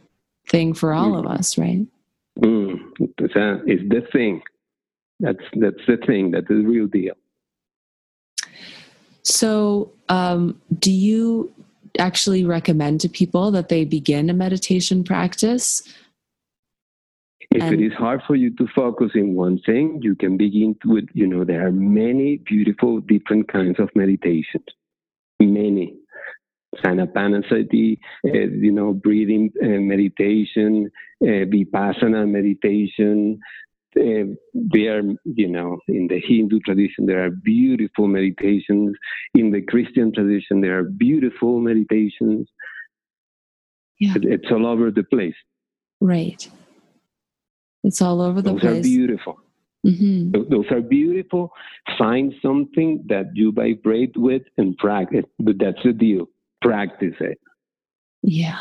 thing 0.48 0.74
for 0.74 0.94
all 0.94 1.12
mm. 1.12 1.20
of 1.20 1.26
us, 1.26 1.58
right? 1.58 1.86
Mm. 2.40 2.80
It's 3.00 3.90
the 3.90 4.08
thing. 4.14 4.42
That's 5.20 5.44
that's 5.56 5.86
the 5.88 5.98
thing. 6.06 6.32
That's 6.32 6.48
the 6.48 6.56
real 6.56 6.88
deal. 6.88 7.16
So, 9.24 9.92
um, 10.08 10.62
do 10.80 10.92
you 10.92 11.54
actually 11.98 12.46
recommend 12.46 13.02
to 13.02 13.10
people 13.10 13.52
that 13.52 13.70
they 13.70 13.86
begin 13.86 14.30
a 14.30 14.34
meditation 14.34 15.04
practice? 15.04 15.84
If 17.52 17.64
and, 17.64 17.74
it 17.74 17.84
is 17.84 17.94
hard 17.94 18.22
for 18.28 18.36
you 18.36 18.56
to 18.58 18.68
focus 18.76 19.12
in 19.16 19.34
one 19.34 19.60
thing, 19.66 20.00
you 20.04 20.16
can 20.16 20.38
begin 20.38 20.76
with, 20.86 21.06
you 21.14 21.26
know, 21.26 21.44
there 21.44 21.66
are 21.66 21.72
many 21.72 22.38
beautiful 22.38 23.00
different 23.00 23.52
kinds 23.52 23.80
of 23.80 23.90
meditations. 23.96 24.66
Many. 25.40 25.96
Anapanasati, 26.86 27.98
uh, 28.28 28.32
you 28.32 28.72
know, 28.72 28.94
breathing 28.94 29.52
uh, 29.64 29.66
meditation, 29.66 30.92
uh, 31.24 31.46
vipassana 31.50 32.30
meditation. 32.30 33.40
Uh, 33.98 34.36
are, 34.88 35.02
you 35.24 35.48
know, 35.48 35.80
in 35.88 36.08
the 36.08 36.22
Hindu 36.24 36.60
tradition, 36.60 37.06
there 37.06 37.26
are 37.26 37.32
beautiful 37.32 38.08
meditations. 38.08 38.96
In 39.34 39.52
the 39.52 39.62
Christian 39.62 40.14
tradition, 40.14 40.62
there 40.62 40.78
are 40.78 40.84
beautiful 40.84 41.60
meditations. 41.60 42.48
Yeah. 44.00 44.14
It's 44.16 44.52
all 44.52 44.68
over 44.68 44.92
the 44.92 45.04
place. 45.04 45.36
Right. 46.00 46.48
It's 47.84 48.02
all 48.02 48.22
over 48.22 48.42
the 48.42 48.52
Those 48.52 48.62
place. 48.62 48.74
Those 48.76 48.80
are 48.80 48.84
beautiful. 48.84 49.40
Mm-hmm. 49.86 50.50
Those 50.50 50.66
are 50.72 50.82
beautiful. 50.82 51.52
Find 51.98 52.34
something 52.42 53.06
that 53.08 53.26
you 53.34 53.52
vibrate 53.52 54.16
with 54.16 54.44
and 54.58 54.78
practice. 54.78 55.26
But 55.40 55.58
that's 55.60 55.82
the 55.84 55.94
deal. 55.94 56.28
Practice 56.62 57.16
it. 57.20 57.40
Yeah. 58.22 58.60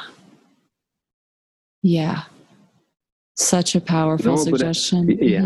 Yeah. 1.82 2.22
Such 3.38 3.76
a 3.76 3.80
powerful 3.80 4.34
no, 4.34 4.42
suggestion. 4.42 5.06
But, 5.06 5.22
yeah. 5.22 5.40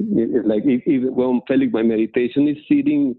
Mm-hmm. 0.00 0.48
Like 0.48 0.62
if, 0.64 0.82
if, 0.86 1.12
well, 1.12 1.42
Felix, 1.48 1.72
my 1.72 1.82
meditation 1.82 2.46
is 2.46 2.56
sitting, 2.68 3.16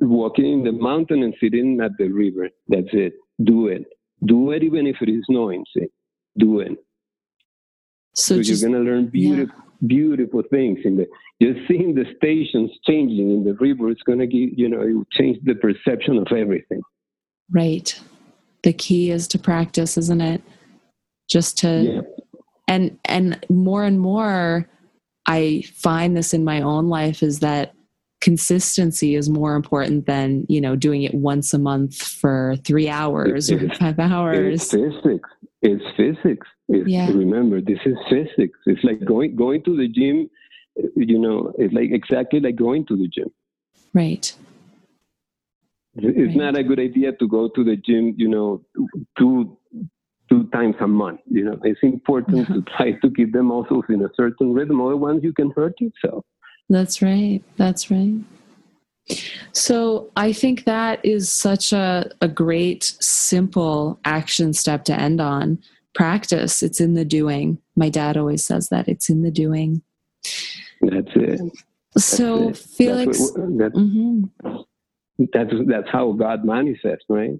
walking 0.00 0.50
in 0.50 0.64
the 0.64 0.72
mountain 0.72 1.22
and 1.22 1.34
sitting 1.38 1.78
at 1.82 1.92
the 1.98 2.08
river. 2.08 2.48
That's 2.68 2.88
it. 2.92 3.12
Do 3.44 3.68
it. 3.68 3.84
Do 4.24 4.52
it 4.52 4.62
even 4.62 4.86
if 4.86 4.96
it 5.02 5.10
is 5.10 5.22
noisy. 5.28 5.92
Do 6.38 6.60
it. 6.60 6.78
So, 8.14 8.36
so 8.36 8.42
just, 8.42 8.62
you're 8.62 8.70
gonna 8.70 8.82
learn 8.82 9.08
beautiful, 9.08 9.54
yeah. 9.54 9.86
beautiful 9.86 10.42
things 10.50 10.78
in 10.84 10.96
the. 10.96 11.06
Just 11.40 11.68
seeing 11.68 11.94
the 11.94 12.06
stations 12.16 12.70
changing 12.86 13.30
in 13.30 13.44
the 13.44 13.52
river, 13.54 13.90
it's 13.90 14.02
gonna 14.02 14.26
give 14.26 14.50
you 14.56 14.70
know, 14.70 14.80
it 14.80 14.94
will 14.94 15.04
change 15.12 15.36
the 15.44 15.54
perception 15.54 16.16
of 16.16 16.26
everything. 16.34 16.80
Right. 17.50 18.00
The 18.62 18.72
key 18.72 19.10
is 19.10 19.28
to 19.28 19.38
practice, 19.38 19.98
isn't 19.98 20.22
it? 20.22 20.42
Just 21.28 21.58
to 21.58 21.82
yeah. 21.82 22.00
And 22.68 22.98
and 23.04 23.38
more 23.48 23.84
and 23.84 24.00
more 24.00 24.68
I 25.26 25.64
find 25.74 26.16
this 26.16 26.32
in 26.32 26.44
my 26.44 26.60
own 26.60 26.88
life 26.88 27.22
is 27.22 27.40
that 27.40 27.74
consistency 28.20 29.14
is 29.14 29.28
more 29.28 29.54
important 29.54 30.06
than, 30.06 30.46
you 30.48 30.60
know, 30.60 30.76
doing 30.76 31.02
it 31.02 31.14
once 31.14 31.52
a 31.52 31.58
month 31.58 31.96
for 31.96 32.56
3 32.64 32.88
hours 32.88 33.50
or 33.50 33.68
5 33.74 33.98
hours. 33.98 34.62
It's 34.62 34.70
physics. 34.72 35.28
It's 35.62 35.84
physics. 35.96 36.46
It's, 36.68 36.88
yeah. 36.88 37.08
Remember, 37.10 37.60
this 37.60 37.78
is 37.84 37.96
physics. 38.08 38.58
It's 38.66 38.82
like 38.84 39.04
going 39.04 39.36
going 39.36 39.62
to 39.64 39.76
the 39.76 39.88
gym. 39.88 40.30
You 40.96 41.18
know, 41.18 41.52
it's 41.58 41.74
like 41.74 41.90
exactly 41.92 42.40
like 42.40 42.56
going 42.56 42.86
to 42.86 42.96
the 42.96 43.08
gym. 43.08 43.30
Right. 43.94 44.32
It's 45.98 46.28
right. 46.28 46.36
not 46.36 46.58
a 46.58 46.62
good 46.62 46.78
idea 46.78 47.12
to 47.12 47.26
go 47.26 47.48
to 47.48 47.64
the 47.64 47.76
gym. 47.76 48.14
You 48.16 48.28
know, 48.28 48.62
two 49.18 49.56
two 50.28 50.44
times 50.48 50.76
a 50.80 50.86
month. 50.86 51.20
You 51.30 51.44
know, 51.44 51.58
it's 51.62 51.82
important 51.82 52.46
to 52.48 52.62
try 52.76 52.92
to 52.92 53.10
keep 53.10 53.32
the 53.32 53.42
muscles 53.42 53.84
in 53.88 54.02
a 54.02 54.08
certain 54.16 54.52
rhythm. 54.52 54.80
Otherwise, 54.80 55.20
you 55.22 55.32
can 55.32 55.50
hurt 55.52 55.74
yourself. 55.80 56.24
That's 56.68 57.00
right. 57.00 57.42
That's 57.56 57.90
right. 57.90 58.18
So 59.52 60.10
I 60.16 60.32
think 60.32 60.64
that 60.64 61.04
is 61.04 61.32
such 61.32 61.72
a, 61.72 62.10
a 62.20 62.26
great, 62.26 62.82
simple 63.00 64.00
action 64.04 64.52
step 64.52 64.84
to 64.86 64.98
end 64.98 65.20
on. 65.20 65.58
Practice. 65.94 66.62
It's 66.62 66.80
in 66.80 66.94
the 66.94 67.04
doing. 67.04 67.58
My 67.76 67.88
dad 67.88 68.16
always 68.16 68.44
says 68.44 68.68
that 68.70 68.88
it's 68.88 69.08
in 69.08 69.22
the 69.22 69.30
doing. 69.30 69.82
That's 70.80 71.08
it. 71.14 71.40
So 71.96 72.46
that's 72.46 72.60
it. 72.60 72.68
Felix, 72.68 73.18
that's, 73.18 73.38
what, 73.38 73.58
that's, 73.58 73.78
mm-hmm. 73.78 74.56
that's, 75.32 75.52
that's 75.68 75.88
how 75.88 76.12
God 76.12 76.44
manifests, 76.44 77.04
right? 77.08 77.38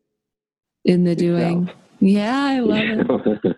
In 0.85 1.05
the 1.05 1.17
doing. 1.17 1.69
Yeah, 2.01 2.37
I 2.37 2.61
love 2.61 3.27
it. 3.27 3.57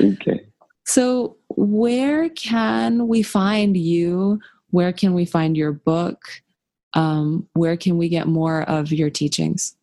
okay. 0.00 0.46
So, 0.84 1.36
where 1.48 2.28
can 2.30 3.06
we 3.06 3.22
find 3.22 3.76
you? 3.76 4.40
Where 4.70 4.92
can 4.92 5.14
we 5.14 5.24
find 5.24 5.56
your 5.56 5.72
book? 5.72 6.20
Um, 6.94 7.48
where 7.52 7.76
can 7.76 7.96
we 7.96 8.08
get 8.08 8.26
more 8.26 8.62
of 8.62 8.92
your 8.92 9.10
teachings? 9.10 9.76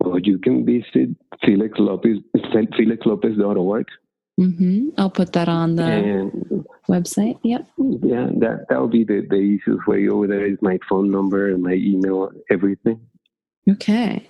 Well, 0.00 0.18
you 0.18 0.38
can 0.38 0.64
visit 0.64 1.10
Felix 1.44 1.78
Lopez, 1.78 2.18
felixlopez.org. 2.36 3.86
Mm-hmm. 4.38 4.88
I'll 4.98 5.10
put 5.10 5.32
that 5.32 5.48
on 5.48 5.76
the 5.76 5.82
and, 5.82 6.66
website. 6.88 7.38
Yep. 7.42 7.66
Yeah, 7.78 8.28
that 8.38 8.66
that 8.68 8.78
will 8.78 8.88
be 8.88 9.04
the, 9.04 9.26
the 9.28 9.36
easiest 9.36 9.86
way 9.86 10.08
over 10.08 10.26
there 10.26 10.46
is 10.46 10.58
my 10.60 10.78
phone 10.88 11.10
number 11.10 11.50
and 11.50 11.62
my 11.62 11.72
email, 11.72 12.30
everything. 12.50 13.00
Okay. 13.68 14.28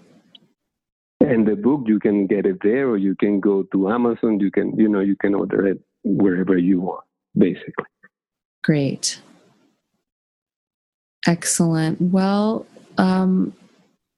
And 1.21 1.47
the 1.47 1.57
book, 1.57 1.83
you 1.87 1.99
can 1.99 2.27
get 2.27 2.47
it 2.47 2.59
there, 2.63 2.89
or 2.89 2.99
you 2.99 3.15
can 3.17 3.41
go 3.41 3.63
to 3.73 3.89
Amazon. 3.91 4.39
You 4.39 4.51
can, 4.51 4.77
you 4.79 4.89
know, 4.89 5.01
you 5.01 5.17
can 5.17 5.35
order 5.35 5.67
it 5.67 5.81
wherever 6.05 6.57
you 6.57 6.81
want, 6.81 7.05
basically. 7.37 7.87
Great. 8.63 9.21
Excellent. 11.27 12.01
Well, 12.01 12.67
um, 12.99 13.55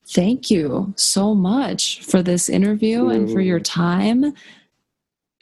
thank 0.09 0.51
you 0.51 0.93
so 0.97 1.35
much 1.35 2.03
for 2.03 2.23
this 2.23 2.49
interview 2.49 3.05
mm. 3.05 3.15
and 3.15 3.31
for 3.31 3.41
your 3.41 3.61
mm-hmm. 3.61 3.81
time. 3.81 4.35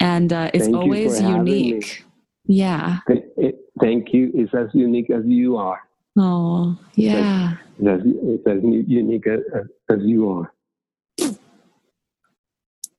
And 0.01 0.33
uh, 0.33 0.51
it's 0.53 0.65
thank 0.65 0.77
always 0.77 1.21
unique. 1.21 2.05
Yeah. 2.47 2.99
Thank 3.81 4.13
you. 4.13 4.31
It's 4.35 4.55
as 4.55 4.69
unique 4.75 5.11
as 5.11 5.25
you 5.25 5.57
are. 5.57 5.81
Oh, 6.19 6.79
yeah. 6.95 7.57
It's 7.79 7.89
as, 7.89 8.01
it's 8.05 8.47
as 8.47 8.63
unique 8.63 9.27
as, 9.27 9.41
as 9.91 9.99
you 10.03 10.31
are. 10.31 10.53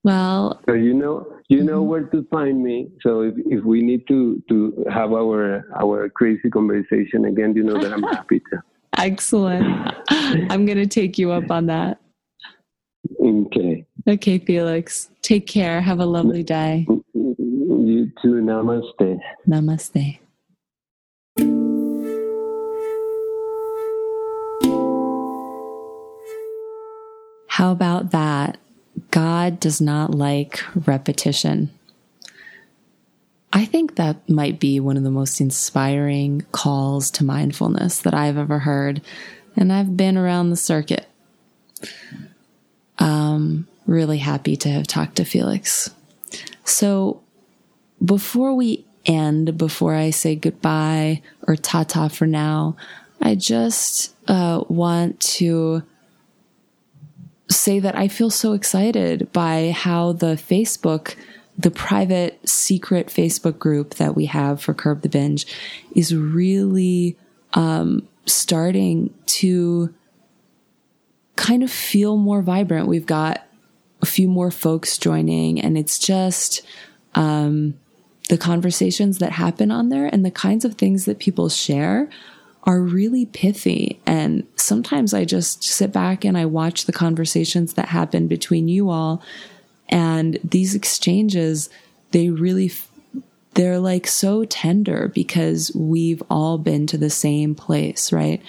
Well, 0.07 0.61
so 0.65 0.73
you 0.73 0.93
know 0.93 1.27
you 1.49 1.65
know 1.65 1.81
mm-hmm. 1.81 1.89
where 1.89 2.03
to 2.03 2.25
find 2.31 2.63
me. 2.63 2.87
So 3.01 3.23
if, 3.23 3.33
if 3.45 3.65
we 3.65 3.81
need 3.81 4.07
to 4.07 4.41
to 4.47 4.85
have 4.89 5.11
our 5.11 5.65
our 5.77 6.07
crazy 6.07 6.49
conversation 6.49 7.25
again, 7.25 7.53
you 7.57 7.63
know 7.63 7.77
that 7.77 7.91
I'm 7.91 8.03
happy 8.03 8.39
to. 8.39 8.63
Excellent. 8.97 9.67
I'm 10.09 10.65
going 10.65 10.77
to 10.77 10.87
take 10.87 11.17
you 11.17 11.31
up 11.31 11.51
on 11.51 11.65
that. 11.65 11.99
Okay. 13.19 13.85
Okay, 14.07 14.37
Felix. 14.39 15.09
Take 15.21 15.45
care. 15.45 15.81
Have 15.81 15.99
a 15.99 16.05
lovely 16.05 16.41
day. 16.41 16.87
You 17.13 18.09
too. 18.21 18.35
Namaste. 18.35 19.19
Namaste. 19.45 20.19
How 27.49 27.71
about 27.73 28.11
that? 28.11 28.57
God 29.11 29.59
does 29.59 29.79
not 29.79 30.13
like 30.15 30.61
repetition. 30.87 31.71
I 33.53 33.65
think 33.65 33.95
that 33.95 34.27
might 34.29 34.59
be 34.59 34.79
one 34.79 34.97
of 34.97 35.03
the 35.03 35.11
most 35.11 35.39
inspiring 35.39 36.45
calls 36.51 37.09
to 37.11 37.23
mindfulness 37.23 37.99
that 37.99 38.13
I've 38.13 38.37
ever 38.37 38.59
heard. 38.59 39.01
And 39.55 39.71
I've 39.71 39.95
been 39.97 40.17
around 40.17 40.49
the 40.49 40.57
circuit. 40.57 41.07
Um, 42.99 43.67
really 43.85 44.17
happy 44.17 44.55
to 44.57 44.69
have 44.69 44.85
talked 44.85 45.15
to 45.15 45.25
Felix. 45.25 45.89
So 46.65 47.21
before 48.03 48.53
we 48.53 48.85
end, 49.05 49.57
before 49.57 49.95
I 49.95 50.09
say 50.09 50.35
goodbye 50.35 51.21
or 51.47 51.55
ta 51.55 51.83
ta 51.83 52.09
for 52.09 52.27
now, 52.27 52.75
I 53.21 53.35
just 53.35 54.13
uh, 54.27 54.63
want 54.67 55.19
to 55.21 55.83
say 57.49 57.79
that 57.79 57.97
I 57.97 58.07
feel 58.07 58.29
so 58.29 58.53
excited 58.53 59.31
by 59.31 59.71
how 59.71 60.13
the 60.13 60.35
Facebook 60.35 61.15
the 61.57 61.71
private 61.71 62.47
secret 62.47 63.07
Facebook 63.07 63.57
group 63.57 63.95
that 63.95 64.15
we 64.15 64.25
have 64.25 64.61
for 64.61 64.75
Curb 64.75 65.01
the 65.01 65.09
Binge 65.09 65.47
is 65.95 66.13
really 66.13 67.17
um, 67.53 68.07
starting 68.27 69.13
to 69.25 69.93
kind 71.35 71.63
of 71.63 71.71
feel 71.71 72.15
more 72.15 72.43
vibrant. 72.43 72.87
We've 72.87 73.05
got 73.05 73.43
a 74.03 74.05
few 74.05 74.27
more 74.27 74.51
folks 74.51 74.99
joining, 74.99 75.59
and 75.59 75.77
it's 75.77 75.97
just 75.97 76.61
um, 77.15 77.73
the 78.29 78.37
conversations 78.37 79.17
that 79.17 79.31
happen 79.31 79.71
on 79.71 79.89
there 79.89 80.05
and 80.05 80.23
the 80.23 80.31
kinds 80.31 80.63
of 80.63 80.75
things 80.75 81.05
that 81.05 81.17
people 81.17 81.49
share 81.49 82.07
are 82.67 82.81
really 82.81 83.25
pithy. 83.25 83.99
And 84.05 84.45
sometimes 84.57 85.13
I 85.13 85.23
just 85.23 85.63
sit 85.63 85.93
back 85.93 86.25
and 86.25 86.37
I 86.37 86.45
watch 86.45 86.85
the 86.85 86.91
conversations 86.91 87.73
that 87.73 87.87
happen 87.87 88.27
between 88.27 88.67
you 88.67 88.89
all. 88.89 89.23
And 89.87 90.37
these 90.43 90.75
exchanges, 90.75 91.69
they 92.11 92.29
really, 92.29 92.69
they're 93.53 93.79
like 93.79 94.05
so 94.05 94.43
tender 94.43 95.07
because 95.07 95.71
we've 95.73 96.21
all 96.29 96.57
been 96.57 96.85
to 96.87 96.97
the 96.97 97.09
same 97.09 97.55
place, 97.55 98.11
right? 98.11 98.43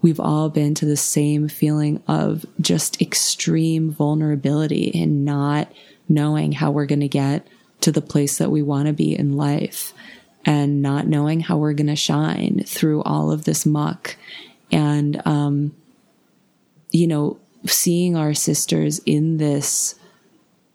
We've 0.00 0.20
all 0.20 0.48
been 0.48 0.76
to 0.76 0.86
the 0.86 0.96
same 0.96 1.48
feeling 1.48 2.02
of 2.06 2.46
just 2.60 3.02
extreme 3.02 3.90
vulnerability 3.90 4.92
and 4.94 5.24
not 5.24 5.70
knowing 6.08 6.52
how 6.52 6.70
we're 6.70 6.86
going 6.86 7.00
to 7.00 7.08
get 7.08 7.46
to 7.80 7.90
the 7.90 8.00
place 8.00 8.38
that 8.38 8.50
we 8.50 8.62
want 8.62 8.86
to 8.86 8.92
be 8.92 9.18
in 9.18 9.36
life 9.36 9.92
and 10.44 10.82
not 10.82 11.06
knowing 11.06 11.40
how 11.40 11.58
we're 11.58 11.74
going 11.74 11.86
to 11.86 11.96
shine 11.96 12.62
through 12.66 13.02
all 13.02 13.30
of 13.30 13.44
this 13.44 13.66
muck. 13.66 14.16
And, 14.72 15.20
um, 15.26 15.74
you 16.90 17.06
know, 17.06 17.38
seeing 17.66 18.16
our 18.16 18.34
sisters 18.34 19.00
in 19.04 19.36
this 19.36 19.94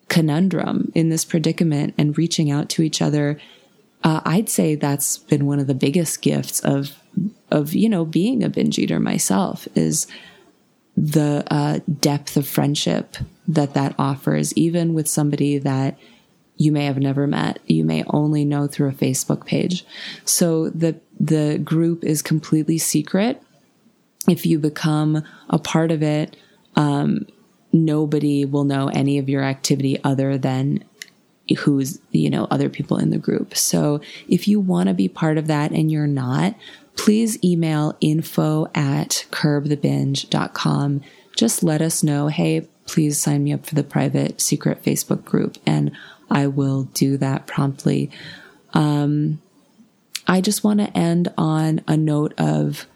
conundrum, 0.08 0.92
in 0.94 1.10
this 1.10 1.26
predicament, 1.26 1.96
and 1.98 2.18
reaching 2.18 2.52
out 2.52 2.70
to 2.70 2.84
each 2.84 3.02
other, 3.02 3.40
uh, 4.04 4.22
I'd 4.24 4.50
say 4.50 4.76
that's 4.76 5.18
been 5.18 5.48
one 5.48 5.60
of 5.60 5.68
the 5.68 5.74
biggest 5.74 6.22
gifts 6.22 6.60
of, 6.60 6.92
of 7.50 7.74
you 7.74 7.90
know, 7.90 8.06
being 8.06 8.44
a 8.44 8.50
binge 8.50 8.78
eater 8.78 9.00
myself 9.00 9.68
is 9.74 10.06
the 10.96 11.44
uh, 11.48 11.80
depth 12.00 12.38
of 12.38 12.48
friendship 12.48 13.18
that 13.48 13.74
that 13.74 13.96
offers, 13.98 14.54
even 14.54 14.94
with 14.94 15.08
somebody 15.08 15.58
that 15.58 15.98
you 16.58 16.72
may 16.72 16.86
have 16.86 16.98
never 16.98 17.28
met. 17.28 17.60
You 17.66 17.84
may 17.84 18.04
only 18.08 18.46
know 18.46 18.68
through 18.68 18.90
a 18.90 18.94
Facebook 18.94 19.46
page. 19.46 19.86
So 20.24 20.70
the, 20.70 21.00
the 21.20 21.58
group 21.58 22.04
is 22.04 22.22
completely 22.22 22.78
secret. 22.78 23.42
If 24.28 24.46
you 24.46 24.58
become 24.60 25.24
a 25.50 25.60
part 25.60 25.92
of 25.92 26.02
it, 26.02 26.36
um, 26.76 27.28
nobody 27.72 28.46
will 28.46 28.64
know 28.64 28.88
any 28.88 29.18
of 29.18 29.30
your 29.30 29.44
activity 29.44 30.02
other 30.04 30.38
than 30.38 30.84
who's, 31.60 32.00
you 32.12 32.30
know, 32.30 32.48
other 32.50 32.70
people 32.70 32.98
in 32.98 33.12
the 33.12 33.18
group. 33.18 33.56
So 33.56 34.02
if 34.28 34.48
you 34.48 34.60
want 34.60 34.88
to 34.88 34.96
be 34.96 35.08
part 35.08 35.38
of 35.38 35.48
that 35.48 35.72
and 35.72 35.92
you're 35.92 36.08
not, 36.08 36.56
please 36.96 37.44
email 37.44 37.96
info 38.02 38.68
at 38.74 39.26
curbthebinge.com. 39.32 41.02
Just 41.36 41.64
let 41.64 41.82
us 41.82 42.02
know, 42.02 42.28
hey, 42.30 42.68
please 42.86 43.18
sign 43.18 43.44
me 43.44 43.54
up 43.54 43.66
for 43.66 43.76
the 43.76 43.84
private 43.84 44.40
secret 44.42 44.84
Facebook 44.84 45.24
group 45.26 45.58
and 45.66 45.92
I 46.30 46.48
will 46.48 46.84
do 46.94 47.18
that 47.18 47.48
promptly. 47.48 48.12
Um, 48.74 49.42
I 50.28 50.42
just 50.42 50.64
want 50.64 50.80
to 50.80 50.98
end 50.98 51.32
on 51.38 51.82
a 51.88 51.96
note 51.96 52.34
of 52.38 52.88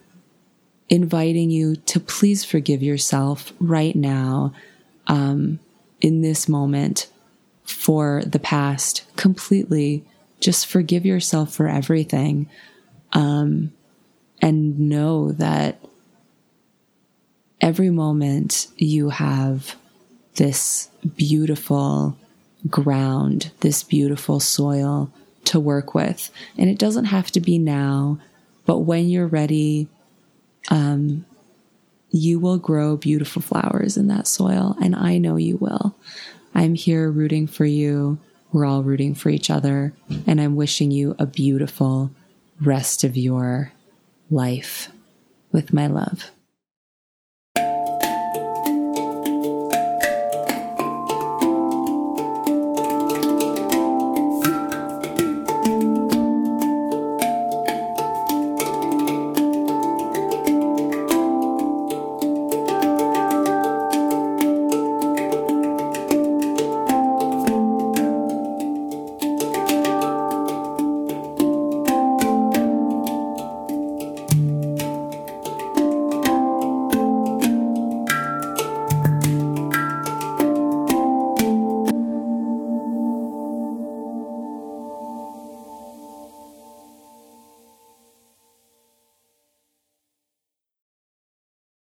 inviting 0.90 1.52
you 1.52 1.76
to 1.76 2.00
please 2.00 2.44
forgive 2.44 2.82
yourself 2.82 3.54
right 3.60 3.96
now, 3.96 4.54
um, 5.08 5.60
in 6.02 6.22
this 6.22 6.50
moment 6.50 7.10
for 7.64 8.24
the 8.26 8.40
past 8.40 9.06
completely. 9.16 10.04
Just 10.40 10.66
forgive 10.66 11.06
yourself 11.06 11.54
for 11.54 11.68
everything. 11.68 12.50
Um, 13.14 13.74
and 14.42 14.80
know 14.80 15.32
that 15.34 15.80
every 17.62 17.90
moment 17.90 18.68
you 18.78 19.10
have 19.10 19.76
this 20.36 20.90
beautiful 21.16 22.18
ground, 22.68 23.52
this 23.62 23.84
beautiful 23.84 24.40
soil 24.40 25.12
to 25.46 25.60
work 25.60 25.94
with. 25.94 26.30
And 26.58 26.70
it 26.70 26.78
doesn't 26.78 27.06
have 27.06 27.32
to 27.32 27.40
be 27.40 27.58
now, 27.58 28.20
but 28.66 28.80
when 28.80 29.10
you're 29.10 29.28
ready, 29.28 29.88
um, 30.70 31.26
you 32.12 32.40
will 32.40 32.58
grow 32.58 32.98
beautiful 32.98 33.42
flowers 33.42 33.98
in 33.98 34.08
that 34.08 34.28
soil. 34.28 34.76
And 34.82 34.96
I 34.96 35.18
know 35.18 35.36
you 35.36 35.58
will. 35.58 35.96
I'm 36.54 36.76
here 36.76 37.10
rooting 37.10 37.48
for 37.48 37.66
you. 37.66 38.20
We're 38.52 38.66
all 38.66 38.84
rooting 38.84 39.14
for 39.16 39.30
each 39.30 39.50
other. 39.50 39.94
And 40.26 40.42
I'm 40.42 40.56
wishing 40.56 40.92
you 40.92 41.16
a 41.20 41.26
beautiful 41.26 42.12
rest 42.60 43.04
of 43.04 43.16
your 43.16 43.72
life 44.30 44.90
with 45.52 45.72
my 45.72 45.88
love. 45.88 46.32